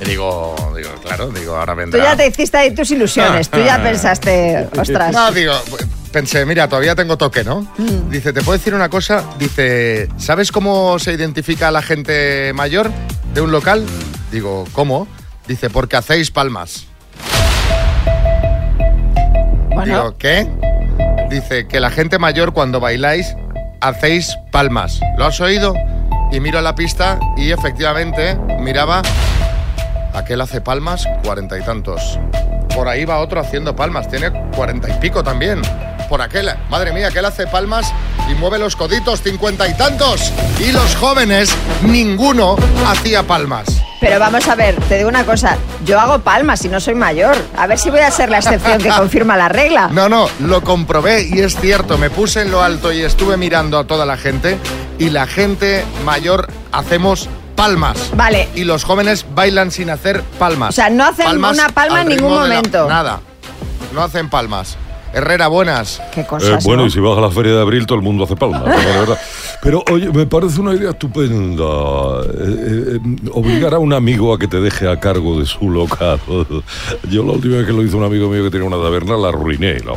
Y 0.00 0.04
digo, 0.04 0.54
digo, 0.76 0.90
claro, 1.02 1.28
digo, 1.30 1.54
ahora 1.56 1.74
Tú 1.74 1.78
vendrá. 1.78 2.02
ya 2.04 2.16
te 2.16 2.26
hiciste 2.26 2.56
ahí 2.56 2.74
tus 2.74 2.90
ilusiones. 2.90 3.48
Tú 3.48 3.58
ya 3.64 3.80
pensaste, 3.82 4.68
ostras. 4.76 5.12
No, 5.14 5.30
digo, 5.30 5.52
pensé, 6.10 6.44
mira, 6.44 6.68
todavía 6.68 6.94
tengo 6.96 7.16
toque, 7.16 7.44
¿no? 7.44 7.72
Dice, 8.10 8.32
¿te 8.32 8.42
puedo 8.42 8.58
decir 8.58 8.74
una 8.74 8.88
cosa? 8.88 9.24
Dice, 9.38 10.08
¿sabes 10.18 10.50
cómo 10.50 10.98
se 10.98 11.12
identifica 11.12 11.68
a 11.68 11.70
la 11.70 11.82
gente 11.82 12.52
mayor 12.52 12.90
de 13.32 13.40
un 13.42 13.52
local? 13.52 13.86
Digo, 14.32 14.64
¿cómo? 14.72 15.06
Dice, 15.46 15.70
porque 15.70 15.96
hacéis 15.96 16.30
palmas. 16.32 16.86
Digo, 19.84 20.16
¿qué? 20.18 20.48
Dice 21.32 21.66
que 21.66 21.80
la 21.80 21.88
gente 21.88 22.18
mayor 22.18 22.52
cuando 22.52 22.78
bailáis 22.78 23.34
hacéis 23.80 24.36
palmas. 24.50 25.00
¿Lo 25.16 25.24
has 25.24 25.40
oído? 25.40 25.74
Y 26.30 26.40
miro 26.40 26.58
a 26.58 26.62
la 26.62 26.74
pista 26.74 27.18
y 27.38 27.52
efectivamente 27.52 28.36
miraba, 28.60 29.00
aquel 30.12 30.42
hace 30.42 30.60
palmas, 30.60 31.08
cuarenta 31.24 31.58
y 31.58 31.62
tantos. 31.62 32.20
Por 32.76 32.86
ahí 32.86 33.06
va 33.06 33.18
otro 33.20 33.40
haciendo 33.40 33.74
palmas, 33.74 34.08
tiene 34.08 34.30
cuarenta 34.54 34.90
y 34.90 34.92
pico 35.00 35.24
también. 35.24 35.62
Por 36.08 36.20
aquel, 36.20 36.50
madre 36.68 36.92
mía, 36.92 37.08
aquel 37.08 37.24
hace 37.24 37.46
palmas 37.46 37.92
y 38.30 38.34
mueve 38.34 38.58
los 38.58 38.76
coditos, 38.76 39.22
cincuenta 39.22 39.66
y 39.68 39.74
tantos. 39.76 40.32
Y 40.58 40.72
los 40.72 40.94
jóvenes, 40.96 41.50
ninguno 41.82 42.56
hacía 42.86 43.22
palmas. 43.22 43.66
Pero 44.00 44.18
vamos 44.18 44.46
a 44.48 44.54
ver, 44.56 44.74
te 44.88 44.96
digo 44.98 45.08
una 45.08 45.24
cosa. 45.24 45.56
Yo 45.86 45.98
hago 46.00 46.18
palmas 46.18 46.64
y 46.64 46.68
no 46.68 46.80
soy 46.80 46.94
mayor. 46.94 47.36
A 47.56 47.66
ver 47.66 47.78
si 47.78 47.88
voy 47.88 48.00
a 48.00 48.10
ser 48.10 48.30
la 48.30 48.38
excepción 48.38 48.78
que 48.78 48.88
confirma 48.96 49.36
la 49.36 49.48
regla. 49.48 49.88
No, 49.92 50.08
no, 50.08 50.28
lo 50.40 50.62
comprobé 50.62 51.22
y 51.28 51.40
es 51.40 51.56
cierto, 51.58 51.96
me 51.98 52.10
puse 52.10 52.42
en 52.42 52.50
lo 52.50 52.62
alto 52.62 52.92
y 52.92 53.02
estuve 53.02 53.36
mirando 53.36 53.78
a 53.78 53.84
toda 53.86 54.04
la 54.04 54.16
gente 54.16 54.58
y 54.98 55.10
la 55.10 55.26
gente 55.26 55.84
mayor 56.04 56.48
hacemos 56.72 57.28
palmas. 57.56 57.96
Vale. 58.14 58.48
Y 58.54 58.64
los 58.64 58.84
jóvenes 58.84 59.24
bailan 59.34 59.70
sin 59.70 59.88
hacer 59.88 60.22
palmas. 60.38 60.70
O 60.70 60.72
sea, 60.72 60.90
no 60.90 61.04
hacen 61.04 61.24
Palmas 61.26 61.54
una 61.54 61.68
palma 61.68 62.00
al 62.00 62.02
en 62.02 62.16
ningún 62.16 62.32
de 62.42 62.48
la- 62.48 62.54
momento. 62.56 62.88
nada, 62.88 63.20
no 63.92 64.02
hacen 64.02 64.28
palmas. 64.28 64.76
Herrera, 65.12 65.48
buenas. 65.48 66.00
Qué 66.12 66.22
Eh, 66.22 66.58
bueno, 66.64 66.86
y 66.86 66.90
si 66.90 66.98
vas 67.00 67.18
a 67.18 67.20
la 67.20 67.30
feria 67.30 67.52
de 67.52 67.60
abril, 67.60 67.86
todo 67.86 67.98
el 67.98 68.04
mundo 68.04 68.24
hace 68.24 68.36
palmas. 68.36 68.62
Pero 69.60 69.84
oye, 69.92 70.10
me 70.10 70.26
parece 70.26 70.60
una 70.60 70.74
idea 70.74 70.90
estupenda. 70.90 71.64
eh, 72.24 72.96
eh, 72.96 73.00
obligar 73.32 73.74
a 73.74 73.78
un 73.78 73.92
amigo 73.92 74.32
a 74.34 74.38
que 74.38 74.48
te 74.48 74.60
deje 74.60 74.88
a 74.88 74.98
cargo 74.98 75.38
de 75.38 75.46
su 75.46 75.68
local. 75.70 76.18
Yo 77.08 77.24
la 77.24 77.32
última 77.32 77.56
vez 77.58 77.66
que 77.66 77.72
lo 77.72 77.82
hizo 77.82 77.96
un 77.96 78.04
amigo 78.04 78.28
mío 78.28 78.44
que 78.44 78.50
tenía 78.50 78.66
una 78.66 78.76
taberna, 78.82 79.16
la 79.16 79.28
arruiné. 79.28 79.80
La, 79.80 79.92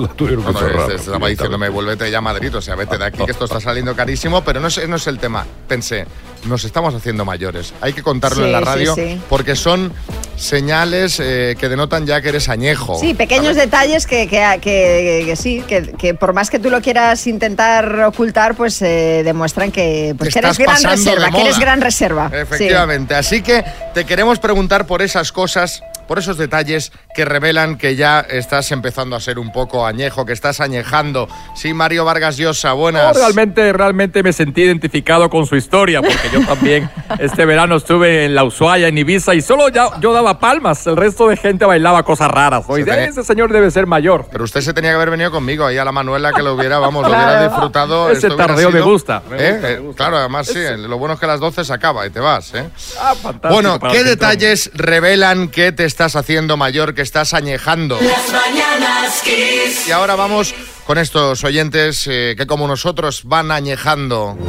la 0.00 0.08
tuvieron 0.08 0.44
que 0.44 0.52
Bueno, 0.52 0.68
cerrar. 0.68 0.92
estaba 0.92 1.28
diciéndome, 1.28 1.68
vuélvete 1.68 2.10
ya 2.10 2.18
a 2.18 2.22
Madrid, 2.22 2.54
o 2.56 2.62
sea, 2.62 2.76
vete 2.76 2.96
de 2.98 3.04
aquí, 3.04 3.24
que 3.24 3.32
esto 3.32 3.44
está 3.44 3.60
saliendo 3.60 3.94
carísimo, 3.94 4.42
pero 4.42 4.60
no 4.60 4.68
es, 4.68 4.88
no 4.88 4.96
es 4.96 5.06
el 5.06 5.18
tema. 5.18 5.46
Pensé, 5.68 6.06
nos 6.46 6.64
estamos 6.64 6.94
haciendo 6.94 7.24
mayores. 7.24 7.74
Hay 7.80 7.92
que 7.92 8.02
contarlo 8.02 8.36
Sí, 8.38 8.42
en 8.44 8.52
la 8.52 8.58
sí, 8.60 8.64
radio, 8.64 8.94
sí. 8.94 9.20
porque 9.28 9.56
son 9.56 9.92
señales 10.36 11.20
eh, 11.20 11.54
que 11.58 11.68
denotan 11.68 12.06
ya 12.06 12.22
que 12.22 12.30
eres 12.30 12.48
añejo. 12.48 12.98
Sí, 12.98 13.12
pequeños 13.14 13.56
detalles 13.56 14.06
que, 14.06 14.26
que- 14.26 14.58
que- 14.62 15.22
que 15.26 15.36
sí, 15.36 15.62
que, 15.68 15.92
que 15.98 16.14
por 16.14 16.32
más 16.32 16.48
que 16.48 16.58
tú 16.58 16.70
lo 16.70 16.80
quieras 16.80 17.26
intentar 17.26 18.00
ocultar, 18.04 18.54
pues 18.54 18.80
eh, 18.80 18.99
demuestran 19.24 19.70
que, 19.72 20.14
pues, 20.16 20.32
que 20.32 20.38
eres 20.38 20.58
gran 20.58 20.82
reserva, 20.82 21.30
que 21.30 21.40
eres 21.40 21.58
gran 21.58 21.80
reserva. 21.80 22.28
Sí. 22.30 22.36
Efectivamente. 22.36 23.14
Así 23.14 23.42
que 23.42 23.64
te 23.94 24.04
queremos 24.04 24.38
preguntar 24.38 24.86
por 24.86 25.02
esas 25.02 25.32
cosas, 25.32 25.82
por 26.10 26.18
esos 26.18 26.36
detalles 26.36 26.90
que 27.14 27.24
revelan 27.24 27.78
que 27.78 27.94
ya 27.94 28.18
estás 28.18 28.72
empezando 28.72 29.14
a 29.14 29.20
ser 29.20 29.38
un 29.38 29.52
poco 29.52 29.86
añejo, 29.86 30.26
que 30.26 30.32
estás 30.32 30.60
añejando. 30.60 31.28
Sí, 31.54 31.72
Mario 31.72 32.04
Vargas 32.04 32.36
Llosa, 32.36 32.72
buenas. 32.72 33.14
No, 33.16 33.22
realmente, 33.22 33.72
realmente 33.72 34.24
me 34.24 34.32
sentí 34.32 34.62
identificado 34.62 35.30
con 35.30 35.46
su 35.46 35.54
historia, 35.54 36.02
porque 36.02 36.28
yo 36.32 36.44
también 36.44 36.90
este 37.20 37.44
verano 37.44 37.76
estuve 37.76 38.24
en 38.24 38.34
la 38.34 38.42
Ushuaia, 38.42 38.88
en 38.88 38.98
Ibiza, 38.98 39.36
y 39.36 39.40
solo 39.40 39.68
ya, 39.68 40.00
yo 40.00 40.12
daba 40.12 40.40
palmas, 40.40 40.84
el 40.88 40.96
resto 40.96 41.28
de 41.28 41.36
gente 41.36 41.64
bailaba 41.64 42.02
cosas 42.02 42.28
raras. 42.28 42.64
Oye, 42.66 42.82
Se 42.82 43.04
ese 43.04 43.22
señor 43.22 43.52
debe 43.52 43.70
ser 43.70 43.86
mayor. 43.86 44.26
Pero 44.32 44.42
usted 44.42 44.62
se 44.62 44.74
tenía 44.74 44.90
que 44.90 44.96
haber 44.96 45.10
venido 45.10 45.30
conmigo 45.30 45.64
ahí 45.64 45.78
a 45.78 45.84
la 45.84 45.92
Manuela 45.92 46.32
que 46.32 46.42
lo 46.42 46.54
hubiera, 46.54 46.80
vamos, 46.80 47.04
lo 47.04 47.14
hubiera 47.14 47.46
disfrutado. 47.46 48.10
Ese 48.10 48.30
tardeo 48.30 48.72
me 48.72 48.80
gusta, 48.80 49.22
me 49.30 49.36
¿Eh? 49.36 49.52
gusta, 49.52 49.68
me 49.68 49.74
Eh, 49.74 49.94
Claro, 49.94 50.16
además 50.16 50.48
sí, 50.48 50.58
lo 50.76 50.98
bueno 50.98 51.14
es 51.14 51.20
que 51.20 51.26
a 51.26 51.28
las 51.28 51.38
12 51.38 51.64
se 51.64 51.72
acaba 51.72 52.04
y 52.04 52.10
te 52.10 52.18
vas, 52.18 52.52
¿eh? 52.54 52.68
Ah, 53.00 53.14
fantástico 53.14 53.54
Bueno, 53.54 53.78
¿qué 53.92 54.02
detalles 54.02 54.72
revelan 54.74 55.46
que 55.46 55.70
te 55.70 55.84
estás 56.00 56.16
haciendo 56.16 56.56
mayor, 56.56 56.94
que 56.94 57.02
estás 57.02 57.34
añejando? 57.34 58.00
Las 58.00 58.32
mañanas 58.32 59.20
Kiss. 59.22 59.86
Y 59.86 59.90
ahora 59.92 60.14
vamos 60.16 60.54
con 60.86 60.96
estos 60.96 61.44
oyentes 61.44 62.06
eh, 62.06 62.34
que 62.38 62.46
como 62.46 62.66
nosotros 62.66 63.20
van 63.24 63.50
añejando. 63.50 64.38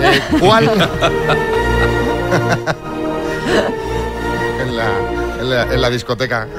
Eh, 0.00 0.22
¿Cuál? 0.38 0.70
en, 5.52 5.80
la, 5.80 5.86
en, 5.88 5.92
discoteca. 5.92 6.46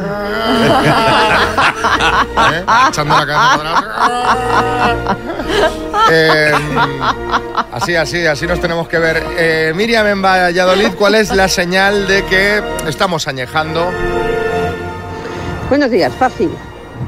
¿Eh? 2.54 2.64
Echando 2.90 3.16
la 3.18 3.26
cabeza 3.26 3.58
para 3.58 3.72
atrás. 3.78 5.18
Eh, 6.12 6.52
así, 7.72 7.96
así, 7.96 8.26
así 8.26 8.48
nos 8.48 8.60
tenemos 8.60 8.88
que 8.88 8.98
ver. 8.98 9.24
Eh, 9.38 9.74
Miriam 9.76 10.08
en 10.08 10.22
Valladolid, 10.22 10.94
¿cuál 10.98 11.16
es 11.16 11.32
la 11.36 11.48
señal 11.48 12.08
de 12.08 12.26
que 12.26 12.64
estamos 12.88 13.28
añejando? 13.28 13.92
Buenos 15.70 15.92
días, 15.92 16.12
fácil. 16.16 16.50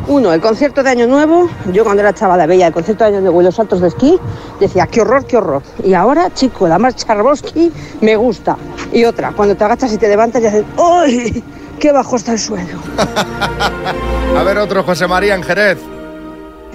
Uno, 0.07 0.33
el 0.33 0.41
concierto 0.41 0.83
de 0.83 0.89
Año 0.89 1.07
Nuevo. 1.07 1.49
Yo 1.71 1.83
cuando 1.83 2.01
era 2.01 2.13
chavala 2.13 2.45
veía 2.45 2.67
el 2.67 2.73
concierto 2.73 3.03
de 3.03 3.11
Año 3.11 3.21
Nuevo 3.21 3.41
y 3.41 3.45
los 3.45 3.55
saltos 3.55 3.81
de 3.81 3.87
esquí, 3.87 4.19
decía, 4.59 4.87
qué 4.87 5.01
horror, 5.01 5.25
qué 5.25 5.37
horror. 5.37 5.61
Y 5.83 5.93
ahora, 5.93 6.31
chico, 6.33 6.67
la 6.67 6.77
marcha 6.77 7.11
Arbowski 7.11 7.71
me 8.01 8.15
gusta. 8.15 8.57
Y 8.91 9.03
otra, 9.03 9.31
cuando 9.31 9.55
te 9.55 9.63
agachas 9.63 9.93
y 9.93 9.97
te 9.97 10.07
levantas 10.07 10.41
y 10.41 10.47
haces, 10.47 10.65
¡ay! 10.77 11.43
¡Qué 11.81 11.91
bajo 11.91 12.15
está 12.15 12.33
el 12.33 12.39
suelo! 12.39 12.79
A 14.37 14.43
ver, 14.43 14.59
otro 14.59 14.83
José 14.83 15.07
María 15.07 15.33
en 15.33 15.41
Jerez. 15.41 15.79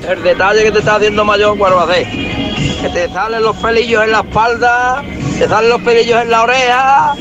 El 0.02 0.20
detalle 0.20 0.64
que 0.64 0.72
te 0.72 0.80
está 0.80 0.96
haciendo 0.96 1.24
mayor 1.24 1.56
haces. 1.78 2.08
Que 2.08 2.88
te 2.92 3.08
salen 3.10 3.44
los 3.44 3.56
pelillos 3.56 4.02
en 4.02 4.10
la 4.10 4.20
espalda, 4.20 5.04
te 5.38 5.48
salen 5.48 5.70
los 5.70 5.80
pelillos 5.82 6.20
en 6.20 6.30
la 6.30 6.42
oreja 6.42 7.14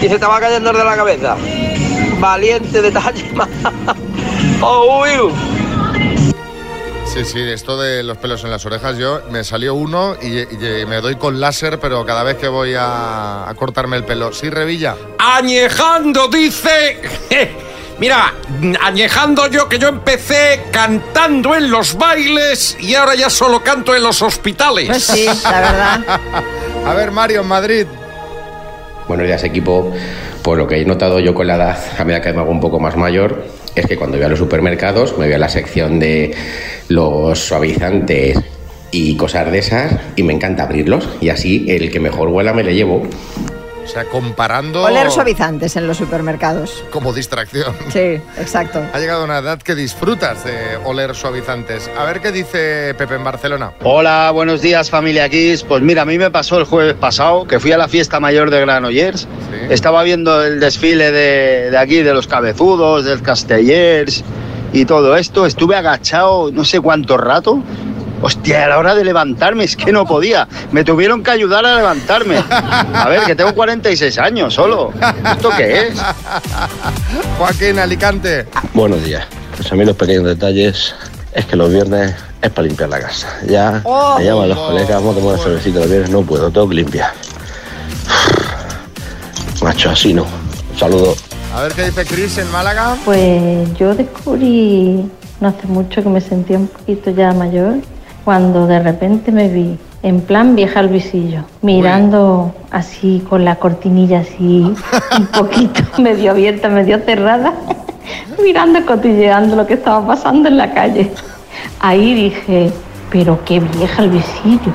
y 0.00 0.08
se 0.08 0.18
te 0.18 0.26
va 0.26 0.40
cayendo 0.40 0.70
el 0.70 0.76
de 0.76 0.84
la 0.84 0.96
cabeza. 0.96 1.36
Valiente 2.18 2.82
detalle. 2.82 3.30
Oh, 4.64 5.02
uy. 5.02 5.32
Sí, 7.12 7.26
sí, 7.26 7.40
esto 7.40 7.78
de 7.78 8.02
los 8.02 8.16
pelos 8.16 8.42
en 8.44 8.50
las 8.50 8.64
orejas, 8.64 8.96
yo 8.96 9.20
me 9.30 9.44
salió 9.44 9.74
uno 9.74 10.16
y, 10.22 10.40
y 10.40 10.86
me 10.86 11.02
doy 11.02 11.16
con 11.16 11.40
láser, 11.40 11.78
pero 11.78 12.06
cada 12.06 12.22
vez 12.22 12.38
que 12.38 12.48
voy 12.48 12.72
a, 12.74 13.46
a 13.48 13.54
cortarme 13.54 13.98
el 13.98 14.04
pelo. 14.04 14.32
Sí, 14.32 14.48
Revilla. 14.48 14.96
Añejando, 15.18 16.28
dice. 16.28 17.02
Mira, 17.98 18.32
añejando 18.80 19.46
yo 19.48 19.68
que 19.68 19.78
yo 19.78 19.88
empecé 19.88 20.62
cantando 20.72 21.54
en 21.54 21.70
los 21.70 21.98
bailes 21.98 22.78
y 22.80 22.94
ahora 22.94 23.14
ya 23.14 23.28
solo 23.28 23.62
canto 23.62 23.94
en 23.94 24.02
los 24.02 24.22
hospitales. 24.22 24.86
Pues 24.86 25.04
sí, 25.04 25.26
la 25.44 25.60
verdad. 25.60 26.00
A 26.86 26.94
ver, 26.94 27.10
Mario, 27.10 27.42
en 27.42 27.46
Madrid. 27.46 27.86
Buenos 29.06 29.26
días, 29.26 29.44
equipo. 29.44 29.92
Por 30.42 30.56
lo 30.56 30.66
que 30.66 30.80
he 30.80 30.84
notado 30.86 31.20
yo 31.20 31.34
con 31.34 31.46
la 31.46 31.56
edad, 31.56 31.78
a 31.98 32.04
medida 32.04 32.22
que 32.22 32.32
me 32.32 32.40
hago 32.40 32.50
un 32.50 32.60
poco 32.60 32.80
más 32.80 32.96
mayor, 32.96 33.44
es 33.74 33.86
que 33.86 33.96
cuando 33.96 34.16
voy 34.16 34.24
a 34.26 34.28
los 34.28 34.38
supermercados 34.38 35.16
me 35.18 35.26
voy 35.26 35.34
a 35.34 35.38
la 35.38 35.48
sección 35.48 36.00
de 36.00 36.34
los 36.88 37.38
suavizantes 37.38 38.38
y 38.90 39.16
cosas 39.16 39.50
de 39.50 39.58
esas 39.58 39.92
y 40.16 40.22
me 40.22 40.32
encanta 40.32 40.64
abrirlos 40.64 41.08
y 41.20 41.30
así 41.30 41.64
el 41.68 41.90
que 41.90 41.98
mejor 41.98 42.28
huela 42.28 42.52
me 42.52 42.62
le 42.62 42.74
llevo. 42.74 43.02
O 43.84 43.88
sea, 43.88 44.04
comparando... 44.04 44.84
Oler 44.84 45.10
suavizantes 45.10 45.74
en 45.74 45.88
los 45.88 45.96
supermercados. 45.96 46.84
Como 46.90 47.12
distracción. 47.12 47.74
Sí, 47.92 48.20
exacto. 48.38 48.80
Ha 48.92 48.98
llegado 49.00 49.24
una 49.24 49.38
edad 49.38 49.60
que 49.60 49.74
disfrutas 49.74 50.44
de 50.44 50.76
oler 50.84 51.14
suavizantes. 51.16 51.90
A 51.98 52.04
ver 52.04 52.20
qué 52.20 52.30
dice 52.30 52.94
Pepe 52.96 53.16
en 53.16 53.24
Barcelona. 53.24 53.72
Hola, 53.82 54.30
buenos 54.32 54.62
días 54.62 54.88
familia 54.88 55.28
Kiss. 55.28 55.64
Pues 55.64 55.82
mira, 55.82 56.02
a 56.02 56.04
mí 56.04 56.16
me 56.16 56.30
pasó 56.30 56.58
el 56.58 56.64
jueves 56.64 56.94
pasado 56.94 57.46
que 57.46 57.58
fui 57.58 57.72
a 57.72 57.78
la 57.78 57.88
fiesta 57.88 58.20
mayor 58.20 58.50
de 58.50 58.60
Granollers. 58.60 59.26
Estaba 59.68 60.04
viendo 60.04 60.44
el 60.44 60.60
desfile 60.60 61.10
de, 61.10 61.70
de 61.70 61.78
aquí, 61.78 62.02
de 62.02 62.14
los 62.14 62.28
cabezudos, 62.28 63.04
del 63.04 63.20
Castellers 63.20 64.22
y 64.72 64.84
todo 64.84 65.16
esto. 65.16 65.46
Estuve 65.46 65.76
agachado 65.76 66.50
no 66.52 66.64
sé 66.64 66.80
cuánto 66.80 67.16
rato. 67.16 67.62
Hostia, 68.24 68.66
a 68.66 68.68
la 68.68 68.78
hora 68.78 68.94
de 68.94 69.04
levantarme 69.04 69.64
es 69.64 69.76
que 69.76 69.90
no 69.90 70.06
podía. 70.06 70.46
Me 70.70 70.84
tuvieron 70.84 71.24
que 71.24 71.32
ayudar 71.32 71.66
a 71.66 71.74
levantarme. 71.76 72.36
A 72.94 73.08
ver, 73.08 73.22
que 73.22 73.34
tengo 73.34 73.52
46 73.52 74.16
años 74.18 74.54
solo. 74.54 74.92
¿Esto 75.32 75.50
qué 75.56 75.88
es? 75.88 76.00
Joaquín 77.36 77.80
Alicante. 77.80 78.46
Buenos 78.74 79.02
días. 79.02 79.26
Pues 79.56 79.72
a 79.72 79.74
mí 79.74 79.84
los 79.84 79.96
pequeños 79.96 80.24
detalles 80.24 80.94
es 81.32 81.46
que 81.46 81.56
los 81.56 81.72
viernes 81.72 82.14
es 82.40 82.50
para 82.50 82.68
limpiar 82.68 82.90
la 82.90 83.00
casa. 83.00 83.28
Ya 83.48 83.80
Oh. 83.84 84.16
me 84.18 84.24
llaman 84.24 84.48
los 84.50 84.58
colegas, 84.58 84.90
vamos 85.02 85.16
a 85.16 85.18
tomar 85.18 85.34
una 85.34 85.42
cervecita 85.42 85.80
los 85.80 85.88
viernes, 85.90 86.10
no 86.10 86.22
puedo, 86.22 86.48
tengo 86.50 86.68
que 86.68 86.74
limpiar. 86.76 87.10
Macho, 89.62 89.90
así 89.90 90.12
no. 90.14 90.22
Un 90.72 90.78
saludo. 90.78 91.16
A 91.54 91.62
ver 91.62 91.72
qué 91.72 91.84
dice 91.84 92.04
Chris 92.06 92.38
en 92.38 92.50
Málaga. 92.50 92.96
Pues 93.04 93.72
yo 93.74 93.94
descubrí 93.94 95.10
no 95.42 95.48
hace 95.48 95.66
mucho 95.66 96.02
que 96.02 96.08
me 96.08 96.20
sentía 96.20 96.56
un 96.56 96.68
poquito 96.68 97.10
ya 97.10 97.32
mayor 97.32 97.74
cuando 98.24 98.68
de 98.68 98.78
repente 98.78 99.32
me 99.32 99.48
vi 99.48 99.76
en 100.04 100.20
plan 100.20 100.54
vieja 100.54 100.78
al 100.80 100.88
visillo, 100.88 101.44
mirando 101.62 102.54
así 102.70 103.24
con 103.28 103.44
la 103.44 103.56
cortinilla 103.56 104.20
así 104.20 104.72
un 105.18 105.26
poquito 105.26 105.82
medio 105.98 106.30
abierta, 106.30 106.68
medio 106.68 107.00
cerrada, 107.00 107.52
mirando, 108.42 108.86
cotilleando 108.86 109.56
lo 109.56 109.66
que 109.66 109.74
estaba 109.74 110.06
pasando 110.06 110.48
en 110.48 110.56
la 110.56 110.72
calle. 110.72 111.10
Ahí 111.80 112.14
dije, 112.14 112.72
pero 113.10 113.44
qué 113.44 113.58
vieja 113.58 114.02
el 114.02 114.10
visillo. 114.10 114.72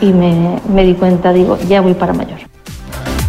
Y 0.00 0.06
me, 0.12 0.60
me 0.68 0.84
di 0.84 0.94
cuenta, 0.94 1.32
digo, 1.32 1.58
ya 1.68 1.80
voy 1.80 1.94
para 1.94 2.12
mayor. 2.12 2.47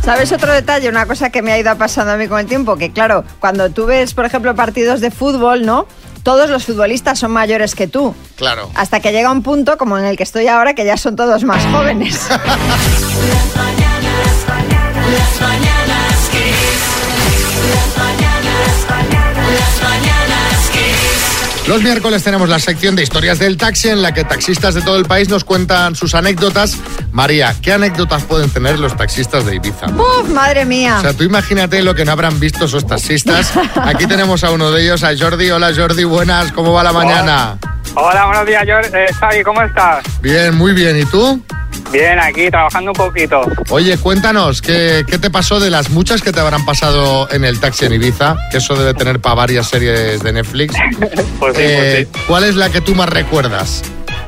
¿Sabes 0.04 0.32
otro 0.32 0.54
detalle? 0.54 0.90
Una 0.90 1.06
cosa 1.06 1.30
que 1.30 1.42
me 1.42 1.52
ha 1.52 1.60
ido 1.60 1.76
pasando 1.78 2.14
a 2.14 2.18
mí 2.18 2.28
con 2.28 2.40
el 2.40 2.46
tiempo, 2.48 2.78
que 2.78 2.92
claro, 2.92 3.24
cuando 3.40 3.70
tú 3.70 3.86
ves, 3.86 4.14
por 4.14 4.26
ejemplo, 4.26 4.56
partidos 4.56 5.02
de 5.02 5.12
fútbol, 5.12 5.66
¿no? 5.66 5.88
Todos 6.24 6.50
los 6.50 6.66
futbolistas 6.66 7.20
son 7.20 7.32
mayores 7.32 7.76
que 7.76 7.88
tú. 7.88 8.14
Claro. 8.36 8.70
Hasta 8.76 9.00
que 9.00 9.12
llega 9.12 9.32
un 9.32 9.44
punto, 9.44 9.78
como 9.78 9.98
en 9.98 10.06
el 10.06 10.18
que 10.18 10.24
estoy 10.24 10.48
ahora, 10.48 10.74
que 10.74 10.86
ya 10.86 10.98
son 10.98 11.16
todos 11.16 11.44
más 11.44 11.64
jóvenes. 11.68 12.28
Las 15.10 15.42
mañanas 15.42 16.19
Kiss. 16.19 16.19
Los 21.70 21.84
miércoles 21.84 22.24
tenemos 22.24 22.50
la 22.50 22.58
sección 22.58 22.96
de 22.96 23.04
historias 23.04 23.38
del 23.38 23.56
taxi 23.56 23.90
en 23.90 24.02
la 24.02 24.12
que 24.12 24.24
taxistas 24.24 24.74
de 24.74 24.82
todo 24.82 24.98
el 24.98 25.06
país 25.06 25.30
nos 25.30 25.44
cuentan 25.44 25.96
sus 25.96 26.16
anécdotas. 26.16 26.76
María, 27.12 27.56
¿qué 27.62 27.74
anécdotas 27.74 28.24
pueden 28.24 28.50
tener 28.50 28.80
los 28.80 28.98
taxistas 28.98 29.46
de 29.46 29.58
Ibiza? 29.58 29.86
¡Uf, 29.86 30.28
madre 30.30 30.66
mía! 30.66 30.98
O 30.98 31.02
sea, 31.04 31.14
tú 31.14 31.26
imagínate 31.26 31.84
lo 31.84 31.94
que 31.94 32.06
no 32.06 32.12
habrán 32.12 32.40
visto 32.40 32.66
esos 32.66 32.88
taxistas. 32.88 33.54
Aquí 33.84 34.08
tenemos 34.08 34.44
a 34.44 34.50
uno 34.50 34.72
de 34.72 34.82
ellos, 34.82 35.04
a 35.04 35.16
Jordi. 35.16 35.52
Hola 35.52 35.72
Jordi, 35.76 36.06
buenas, 36.06 36.52
¿cómo 36.54 36.74
va 36.74 36.84
la 36.84 36.92
mañana? 36.92 37.60
Hola, 37.62 37.79
buenos 37.94 38.46
días, 38.46 38.64
George. 38.66 38.90
Eh, 38.94 39.08
Xavi, 39.20 39.44
¿cómo 39.44 39.62
estás? 39.62 40.04
Bien, 40.22 40.56
muy 40.56 40.74
bien. 40.74 40.98
¿Y 41.00 41.06
tú? 41.06 41.42
Bien, 41.92 42.20
aquí 42.20 42.50
trabajando 42.52 42.92
un 42.92 42.98
poquito. 42.98 43.42
Oye, 43.70 43.98
cuéntanos, 43.98 44.62
¿qué, 44.62 45.04
qué 45.10 45.18
te 45.18 45.32
pasó 45.32 45.60
de 45.60 45.72
las 45.72 45.90
muchas 45.90 46.22
que 46.22 46.32
te 46.32 46.40
habrán 46.40 46.64
pasado 46.66 47.28
en 47.32 47.44
el 47.44 47.60
taxi 47.60 47.86
en 47.86 47.94
Ibiza? 47.94 48.36
Que 48.52 48.58
eso 48.58 48.76
debe 48.76 48.94
tener 48.94 49.20
para 49.20 49.36
varias 49.36 49.68
series 49.68 50.22
de 50.22 50.34
Netflix. 50.34 50.76
Pues 51.40 51.56
sí, 51.56 51.64
Eh, 51.64 52.08
pues 52.12 52.22
sí. 52.22 52.26
¿Cuál 52.28 52.44
es 52.44 52.56
la 52.56 52.70
que 52.70 52.82
tú 52.82 52.94
más 52.96 53.08
recuerdas? 53.10 53.82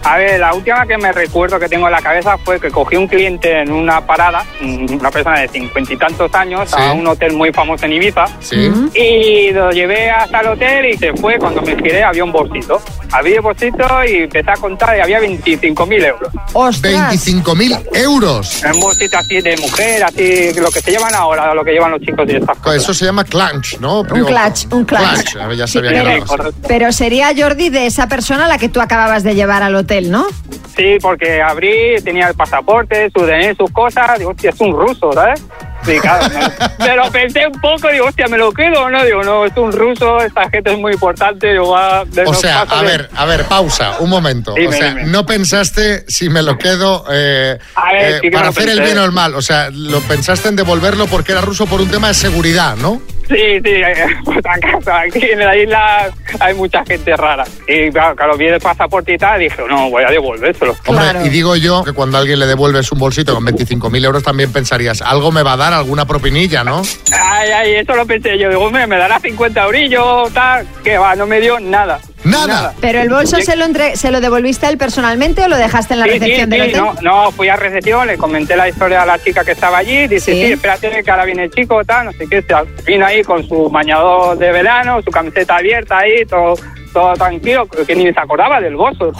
A 0.04 0.18
ver, 0.18 0.40
la 0.40 0.54
última 0.54 0.86
que 0.88 0.98
me 0.98 1.12
recuerdo 1.12 1.60
que 1.60 1.70
tengo 1.70 1.86
en 1.88 1.92
la 1.92 2.02
cabeza 2.02 2.38
fue 2.40 2.60
que 2.60 2.70
cogí 2.72 2.96
un 2.96 3.08
cliente 3.08 3.62
en 3.62 3.72
una 3.72 4.06
parada, 4.06 4.44
una 4.62 5.12
persona 5.12 5.40
de 5.42 5.48
cincuenta 5.48 5.94
y 5.94 5.98
tantos 5.98 6.34
años, 6.34 6.74
a 6.74 6.92
Sí. 6.92 6.98
un 6.98 7.08
hotel 7.08 7.34
muy 7.34 7.52
famoso 7.54 7.86
en 7.86 7.94
Ibiza. 7.94 8.26
Sí. 8.40 8.72
Y 8.96 9.52
lo 9.52 9.72
llevé 9.72 10.10
hasta 10.10 10.40
el 10.42 10.48
hotel 10.48 10.86
y 10.88 10.98
se 10.98 11.14
fue. 11.14 11.38
Cuando 11.38 11.62
me 11.62 11.76
giré 11.76 12.04
había 12.04 12.24
un 12.24 12.32
bolsito. 12.32 12.82
Había 13.14 13.36
el 13.36 13.42
bolsito 13.42 13.86
y 14.06 14.24
empecé 14.24 14.50
a 14.52 14.54
contar 14.56 14.98
y 14.98 15.02
había 15.02 15.20
25.000 15.20 16.04
euros. 16.06 16.34
25.000 16.54 17.78
euros. 17.94 18.62
Un 18.74 18.80
bolsito 18.80 19.18
así 19.18 19.42
de 19.42 19.58
mujer, 19.58 20.04
así 20.04 20.54
lo 20.60 20.70
que 20.72 20.82
se 20.82 20.92
llevan 20.92 21.14
ahora, 21.14 21.54
lo 21.54 21.64
que 21.64 21.72
llevan 21.72 21.92
los 21.92 22.02
chicos 22.02 22.26
y 22.28 22.36
estas 22.38 22.58
cosas. 22.58 22.82
Eso 22.82 22.94
se 22.94 23.06
llama 23.06 23.24
clutch, 23.24 23.78
¿no? 23.80 24.02
Un 24.02 24.08
clutch, 24.08 24.72
un 24.72 24.86
clutch. 24.86 25.36
A 25.40 25.48
ver, 25.48 25.58
ya 25.58 25.68
Sí, 25.68 25.74
sabía 25.74 25.92
pero- 25.92 26.04
que 26.06 26.16
era 26.16 26.26
cosa. 26.26 26.44
Pero 26.68 26.92
sería 26.92 27.32
Jordi 27.38 27.70
de 27.70 27.86
esa 27.86 28.08
persona 28.08 28.46
a 28.46 28.48
la 28.48 28.58
que 28.58 28.70
tú 28.70 28.82
acababas 28.82 29.24
de 29.24 29.36
llevar 29.36 29.62
al 29.64 29.76
hotel, 29.76 29.91
¿no? 30.00 30.28
Sí, 30.76 30.98
porque 31.02 31.42
abrí, 31.42 32.02
tenía 32.04 32.30
el 32.30 32.36
pasaporte, 32.36 33.10
su 33.14 33.26
DNI, 33.26 33.56
sus 33.56 33.72
cosas. 33.72 34.18
Digo, 34.18 34.32
hostia, 34.32 34.52
es 34.52 34.62
un 34.62 34.72
ruso, 34.72 35.12
¿sabes? 35.12 35.44
Sí, 35.84 36.00
claro. 36.00 36.28
me, 36.30 36.86
me 36.86 36.96
lo 36.96 37.12
pensé 37.12 37.46
un 37.48 37.60
poco, 37.60 37.90
digo, 37.92 38.06
hostia, 38.06 38.28
¿me 38.28 38.38
lo 38.38 38.52
quedo 38.52 38.84
o 38.84 38.90
no? 38.90 39.04
Digo, 39.04 39.24
no, 39.24 39.46
es 39.46 39.58
un 39.58 39.72
ruso, 39.72 40.20
esta 40.22 40.50
gente 40.50 40.72
es 40.72 40.80
muy 40.80 40.94
importante. 40.94 41.52
Digo, 41.52 41.72
va, 41.72 42.06
de 42.06 42.24
O 42.24 42.34
sea, 42.34 42.62
a 42.62 42.82
ver, 42.84 43.10
a 43.16 43.26
ver, 43.26 43.46
pausa, 43.46 43.98
un 44.00 44.10
momento. 44.10 44.54
Dime, 44.54 44.68
o 44.68 44.72
sea, 44.72 44.90
dime. 44.90 45.06
no 45.06 45.26
pensaste 45.26 46.06
si 46.08 46.30
me 46.30 46.42
lo 46.42 46.58
quedo 46.58 47.04
eh, 47.12 47.58
A 47.76 47.92
ver, 47.92 48.04
eh, 48.04 48.16
sí 48.16 48.30
que 48.30 48.32
para 48.32 48.50
hacer 48.50 48.70
el 48.70 48.82
bien 48.82 48.98
o 48.98 49.04
el 49.04 49.12
mal. 49.12 49.36
O 49.36 49.42
sea, 49.42 49.70
lo 49.72 50.00
pensaste 50.02 50.50
en 50.50 50.56
devolverlo 50.56 51.08
porque 51.08 51.34
era 51.34 51.42
ruso 51.42 51.66
por 51.66 51.82
un 51.82 51.90
tema 51.90 52.08
de 52.08 52.14
seguridad, 52.14 52.78
¿no? 52.78 53.02
Sí, 53.32 53.62
sí, 53.64 53.72
eh, 53.72 53.96
por 54.26 54.38
acaso, 54.38 54.92
aquí 54.92 55.26
en 55.32 55.40
la 55.40 55.56
isla 55.56 56.12
hay 56.40 56.54
mucha 56.54 56.84
gente 56.84 57.16
rara. 57.16 57.46
Y 57.66 57.90
claro, 57.90 58.16
claro, 58.16 58.38
vi 58.38 58.48
el 58.48 58.60
pasaporte 58.60 59.14
y 59.14 59.18
tal, 59.18 59.40
dije, 59.40 59.62
no, 59.70 59.90
voy 59.90 60.04
a 60.04 60.10
devolvérselo. 60.10 60.76
Hombre, 60.86 61.06
y 61.26 61.30
digo 61.30 61.56
yo 61.56 61.84
que 61.84 61.94
cuando 61.94 62.18
a 62.18 62.22
alguien 62.22 62.40
le 62.40 62.46
devuelves 62.46 62.92
un 62.92 63.00
bolsito 63.00 63.34
con 63.34 63.46
25.000 63.46 64.06
euros 64.06 64.24
también 64.24 64.52
pensarías, 64.52 65.02
algo 65.02 65.32
me 65.32 65.44
va 65.44 65.54
a 65.54 65.58
dar, 65.58 65.74
alguna 65.74 66.06
propinilla, 66.06 66.66
¿no? 66.66 66.82
Ay, 67.18 67.52
ay, 67.52 67.76
eso 67.76 67.96
lo 67.96 68.06
pensé 68.06 68.38
yo. 68.38 68.50
Digo, 68.50 68.66
hombre, 68.66 68.86
me 68.86 68.98
dará 68.98 69.20
50 69.20 69.64
eurillos, 69.64 70.34
tal. 70.34 70.68
Que 70.84 70.98
va, 70.98 71.16
no 71.16 71.26
me 71.26 71.40
dio 71.40 71.60
nada. 71.60 72.00
Nada. 72.24 72.74
¿Pero 72.80 73.02
el 73.02 73.10
bolso 73.10 73.42
se 73.42 73.56
lo, 73.56 73.66
entre- 73.66 73.96
se 73.96 74.12
lo 74.12 74.22
devolviste 74.22 74.66
a 74.68 74.70
él 74.70 74.78
personalmente 74.78 75.44
o 75.44 75.48
lo 75.48 75.58
dejaste 75.58 75.94
en 75.96 76.00
la 76.02 76.06
Sí, 76.06 76.12
sí, 76.14 76.20
recepción 76.20 76.50
del 76.52 76.62
sí, 76.72 76.78
hotel? 76.80 76.82
no, 77.02 77.24
no, 77.26 77.32
fui 77.32 77.48
a 77.50 77.56
recepción, 77.56 78.06
le 78.08 78.18
comenté 78.18 78.56
la 78.56 78.70
historia 78.70 79.02
a 79.02 79.06
la 79.06 79.18
chica 79.18 79.44
que 79.44 79.52
estaba 79.52 79.80
allí, 79.80 80.08
dice, 80.08 80.32
Sí. 80.34 80.46
sí, 80.46 80.52
espérate 80.54 81.04
que 81.04 81.12
ahora 81.12 81.26
viene 81.26 81.46
el 81.46 81.52
chico, 81.52 81.84
tal, 81.84 82.06
no 82.08 82.12
sé 82.14 82.28
qué, 82.30 82.42
se 82.44 82.84
vino 82.84 83.06
ahí 83.06 83.24
con 83.24 83.48
su 83.48 83.70
bañador 83.70 84.38
de 84.38 84.52
verano, 84.52 85.02
su 85.02 85.10
camiseta 85.12 85.58
abierta 85.58 85.98
ahí, 86.00 86.26
todo, 86.26 86.56
todo 86.94 87.14
tranquilo, 87.14 87.66
que 87.68 87.96
ni 87.96 88.04
se 88.14 88.20
acordaba 88.20 88.62
del 88.62 88.76
bolso. 88.76 89.12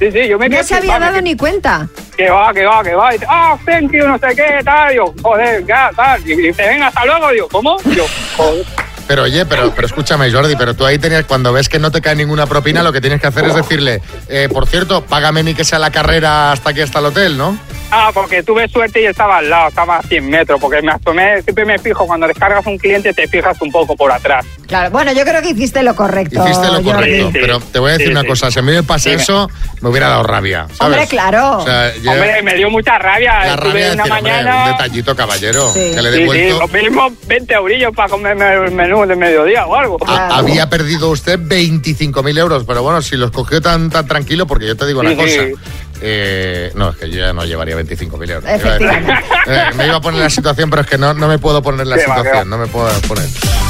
Sí, 0.00 0.12
sí, 0.12 0.28
yo 0.28 0.38
me 0.38 0.48
No 0.48 0.62
se 0.62 0.76
había 0.76 0.98
dado 1.00 1.20
ni 1.20 1.36
cuenta. 1.36 1.88
Que 2.16 2.30
va, 2.30 2.52
que 2.52 2.64
va, 2.64 2.82
que 2.84 2.94
va, 2.94 3.10
y 3.10 3.18
dice, 3.18 3.26
ah, 3.28 3.56
thank 3.64 3.92
you, 3.92 4.06
no 4.06 4.16
sé 4.18 4.28
qué, 4.34 4.60
tal, 4.64 4.92
digo, 4.92 5.12
joder, 5.22 5.64
ya, 5.66 5.90
tal, 5.94 6.20
y 6.28 6.34
dice, 6.36 6.66
venga, 6.68 6.86
hasta 6.88 7.04
luego, 7.04 7.30
digo, 7.30 7.48
¿cómo? 7.48 7.76
Digo, 7.84 8.06
joder. 8.36 8.64
Pero 9.08 9.22
oye, 9.24 9.44
pero, 9.46 9.72
pero 9.74 9.86
escúchame, 9.86 10.30
Jordi, 10.30 10.54
pero 10.54 10.74
tú 10.74 10.84
ahí 10.86 10.98
tenías, 10.98 11.24
cuando 11.24 11.52
ves 11.52 11.68
que 11.68 11.78
no 11.78 11.90
te 11.90 12.00
cae 12.02 12.14
ninguna 12.14 12.46
propina, 12.46 12.82
lo 12.82 12.92
que 12.92 13.00
tienes 13.00 13.20
que 13.20 13.26
hacer 13.26 13.46
es 13.46 13.54
decirle, 13.54 14.00
eh, 14.28 14.48
por 14.52 14.66
cierto, 14.68 15.02
págame 15.04 15.42
ni 15.42 15.54
que 15.54 15.64
sea 15.64 15.78
la 15.78 15.90
carrera 15.90 16.52
hasta 16.52 16.70
aquí, 16.70 16.82
hasta 16.82 16.98
el 17.00 17.06
hotel, 17.06 17.38
¿no? 17.38 17.58
Ah, 17.90 18.10
porque 18.12 18.42
tuve 18.42 18.68
suerte 18.68 19.00
y 19.00 19.06
estaba 19.06 19.38
al 19.38 19.48
lado, 19.48 19.68
estaba 19.70 19.96
a 19.96 20.02
100 20.02 20.28
metros, 20.28 20.60
porque 20.60 20.82
me 20.82 20.92
asomé, 20.92 21.40
siempre 21.40 21.64
me 21.64 21.78
fijo, 21.78 22.06
cuando 22.06 22.26
descargas 22.26 22.66
un 22.66 22.76
cliente 22.76 23.14
te 23.14 23.26
fijas 23.26 23.56
un 23.62 23.72
poco 23.72 23.96
por 23.96 24.12
atrás. 24.12 24.44
Claro, 24.66 24.90
bueno, 24.90 25.10
yo 25.12 25.24
creo 25.24 25.40
que 25.40 25.48
hiciste 25.52 25.82
lo 25.82 25.96
correcto. 25.96 26.44
Hiciste 26.46 26.66
lo 26.70 26.82
correcto, 26.82 27.30
pero 27.32 27.60
te 27.60 27.78
voy 27.78 27.88
a 27.88 27.92
decir 27.92 28.08
Sí, 28.08 28.12
una 28.12 28.20
sí. 28.20 28.26
cosa, 28.26 28.50
si 28.50 28.58
a 28.58 28.62
mí 28.62 28.72
me 28.72 28.82
pasa 28.82 29.08
Dime. 29.08 29.22
eso, 29.22 29.48
me 29.80 29.88
hubiera 29.88 30.08
dado 30.08 30.22
rabia, 30.24 30.66
¿sabes? 30.74 30.80
Hombre, 30.98 31.06
claro. 31.06 31.56
O 31.60 31.64
sea, 31.64 31.96
yo- 31.96 32.10
Hombre, 32.12 32.42
me 32.42 32.54
dio 32.56 32.68
mucha 32.68 32.98
rabia. 32.98 33.32
la 33.38 33.54
Estuve 33.54 33.68
rabia 33.70 33.86
de 33.86 33.92
una 33.94 34.02
decir, 34.04 34.18
hombre, 34.18 34.32
mañana... 34.32 34.64
un 34.66 34.70
detallito, 34.72 35.16
caballero, 35.16 35.72
Sí. 35.72 35.92
que 35.94 36.02
le 36.02 36.08
he 36.10 36.12
Sí, 36.12 36.18
sí, 36.18 36.20
devuelto. 36.40 36.58
lo 36.58 36.68
mínimo 36.68 37.10
20 37.26 37.54
eurillos 37.54 37.94
para 37.96 38.10
comerme 38.10 38.52
el 38.52 38.70
menú 38.72 38.97
de 39.06 39.16
mediodía 39.16 39.66
o 39.66 39.74
algo. 39.74 39.98
Ha- 40.06 40.38
Había 40.38 40.68
perdido 40.70 41.10
usted 41.10 41.38
25.000 41.38 42.38
euros, 42.38 42.64
pero 42.66 42.82
bueno, 42.82 43.00
si 43.02 43.16
los 43.16 43.30
cogió 43.30 43.60
tan, 43.60 43.90
tan 43.90 44.06
tranquilo, 44.06 44.46
porque 44.46 44.66
yo 44.66 44.76
te 44.76 44.86
digo 44.86 45.00
una 45.00 45.14
cosa. 45.14 45.28
sí. 45.28 45.52
Eh, 46.00 46.70
no, 46.74 46.90
es 46.90 46.96
que 46.96 47.10
yo 47.10 47.18
ya 47.18 47.32
no 47.32 47.44
llevaría 47.44 47.76
25.000 47.76 48.30
euros. 48.30 48.50
Efectivamente. 48.50 49.12
Eh, 49.50 49.64
me 49.76 49.86
iba 49.86 49.96
a 49.96 50.00
poner 50.02 50.18
en 50.18 50.24
la 50.24 50.30
situación, 50.30 50.68
pero 50.68 50.82
es 50.82 50.88
que 50.88 50.98
no, 50.98 51.14
no 51.14 51.26
me 51.26 51.38
puedo 51.38 51.62
poner 51.62 51.80
en 51.80 51.88
la 51.88 51.96
Qué 51.96 52.04
va, 52.06 52.16
qué 52.16 52.20
situación, 52.20 52.50
no 52.50 52.58
me 52.58 52.66
puedo 52.66 52.90
poner. 53.02 53.24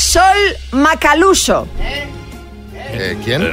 Sol 0.00 0.56
Macaluso. 0.72 1.68
Eh, 2.74 3.18
¿Quién? 3.22 3.46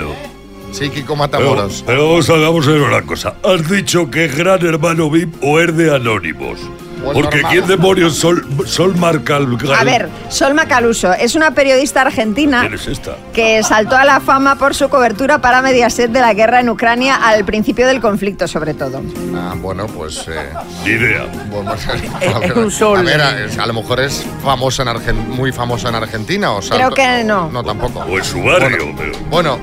Sí, 0.71 0.89
Kiko 0.89 1.15
Matamoros. 1.15 1.83
Pero, 1.85 1.97
pero 1.97 2.07
vamos, 2.09 2.29
a, 2.29 2.33
vamos 2.37 2.67
a 2.67 2.71
ver 2.71 2.81
una 2.83 3.01
cosa. 3.01 3.35
¿Has 3.43 3.69
dicho 3.69 4.09
que 4.09 4.25
es 4.25 4.35
gran 4.35 4.65
hermano 4.65 5.09
VIP 5.09 5.43
o 5.43 5.59
es 5.59 5.75
de 5.75 5.93
Anónimos? 5.93 6.57
Porque 7.03 7.37
normal. 7.37 7.51
¿quién 7.51 7.67
demonios 7.67 8.15
Sol, 8.17 8.45
Sol 8.65 8.95
Marcal? 8.97 9.57
A 9.77 9.83
ver, 9.83 10.09
Sol 10.29 10.53
Macaluso 10.53 11.13
es 11.13 11.35
una 11.35 11.51
periodista 11.51 12.01
argentina 12.01 12.61
¿Quién 12.61 12.73
es 12.73 12.87
esta? 12.87 13.15
que 13.33 13.61
saltó 13.63 13.95
a 13.95 14.03
la 14.05 14.19
fama 14.19 14.55
por 14.57 14.75
su 14.75 14.89
cobertura 14.89 15.39
para 15.39 15.61
Mediaset 15.61 16.11
de 16.11 16.19
la 16.21 16.33
guerra 16.33 16.59
en 16.59 16.69
Ucrania 16.69 17.15
al 17.15 17.45
principio 17.45 17.87
del 17.87 18.01
conflicto, 18.01 18.47
sobre 18.47 18.73
todo. 18.73 19.01
Ah, 19.35 19.53
bueno, 19.57 19.85
pues... 19.87 20.25
Eh, 20.27 20.49
Ni 20.83 20.91
idea. 20.91 21.25
bueno, 21.49 21.73
Es 22.21 22.33
a 22.35 22.39
ver, 22.39 22.53
un 22.57 22.71
sol. 22.71 22.99
A, 22.99 23.01
ver, 23.03 23.21
a, 23.21 23.63
a 23.63 23.65
lo 23.67 23.73
mejor 23.73 23.99
es 23.99 24.25
famosa 24.43 24.83
en 24.83 24.89
Argen- 24.89 25.27
muy 25.27 25.51
famosa 25.51 25.89
en 25.89 25.95
Argentina. 25.95 26.51
O 26.51 26.59
Creo 26.61 26.91
que 26.91 27.23
no. 27.23 27.49
No, 27.51 27.63
tampoco. 27.63 27.99
O 27.99 28.17
en 28.17 28.23
su 28.23 28.41
barrio. 28.43 28.93
pero- 28.97 29.13
Bueno, 29.29 29.59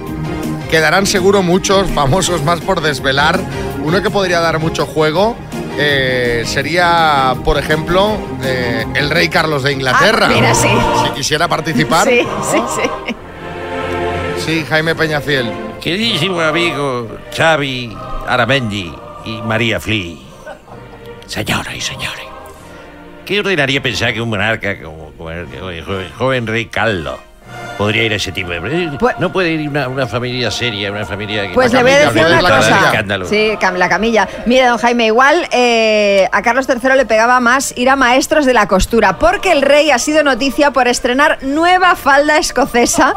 quedarán 0.70 1.07
seguro 1.07 1.43
muchos 1.43 1.91
famosos 1.91 2.43
más 2.45 2.61
por 2.61 2.80
desvelar. 2.80 3.39
Uno 3.82 4.03
que 4.03 4.11
podría 4.11 4.41
dar 4.41 4.59
mucho 4.59 4.87
juego 4.87 5.37
eh, 5.79 6.43
sería, 6.47 7.35
por 7.45 7.59
ejemplo, 7.59 8.16
eh, 8.43 8.85
el 8.95 9.11
rey 9.11 9.29
Carlos 9.29 9.62
de 9.62 9.72
Inglaterra. 9.72 10.29
Ah, 10.31 10.35
mira, 10.35 10.55
sí. 10.55 10.68
Si 11.05 11.11
quisiera 11.11 11.49
participar. 11.49 12.09
Sí, 12.09 12.22
¿no? 12.22 12.45
sí, 12.45 12.62
sí. 12.77 13.14
Sí, 14.45 14.64
Jaime 14.68 14.95
Peñafiel. 14.95 15.51
Queridísimo 15.81 16.41
amigo 16.41 17.09
Xavi 17.37 17.97
Aramendi 18.27 18.93
y 19.25 19.43
María 19.43 19.81
Flea. 19.81 20.16
Señoras 21.27 21.75
y 21.75 21.81
señores, 21.81 22.25
¿qué 23.25 23.41
ordenaría 23.41 23.83
pensar 23.83 24.12
que 24.12 24.20
un 24.20 24.29
monarca 24.29 24.81
como, 24.83 25.11
como 25.12 25.31
el, 25.31 25.47
el 25.53 25.85
joven, 25.85 26.11
joven 26.18 26.47
rey 26.47 26.66
Carlos 26.66 27.18
podría 27.77 28.05
ir 28.05 28.12
a 28.12 28.16
ese 28.16 28.33
tipo 28.33 28.51
de... 28.51 28.99
no 29.18 29.33
puede 29.33 29.51
ir 29.51 29.68
una, 29.68 29.89
una 29.89 30.07
familia 30.07 30.51
seria, 30.51 30.91
una 30.91 31.07
familia 31.07 31.49
que... 31.49 31.55
Pues 31.55 31.72
le 31.72 31.83
voy 31.83 31.93
a 31.93 32.11
decir 32.11 32.25
una 32.25 32.41
cosa. 32.41 32.87
escándalo. 32.87 33.27
Sí, 33.27 33.53
la 33.77 33.89
camilla. 33.89 34.29
Mire, 34.47 34.66
don 34.66 34.79
Jaime, 34.79 35.07
igual 35.07 35.49
eh, 35.51 36.29
a 36.33 36.43
Carlos 36.43 36.68
III 36.68 36.97
le 36.97 37.07
pegaba 37.07 37.41
más 37.41 37.72
ir 37.77 37.89
a 37.91 37.97
maestros 37.97 38.47
de 38.47 38.55
la 38.55 38.68
costura, 38.68 39.18
porque 39.18 39.53
el 39.53 39.62
rey 39.62 39.91
ha 39.91 39.99
sido 39.99 40.22
noticia 40.22 40.70
por 40.70 40.89
estrenar 40.89 41.39
nueva 41.43 41.97
falda 41.97 42.39
escocesa 42.39 43.14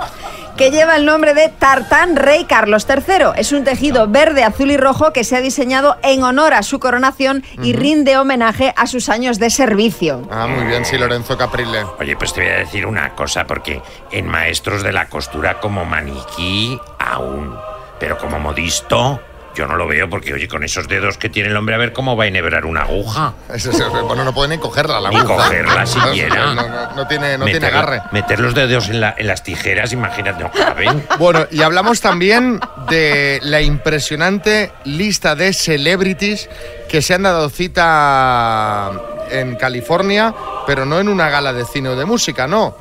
que 0.58 0.72
lleva 0.72 0.96
el 0.96 1.06
nombre 1.06 1.36
de 1.36 1.50
Tartán 1.50 2.16
Rey 2.16 2.46
Carlos 2.46 2.88
III. 2.90 3.28
Es 3.38 3.52
un 3.52 3.64
tejido 3.64 4.08
verde, 4.08 4.44
azul 4.44 4.72
y 4.72 4.78
rojo 4.78 5.14
que 5.14 5.24
se 5.24 5.36
ha 5.36 5.42
diseñado 5.42 5.98
en 6.02 6.24
honor 6.24 6.56
a 6.56 6.64
su 6.64 6.80
coronación 6.80 7.44
y 7.62 7.74
rinde 7.74 8.18
homenaje 8.18 8.74
a 8.76 8.88
sus 8.88 9.08
años 9.10 9.38
de 9.38 9.52
servicio. 9.52 10.28
Ah, 10.32 10.48
muy 10.48 10.66
bien, 10.66 10.84
sí, 10.84 10.98
Lorenzo 10.98 11.38
Caprile. 11.38 11.86
Oye, 12.00 12.18
pues 12.18 12.34
te 12.34 12.42
voy 12.42 12.50
a 12.50 12.58
decir 12.58 12.88
una 12.88 13.12
cosa, 13.12 13.46
porque 13.46 13.84
en 14.12 14.28
maestros 14.28 14.82
de 14.82 14.94
la 14.94 15.08
costura 15.10 15.60
como 15.60 15.86
maniquí, 15.86 16.80
aún. 16.98 17.56
Pero 18.00 18.18
como 18.18 18.40
modisto, 18.40 19.22
yo 19.58 19.66
no 19.68 19.76
lo 19.76 19.88
veo, 19.88 20.08
porque 20.10 20.34
oye, 20.34 20.48
con 20.48 20.64
esos 20.64 20.88
dedos 20.88 21.18
que 21.18 21.30
tiene 21.30 21.50
el 21.50 21.58
hombre, 21.58 21.74
a 21.76 21.78
ver 21.80 21.94
cómo 21.94 22.16
va 22.16 22.26
a 22.26 22.28
enhebrar 22.28 22.66
una 22.66 22.82
aguja. 22.82 23.34
Eso 23.54 23.72
es- 23.72 23.84
bueno, 24.04 24.24
no 24.24 24.34
puede 24.34 24.50
ni 24.50 24.58
cogerla 24.60 25.00
la 25.02 25.10
Ni 25.10 25.16
aguja. 25.18 25.36
cogerla 25.36 25.86
siquiera. 25.88 26.54
No, 26.54 26.68
no, 26.68 26.92
no 26.96 27.08
tiene, 27.08 27.38
no 27.38 27.46
tiene 27.46 27.66
agarre. 27.68 28.02
Meter 28.12 28.40
los 28.40 28.54
dedos 28.54 28.90
en, 28.90 29.02
la- 29.02 29.16
en 29.18 29.26
las 29.28 29.44
tijeras, 29.44 29.92
imagínate, 29.94 30.44
no 30.44 30.52
caben. 30.52 31.06
Bueno, 31.20 31.48
y 31.52 31.62
hablamos 31.64 32.00
también 32.02 32.60
de 32.90 33.40
la 33.42 33.62
impresionante 33.62 34.72
lista 34.86 35.36
de 35.36 35.52
celebrities 35.54 36.50
que 36.88 37.02
se 37.02 37.14
han 37.16 37.24
dado 37.24 37.50
cita 37.50 38.92
en 39.32 39.56
California, 39.56 40.34
pero 40.66 40.86
no 40.86 41.00
en 41.00 41.10
una 41.10 41.30
gala 41.30 41.52
de 41.54 41.66
cine 41.66 41.90
o 41.90 41.96
de 41.96 42.06
música, 42.06 42.48
no. 42.48 42.78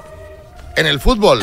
En 0.77 0.87
el 0.87 1.01
fútbol. 1.01 1.41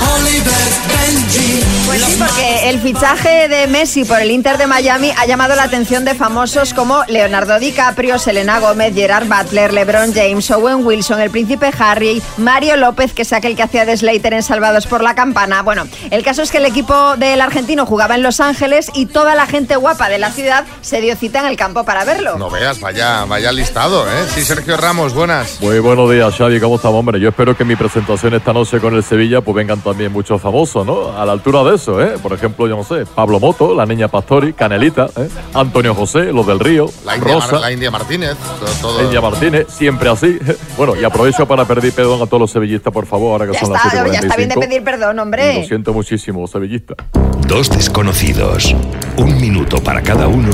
Pues 1.86 2.02
sí, 2.04 2.18
porque 2.20 2.70
el 2.70 2.80
fichaje 2.80 3.48
de 3.48 3.66
Messi 3.66 4.06
por 4.06 4.20
el 4.20 4.30
Inter 4.30 4.60
de 4.60 4.68
Miami 4.68 5.12
ha 5.18 5.26
llamado 5.26 5.56
la 5.56 5.64
atención 5.64 6.06
de 6.06 6.14
famosos 6.14 6.74
como 6.76 7.04
Leonardo 7.08 7.60
DiCaprio, 7.60 8.20
Selena 8.20 8.60
Gómez, 8.60 8.94
Gerard 8.94 9.28
Butler, 9.28 9.74
LeBron 9.74 10.14
James, 10.14 10.52
Owen 10.52 10.86
Wilson, 10.86 11.20
el 11.20 11.32
príncipe 11.32 11.72
Harry, 11.80 12.22
Mario 12.38 12.78
López, 12.78 13.14
que 13.14 13.24
es 13.24 13.34
aquel 13.34 13.56
que 13.56 13.64
hacía 13.64 13.86
de 13.86 13.98
Slater 13.98 14.34
en 14.34 14.44
Salvados 14.44 14.86
por 14.86 15.02
la 15.02 15.16
Campana. 15.16 15.64
Bueno, 15.64 15.88
el 16.12 16.24
caso 16.24 16.44
es 16.44 16.52
que 16.52 16.60
el 16.60 16.66
equipo 16.66 17.18
del 17.18 17.42
argentino 17.42 17.88
jugaba 17.88 18.14
en 18.14 18.22
Los 18.22 18.40
Ángeles 18.40 18.92
y 18.94 19.08
toda 19.08 19.34
la 19.34 19.48
gente 19.48 19.78
guapa 19.78 20.10
de 20.10 20.20
la 20.20 20.32
ciudad 20.32 20.64
se 20.82 21.02
dio 21.02 21.16
cita 21.16 21.40
en 21.40 21.48
el 21.48 21.58
campo 21.58 21.84
para 21.86 22.06
verlo. 22.06 22.38
No 22.38 22.52
veas, 22.52 22.80
vaya, 22.80 23.26
vaya 23.26 23.52
listado, 23.52 24.08
¿eh? 24.08 24.28
Sí, 24.34 24.44
Sergio 24.44 24.78
Ramos, 24.78 25.16
buenas. 25.16 25.60
Muy 25.60 25.80
buenos 25.80 26.12
días, 26.12 26.36
Xavi, 26.36 26.60
¿cómo 26.60 26.76
estamos, 26.76 27.00
hombre? 27.00 27.20
Yo 27.20 27.30
espero 27.30 27.58
que 27.58 27.66
mi 27.66 27.76
presentación 27.76 28.36
esta 28.36 28.54
noche 28.54 28.80
con 28.80 28.96
el 28.96 29.04
Sevilla 29.04 29.23
pues 29.42 29.56
vengan 29.56 29.80
también 29.80 30.12
muchos 30.12 30.42
famosos, 30.42 30.86
¿no? 30.86 31.18
A 31.18 31.26
la 31.26 31.32
altura 31.32 31.64
de 31.64 31.76
eso, 31.76 32.02
¿eh? 32.02 32.14
Por 32.22 32.34
ejemplo, 32.34 32.68
yo 32.68 32.76
no 32.76 32.84
sé, 32.84 33.06
Pablo 33.06 33.40
Moto, 33.40 33.74
la 33.74 33.86
niña 33.86 34.08
Pastori, 34.08 34.54
Canelita, 34.54 35.08
¿eh? 35.18 35.28
Antonio 35.54 35.96
José, 35.96 36.32
los 36.34 36.46
del 36.48 36.60
Río, 36.60 36.90
La 37.06 37.16
India, 37.18 37.34
Rosa, 37.36 37.52
Mar- 37.54 37.62
la 37.62 37.72
India 37.72 37.92
Martínez, 37.92 38.36
todo. 38.60 38.70
todo- 38.94 39.04
India 39.04 39.22
Martínez, 39.22 39.68
siempre 39.70 40.10
así. 40.10 40.38
Bueno, 40.78 40.96
y 41.00 41.04
aprovecho 41.04 41.48
para 41.48 41.66
pedir 41.66 41.94
perdón 41.94 42.22
a 42.22 42.26
todos 42.26 42.40
los 42.42 42.52
sevillistas, 42.52 42.92
por 42.92 43.06
favor, 43.06 43.34
ahora 43.34 43.46
que 43.48 43.54
Ya 43.54 43.60
son 43.60 43.74
las 43.74 43.86
está, 43.86 44.08
ya 44.08 44.20
está 44.20 44.36
bien 44.36 44.50
de 44.50 44.56
7.45. 44.56 44.60
pedir 44.68 44.84
perdón, 44.84 45.16
Lo 45.18 45.22
hombre. 45.24 45.66
siento 45.68 45.94
muchísimo, 45.94 46.48
sevillistas. 46.48 46.98
Dos 47.48 47.70
desconocidos, 47.70 48.76
un 49.18 49.40
minuto 49.40 49.78
para 49.84 50.02
cada 50.02 50.28
uno 50.28 50.50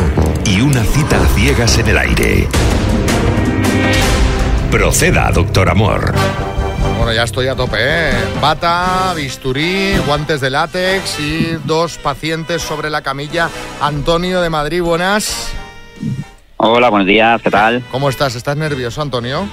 y 0.45 0.61
una 0.61 0.83
cita 0.83 1.17
a 1.21 1.25
ciegas 1.27 1.77
en 1.77 1.87
el 1.87 1.97
aire. 1.97 2.47
Proceda, 4.71 5.31
doctor 5.31 5.69
Amor. 5.69 6.13
Bueno, 6.99 7.13
ya 7.13 7.23
estoy 7.23 7.47
a 7.47 7.55
tope, 7.55 7.77
¿eh? 7.79 8.11
Bata, 8.41 9.13
bisturí, 9.15 9.97
guantes 10.05 10.41
de 10.41 10.49
látex 10.49 11.17
y 11.21 11.57
dos 11.63 11.97
pacientes 11.97 12.61
sobre 12.61 12.89
la 12.89 13.01
camilla. 13.01 13.49
Antonio 13.81 14.41
de 14.41 14.49
Madrid, 14.49 14.81
buenas. 14.81 15.49
Hola, 16.57 16.89
buenos 16.89 17.07
días, 17.07 17.41
¿qué 17.41 17.49
tal? 17.49 17.81
¿Cómo 17.89 18.09
estás? 18.09 18.35
¿Estás 18.35 18.57
nervioso, 18.57 19.01
Antonio? 19.01 19.47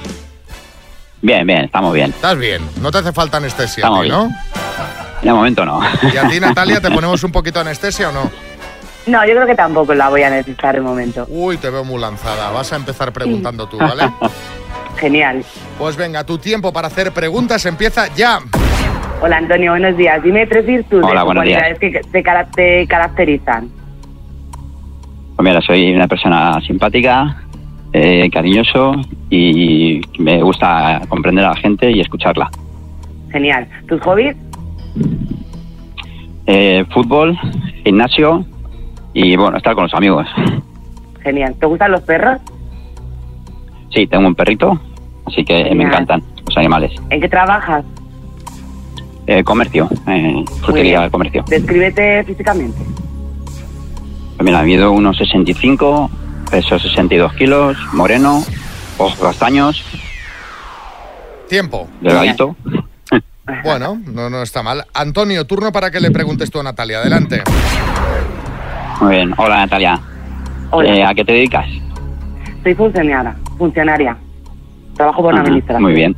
Bien, 1.23 1.47
bien, 1.47 1.67
estamos 1.67 1.95
bien. 1.95 2.11
¿Estás 2.11 2.37
bien? 2.37 2.69
No 2.81 2.91
te 2.91 2.99
hace 2.99 3.13
falta 3.13 3.37
anestesia, 3.37 3.83
Estamos 3.83 4.01
a 4.01 4.03
ti, 4.03 4.09
bien. 4.09 4.19
¿no? 4.19 5.23
De 5.23 5.33
momento 5.33 5.65
no. 5.65 5.81
¿Y 6.13 6.17
a 6.17 6.29
ti, 6.29 6.41
Natalia, 6.41 6.81
te 6.81 6.91
ponemos 6.95 7.23
un 7.23 7.31
poquito 7.31 7.61
de 7.61 7.67
anestesia 7.67 8.09
o 8.09 8.13
no? 8.13 8.29
No, 9.07 9.25
yo 9.25 9.35
creo 9.35 9.47
que 9.47 9.55
tampoco 9.55 9.95
la 9.95 10.09
voy 10.09 10.25
a 10.25 10.31
necesitar 10.31 10.75
de 10.75 10.81
momento. 10.81 11.25
Uy, 11.29 11.59
te 11.59 11.71
veo 11.71 11.85
muy 11.85 12.01
lanzada. 12.01 12.51
Vas 12.51 12.73
a 12.73 12.77
empezar 12.77 13.13
preguntando 13.13 13.69
tú, 13.69 13.79
¿vale? 13.79 14.11
Genial. 14.99 15.45
Pues 15.79 15.97
venga, 15.97 16.25
tu 16.25 16.39
tiempo 16.39 16.73
para 16.73 16.89
hacer 16.89 17.13
preguntas 17.13 17.65
empieza 17.67 18.07
ya. 18.15 18.39
Hola 19.23 19.39
Antonio, 19.39 19.73
buenos 19.73 19.97
días. 19.97 20.23
Dime 20.23 20.47
tres 20.47 20.67
virtudes 20.67 21.05
Hola, 21.09 21.23
o 21.23 21.27
buenos 21.27 21.45
días. 21.45 21.59
cualidades 21.63 21.79
que 22.05 22.11
te, 22.11 22.23
cara- 22.23 22.47
te 22.55 22.87
caracterizan. 22.87 23.69
Pues 25.37 25.49
mira, 25.49 25.61
soy 25.61 25.93
una 25.95 26.09
persona 26.09 26.59
simpática, 26.67 27.43
eh, 27.93 28.29
cariñoso 28.33 28.95
y 29.31 30.01
me 30.19 30.43
gusta 30.43 31.03
comprender 31.09 31.45
a 31.45 31.51
la 31.51 31.57
gente 31.57 31.91
y 31.91 32.01
escucharla. 32.01 32.51
Genial. 33.33 33.67
¿Tus 33.89 34.01
hobbies? 34.03 34.37
Eh, 36.47 36.85
fútbol, 36.93 37.37
gimnasio 37.85 38.45
y 39.13 39.37
bueno, 39.37 39.57
estar 39.57 39.75
con 39.75 39.85
los 39.85 39.95
amigos. 39.95 40.27
Genial. 41.23 41.55
¿Te 41.59 41.67
gustan 41.67 41.91
los 41.93 42.03
perros? 42.03 42.39
Sí, 43.91 44.07
tengo 44.07 44.27
un 44.27 44.35
perrito, 44.35 44.81
así 45.27 45.45
que 45.45 45.75
me 45.75 45.85
encantan 45.85 46.23
los 46.47 46.57
animales. 46.57 46.93
¿En 47.11 47.21
qué 47.21 47.29
trabajas? 47.29 47.85
Eh, 49.27 49.43
comercio, 49.43 49.89
eh, 50.07 50.45
frutería 50.63 51.01
bien. 51.01 51.11
comercio. 51.11 51.45
Descríbete 51.49 52.23
físicamente. 52.25 52.79
Pues 54.37 54.45
mira, 54.45 54.63
mido 54.63 54.93
unos 54.93 55.17
65, 55.17 56.11
peso 56.51 56.79
62 56.79 57.33
kilos, 57.35 57.77
moreno, 57.93 58.43
ojos 58.99 59.19
castaños, 59.19 59.83
Tiempo. 61.49 61.89
delgadito. 62.01 62.55
Bueno, 63.65 64.01
no, 64.13 64.29
no 64.29 64.43
está 64.43 64.63
mal. 64.63 64.85
Antonio, 64.93 65.45
turno 65.47 65.71
para 65.73 65.91
que 65.91 66.01
le 66.01 66.11
preguntes 66.11 66.51
tú 66.51 66.59
a 66.59 66.63
Natalia. 66.65 66.99
Adelante. 66.99 67.43
Muy 69.01 69.15
bien. 69.15 69.33
Hola, 69.37 69.59
Natalia. 69.59 70.01
Hola. 70.71 70.95
Eh, 70.97 71.05
¿A 71.05 71.15
qué 71.15 71.25
te 71.25 71.33
dedicas? 71.33 71.67
Soy 72.65 72.75
funcionaria. 72.75 73.37
Funcionaria. 73.57 74.17
Trabajo 74.97 75.23
por 75.23 75.33
una 75.33 75.41
Ajá, 75.43 75.49
administración. 75.49 75.83
Muy 75.83 75.93
bien. 75.95 76.17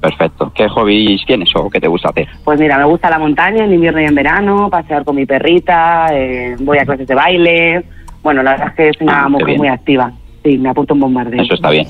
Perfecto. 0.00 0.52
¿Qué 0.54 0.68
hobbies 0.68 1.24
tienes 1.26 1.50
o 1.56 1.68
qué 1.68 1.80
te 1.80 1.88
gusta 1.88 2.10
hacer? 2.10 2.28
Pues 2.44 2.60
mira, 2.60 2.78
me 2.78 2.84
gusta 2.84 3.10
la 3.10 3.18
montaña 3.18 3.64
en 3.64 3.74
invierno 3.74 4.00
y 4.00 4.04
en 4.04 4.14
verano, 4.14 4.68
pasear 4.70 5.04
con 5.04 5.16
mi 5.16 5.26
perrita, 5.26 6.06
eh, 6.12 6.54
voy 6.60 6.78
a 6.78 6.84
clases 6.84 7.08
de 7.08 7.14
baile. 7.16 7.84
Bueno, 8.22 8.42
la 8.42 8.52
verdad 8.52 8.68
es 8.68 8.74
que 8.74 8.92
soy 8.98 9.06
una 9.08 9.24
Ah, 9.24 9.28
mujer 9.28 9.46
bien. 9.46 9.58
muy 9.58 9.68
activa. 9.68 10.12
Sí, 10.44 10.56
me 10.56 10.68
apunto 10.68 10.94
un 10.94 11.00
bombardeo. 11.00 11.42
Eso 11.42 11.54
está 11.54 11.70
bien. 11.70 11.86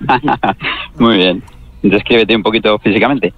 Muy 0.98 1.16
bien. 1.18 1.42
Descríbete 1.82 2.34
un 2.34 2.42
poquito 2.42 2.78
físicamente. 2.78 3.32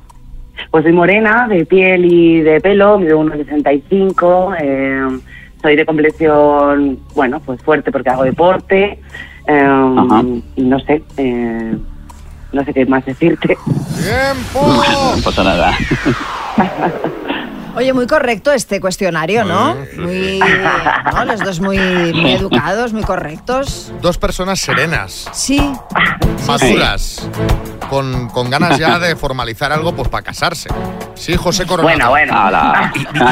Pues 0.71 0.85
soy 0.85 0.93
morena, 0.93 1.49
de 1.49 1.67
piel 1.67 2.05
y 2.05 2.41
de 2.41 2.61
pelo, 2.61 2.99
mido 2.99 3.21
1,65, 3.21 4.57
eh, 4.61 5.19
soy 5.61 5.77
de 5.77 5.85
complexión, 5.85 6.99
bueno, 7.15 7.41
pues 7.45 7.61
fuerte 7.63 7.91
porque 7.93 8.09
hago 8.09 8.23
deporte, 8.25 9.01
eh, 9.47 10.43
y 10.57 10.63
no 10.63 10.79
sé, 10.81 11.03
eh, 11.17 11.77
no 12.53 12.65
sé 12.65 12.75
qué 12.75 12.87
más 12.87 13.05
decirte. 13.05 13.49
¡Tiempo! 13.49 14.67
No 15.17 15.23
pasa 15.23 15.45
nada. 15.45 15.77
Oye, 17.77 17.93
muy 17.93 18.07
correcto 18.07 18.53
este 18.53 18.81
cuestionario, 18.81 19.45
¿no? 19.45 19.77
Muy, 19.99 20.41
¿no? 21.13 21.25
Los 21.27 21.41
dos 21.41 21.61
muy, 21.61 21.79
muy 21.79 22.33
educados, 22.33 22.93
muy 22.95 23.03
correctos. 23.03 23.93
Dos 24.01 24.17
personas 24.17 24.61
serenas, 24.61 25.27
Sí. 25.33 25.61
maduras, 26.47 27.29
con, 27.91 28.29
con 28.31 28.49
ganas 28.51 28.79
ya 28.79 28.99
de 28.99 29.15
formalizar 29.15 29.73
algo 29.73 29.95
pues 29.95 30.09
para 30.09 30.23
casarse. 30.25 30.71
Sí, 31.17 31.35
José 31.37 31.67
Coronado. 31.67 32.15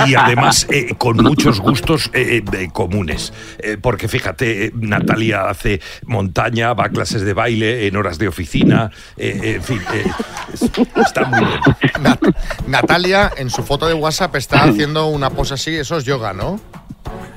Y, 0.06 0.10
y 0.10 0.14
además 0.14 0.66
eh, 0.70 0.94
con 0.96 1.16
muchos 1.18 1.60
gustos 1.60 2.10
eh, 2.14 2.42
eh, 2.52 2.68
comunes. 2.72 3.32
Eh, 3.58 3.76
porque 3.80 4.08
fíjate, 4.08 4.72
Natalia 4.74 5.48
hace 5.48 5.80
montaña, 6.06 6.72
va 6.74 6.86
a 6.86 6.88
clases 6.88 7.22
de 7.22 7.32
baile 7.34 7.86
en 7.86 7.96
horas 7.96 8.18
de 8.18 8.28
oficina. 8.28 8.90
en 9.16 9.62
fin, 9.62 9.80
eh, 9.92 10.04
es- 10.52 10.62
está 10.96 11.24
muy 11.26 11.40
bien. 11.40 11.60
Nat- 12.02 12.34
Natalia, 12.66 13.32
en 13.36 13.50
su 13.50 13.62
foto 13.62 13.86
de 13.86 13.94
WhatsApp, 13.94 14.33
está 14.38 14.64
haciendo 14.64 15.06
una 15.06 15.30
pose 15.30 15.54
así. 15.54 15.74
Eso 15.76 15.96
es 15.96 16.04
yoga, 16.04 16.32
¿no? 16.32 16.60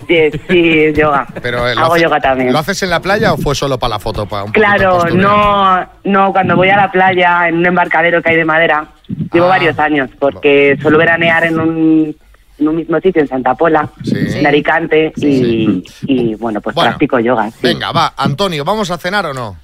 Sí, 0.07 0.15
sí, 0.47 0.93
yoga. 0.93 1.27
Pero, 1.41 1.67
eh, 1.67 1.75
¿lo 1.75 1.81
Hago 1.81 1.93
hace- 1.95 2.03
yoga 2.03 2.19
también. 2.21 2.53
¿Lo 2.53 2.59
haces 2.59 2.81
en 2.83 2.89
la 2.89 3.01
playa 3.01 3.33
o 3.33 3.37
fue 3.37 3.53
solo 3.55 3.77
para 3.77 3.95
la 3.95 3.99
foto? 3.99 4.25
Para 4.25 4.43
un 4.45 4.51
poquito 4.53 4.65
Claro, 4.65 4.91
postureo? 4.99 5.17
no, 5.21 5.89
no, 6.05 6.31
cuando 6.31 6.55
voy 6.55 6.69
a 6.69 6.77
la 6.77 6.91
playa 6.91 7.47
en 7.49 7.57
un 7.57 7.65
embarcadero 7.65 8.21
que 8.21 8.29
hay 8.31 8.37
de 8.37 8.45
madera, 8.45 8.85
llevo 9.33 9.47
Ah. 9.47 9.49
varios 9.49 9.77
años, 9.79 10.09
porque 10.17 10.77
suelo 10.81 10.97
veranear 10.97 11.43
en 11.43 11.59
un, 11.59 12.15
en 12.59 12.67
un 12.69 12.75
mismo 12.77 12.99
sitio, 13.01 13.21
en 13.21 13.27
Santa 13.27 13.53
Pola, 13.55 13.89
en 14.05 14.47
Alicante, 14.47 15.11
y, 15.17 15.83
y, 16.03 16.35
bueno, 16.35 16.61
pues 16.61 16.73
Bueno, 16.73 16.91
practico 16.91 17.19
yoga. 17.19 17.51
sí. 17.51 17.57
Venga, 17.61 17.91
va. 17.91 18.13
Antonio, 18.15 18.63
¿vamos 18.63 18.89
a 18.89 18.97
cenar 18.97 19.25
o 19.25 19.33
no? 19.33 19.57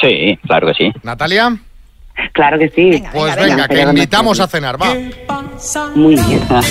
Sí, 0.00 0.36
claro 0.46 0.66
que 0.68 0.74
sí. 0.74 0.92
¿Natalia? 1.04 1.56
Claro 2.32 2.58
que 2.58 2.68
sí. 2.68 3.02
Pues 3.12 3.36
venga, 3.36 3.68
que 3.68 3.82
invitamos 3.82 4.40
a 4.40 4.46
cenar, 4.46 4.80
va. 4.80 4.94
Muy 5.94 6.16
bien. 6.16 6.40
Puede 6.48 6.62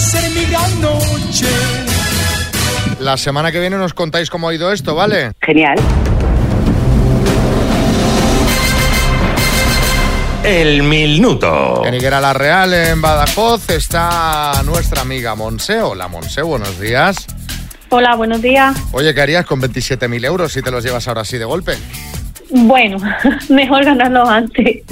ser 0.00 0.30
mi 0.30 0.44
gran 0.50 0.80
noche. 0.80 1.46
La 3.00 3.16
semana 3.16 3.50
que 3.50 3.60
viene 3.60 3.76
nos 3.76 3.94
contáis 3.94 4.30
cómo 4.30 4.48
ha 4.48 4.54
ido 4.54 4.72
esto, 4.72 4.94
¿vale? 4.94 5.32
Genial. 5.40 5.78
El 10.44 10.82
minuto. 10.82 11.84
En 11.84 11.94
Higuera 11.94 12.20
La 12.20 12.32
Real, 12.32 12.72
en 12.74 13.00
Badajoz, 13.00 13.70
está 13.70 14.62
nuestra 14.64 15.02
amiga 15.02 15.34
Monse. 15.34 15.80
Hola, 15.80 16.08
Monse, 16.08 16.42
buenos 16.42 16.80
días. 16.80 17.26
Hola, 17.90 18.16
buenos 18.16 18.42
días. 18.42 18.76
Oye, 18.92 19.14
¿qué 19.14 19.20
harías 19.20 19.46
con 19.46 19.60
27.000 19.60 20.24
euros 20.24 20.52
si 20.52 20.62
te 20.62 20.70
los 20.70 20.84
llevas 20.84 21.06
ahora 21.06 21.20
así 21.20 21.38
de 21.38 21.44
golpe? 21.44 21.74
Bueno, 22.54 22.98
mejor 23.48 23.84
ganarlos 23.84 24.28
antes. 24.28 24.82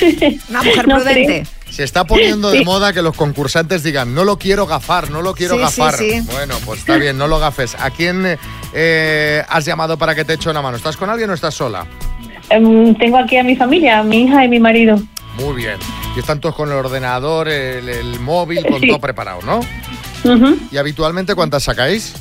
Una 0.48 0.62
mujer 0.62 0.88
No 0.88 0.94
prudente. 0.96 1.44
Se 1.70 1.84
está 1.84 2.04
poniendo 2.04 2.50
de 2.50 2.60
Sí. 2.60 2.64
moda 2.64 2.92
que 2.94 3.02
los 3.02 3.14
concursantes 3.14 3.82
digan, 3.82 4.14
no 4.14 4.24
lo 4.24 4.38
quiero 4.38 4.66
gafar, 4.66 5.10
no 5.10 5.20
lo 5.20 5.34
quiero 5.34 5.54
Sí, 5.56 5.60
gafar. 5.60 5.94
sí. 5.96 6.20
Bueno, 6.32 6.54
pues 6.64 6.80
está 6.80 6.96
bien, 6.96 7.18
no 7.18 7.28
lo 7.28 7.38
gafes. 7.38 7.76
¿A 7.78 7.90
quién 7.90 8.38
eh, 8.72 9.42
has 9.48 9.64
llamado 9.66 9.98
para 9.98 10.14
que 10.14 10.24
te 10.24 10.32
eche 10.34 10.48
una 10.48 10.62
mano? 10.62 10.76
¿Estás 10.78 10.96
con 10.96 11.10
alguien 11.10 11.28
o 11.30 11.34
estás 11.34 11.54
sola? 11.54 11.86
Em, 12.48 12.94
tengo 12.96 13.18
aquí 13.18 13.36
a 13.36 13.42
mi 13.44 13.54
familia, 13.54 13.98
a 13.98 14.02
mi 14.02 14.22
hija 14.22 14.44
y 14.44 14.48
mi 14.48 14.58
marido. 14.58 14.98
Muy 15.38 15.56
bien. 15.56 15.76
Y 16.16 16.20
están 16.20 16.40
todos 16.40 16.54
con 16.54 16.68
el 16.70 16.74
ordenador, 16.76 17.48
el, 17.48 17.88
el 17.88 18.18
móvil, 18.20 18.64
con 18.66 18.80
Sí. 18.80 18.88
todo 18.88 18.98
preparado, 19.00 19.40
¿no? 19.42 19.60
¿Y 20.72 20.76
habitualmente 20.78 21.34
cuántas 21.34 21.62
sacáis? 21.64 22.14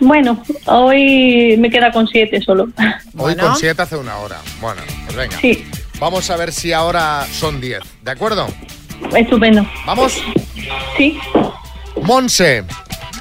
Bueno, 0.00 0.42
hoy 0.66 1.56
me 1.58 1.70
queda 1.70 1.92
con 1.92 2.06
siete 2.08 2.40
solo. 2.40 2.68
Hoy 3.16 3.36
con 3.36 3.54
siete 3.56 3.82
hace 3.82 3.96
una 3.96 4.16
hora. 4.16 4.38
Bueno, 4.60 4.80
pues 5.04 5.16
venga. 5.16 5.36
Sí. 5.38 5.64
Vamos 5.98 6.30
a 6.30 6.36
ver 6.36 6.52
si 6.52 6.72
ahora 6.72 7.26
son 7.30 7.60
10. 7.60 7.80
¿De 8.02 8.10
acuerdo? 8.10 8.46
Estupendo. 9.14 9.66
¿Vamos? 9.84 10.22
Sí. 10.96 11.18
Monse, 12.02 12.64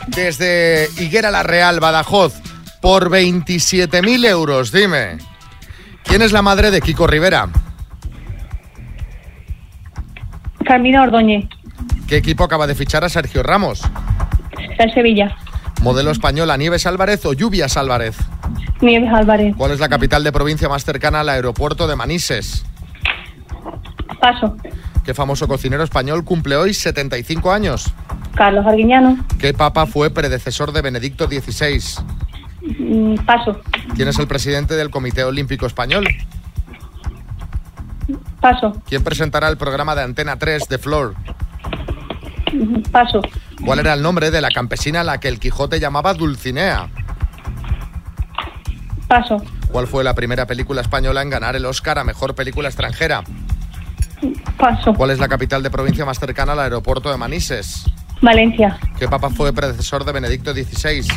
desde 0.07 0.87
Higuera 0.97 1.29
La 1.31 1.43
Real, 1.43 1.81
Badajoz, 1.81 2.35
por 2.81 3.09
27.000 3.09 4.25
euros, 4.27 4.71
dime. 4.71 5.17
¿Quién 6.05 6.21
es 6.21 6.31
la 6.31 6.41
madre 6.41 6.71
de 6.71 6.79
Kiko 6.81 7.05
Rivera? 7.07 7.49
Carmina 10.65 11.03
Ordóñez, 11.03 11.45
¿Qué 12.07 12.17
equipo 12.17 12.43
acaba 12.43 12.65
de 12.67 12.75
fichar 12.75 13.03
a 13.03 13.09
Sergio 13.09 13.43
Ramos? 13.43 13.81
de 14.77 14.91
Sevilla. 14.93 15.35
¿Modelo 15.81 16.11
española 16.11 16.57
Nieves 16.57 16.85
Álvarez 16.85 17.25
o 17.25 17.33
Lluvias 17.33 17.77
Álvarez? 17.77 18.17
Nieves 18.81 19.11
Álvarez. 19.13 19.55
¿Cuál 19.57 19.71
es 19.71 19.79
la 19.79 19.89
capital 19.89 20.23
de 20.23 20.31
provincia 20.31 20.67
más 20.67 20.83
cercana 20.83 21.21
al 21.21 21.29
aeropuerto 21.29 21.87
de 21.87 21.95
Manises? 21.95 22.65
Paso. 24.19 24.57
¿Qué 25.05 25.13
famoso 25.13 25.47
cocinero 25.47 25.83
español 25.83 26.23
cumple 26.25 26.55
hoy 26.57 26.73
75 26.73 27.51
años? 27.51 27.93
Carlos 28.35 28.65
Arguiñano. 28.65 29.17
¿Qué 29.39 29.53
papa 29.53 29.85
fue 29.85 30.09
predecesor 30.09 30.71
de 30.71 30.81
Benedicto 30.81 31.27
XVI? 31.27 31.81
Mm, 32.77 33.15
Paso. 33.25 33.61
¿Quién 33.95 34.09
es 34.09 34.19
el 34.19 34.27
presidente 34.27 34.75
del 34.75 34.89
Comité 34.89 35.23
Olímpico 35.23 35.65
Español? 35.65 36.05
Paso. 38.41 38.81
¿Quién 38.87 39.03
presentará 39.03 39.47
el 39.47 39.57
programa 39.57 39.95
de 39.95 40.03
Antena 40.03 40.37
3 40.37 40.67
de 40.67 40.77
Flor? 40.77 41.15
Mm, 42.53 42.81
Paso. 42.91 43.21
¿Cuál 43.65 43.79
era 43.79 43.93
el 43.93 44.01
nombre 44.01 44.31
de 44.31 44.41
la 44.41 44.49
campesina 44.49 45.01
a 45.01 45.03
la 45.03 45.19
que 45.19 45.27
el 45.27 45.39
Quijote 45.39 45.79
llamaba 45.79 46.13
Dulcinea? 46.13 46.89
Paso. 49.07 49.37
¿Cuál 49.71 49.87
fue 49.87 50.03
la 50.03 50.13
primera 50.15 50.45
película 50.45 50.81
española 50.81 51.21
en 51.21 51.29
ganar 51.29 51.55
el 51.55 51.65
Oscar 51.65 51.99
a 51.99 52.03
Mejor 52.03 52.35
Película 52.35 52.69
Extranjera? 52.69 53.23
Paso. 54.57 54.93
¿Cuál 54.93 55.11
es 55.11 55.19
la 55.19 55.27
capital 55.27 55.63
de 55.63 55.69
provincia 55.69 56.05
más 56.05 56.19
cercana 56.19 56.53
al 56.53 56.59
aeropuerto 56.59 57.09
de 57.09 57.17
Manises? 57.17 57.85
Valencia. 58.21 58.77
¿Qué 58.97 59.07
papa 59.07 59.29
fue 59.29 59.53
predecesor 59.53 60.03
de 60.03 60.11
Benedicto 60.11 60.53
XVI? 60.53 61.07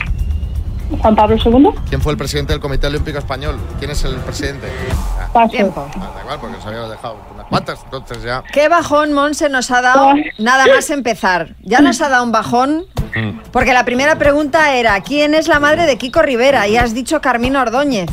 Juan 1.01 1.17
Pablo 1.17 1.37
II. 1.45 1.71
¿Quién 1.89 2.01
fue 2.01 2.13
el 2.13 2.19
presidente 2.19 2.53
del 2.53 2.61
Comité 2.61 2.87
Olímpico 2.87 3.19
Español? 3.19 3.57
¿Quién 3.79 3.91
es 3.91 4.05
el 4.05 4.17
presidente? 4.17 4.69
Ah, 5.19 5.29
Paso. 5.33 5.51
Tiempo. 5.51 5.89
da 5.97 6.21
igual, 6.23 6.39
porque 6.41 6.57
habíamos 6.65 6.91
dejado 6.91 7.17
unas 7.35 7.47
cuantas, 7.47 7.81
entonces 7.85 8.23
ya... 8.23 8.43
Qué 8.53 8.69
bajón, 8.69 9.13
Monse, 9.13 9.49
nos 9.49 9.71
ha 9.71 9.83
dado 9.83 10.13
nada 10.39 10.67
más 10.67 10.91
empezar. 10.91 11.55
Ya 11.63 11.81
nos 11.81 12.01
ha 12.01 12.09
dado 12.09 12.25
un 12.25 12.33
bajón 12.33 12.87
porque 13.51 13.73
la 13.73 13.85
primera 13.85 14.17
pregunta 14.17 14.75
era 14.75 15.01
¿quién 15.01 15.35
es 15.35 15.49
la 15.49 15.61
madre 15.61 15.87
de 15.87 15.97
Kiko 15.99 16.23
Rivera? 16.23 16.67
Y 16.69 16.77
has 16.77 16.95
dicho 16.95 17.21
Carmina 17.21 17.63
Ordóñez. 17.63 18.11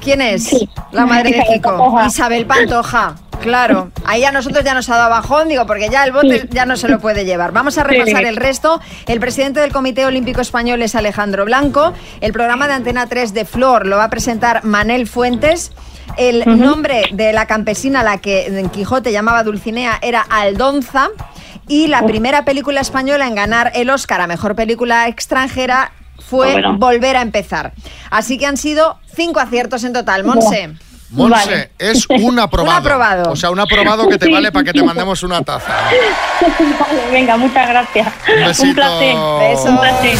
¿Quién 0.00 0.20
es 0.20 0.54
la 0.92 1.06
madre 1.06 1.30
de 1.32 1.42
Kiko? 1.52 1.98
Isabel 2.06 2.46
Pantoja. 2.46 3.14
Claro, 3.40 3.90
ahí 4.04 4.22
a 4.24 4.32
nosotros 4.32 4.62
ya 4.64 4.74
nos 4.74 4.88
ha 4.90 4.96
dado 4.98 5.08
bajón, 5.10 5.48
digo, 5.48 5.64
porque 5.66 5.88
ya 5.88 6.04
el 6.04 6.12
bote 6.12 6.40
Sí. 6.42 6.48
ya 6.50 6.66
no 6.66 6.76
se 6.76 6.88
lo 6.88 6.98
puede 7.00 7.24
llevar. 7.24 7.52
Vamos 7.52 7.78
a 7.78 7.84
repasar 7.84 8.24
el 8.26 8.36
resto. 8.36 8.80
El 9.06 9.18
presidente 9.18 9.60
del 9.60 9.72
Comité 9.72 10.04
Olímpico 10.04 10.42
Español 10.42 10.82
es 10.82 10.94
Alejandro 10.94 11.46
Blanco. 11.46 11.94
El 12.20 12.34
programa 12.34 12.68
de 12.68 12.74
Antena 12.74 13.06
3 13.06 13.32
de 13.32 13.46
Flor 13.46 13.86
lo 13.86 13.96
va 13.96 14.04
a 14.04 14.10
presentar 14.10 14.62
Manel 14.64 15.06
Fuentes. 15.06 15.72
El 16.18 16.44
nombre 16.58 17.04
de 17.12 17.32
la 17.32 17.46
campesina 17.46 18.00
a 18.00 18.04
la 18.04 18.18
que 18.18 18.46
en 18.46 18.68
Quijote 18.68 19.10
llamaba 19.10 19.42
Dulcinea 19.42 19.98
era 20.02 20.20
Aldonza. 20.20 21.08
Y 21.66 21.86
la 21.86 22.02
primera 22.02 22.44
película 22.44 22.80
española 22.82 23.26
en 23.26 23.36
ganar 23.36 23.72
el 23.74 23.88
Oscar 23.90 24.20
a 24.20 24.26
Mejor 24.26 24.54
Película 24.54 25.08
Extranjera 25.08 25.92
fue 26.20 26.52
bueno. 26.52 26.76
Volver 26.78 27.16
a 27.16 27.22
empezar. 27.22 27.72
Así 28.10 28.38
que 28.38 28.46
han 28.46 28.56
sido 28.56 28.98
cinco 29.14 29.40
aciertos 29.40 29.82
en 29.84 29.92
total, 29.92 30.24
Monse. 30.24 30.70
Monse, 31.10 31.34
Vale. 31.46 31.70
es 31.78 32.06
un 32.08 32.38
aprobado. 32.40 32.70
Un 32.78 32.86
aprobado. 32.86 33.32
O 33.32 33.36
sea, 33.36 33.50
un 33.50 33.58
aprobado 33.58 34.08
que 34.08 34.16
te 34.18 34.26
Sí. 34.26 34.32
vale 34.32 34.52
para 34.52 34.64
que 34.64 34.72
te 34.72 34.82
mandemos 34.82 35.22
una 35.24 35.42
taza. 35.42 35.72
Vale, 35.80 37.10
venga, 37.10 37.36
muchas 37.36 37.68
gracias. 37.68 38.06
Un 38.28 38.44
besito. 38.46 38.68
Un 38.68 38.74
placer. 38.74 39.14
Un 39.70 39.78
placer. 39.78 40.16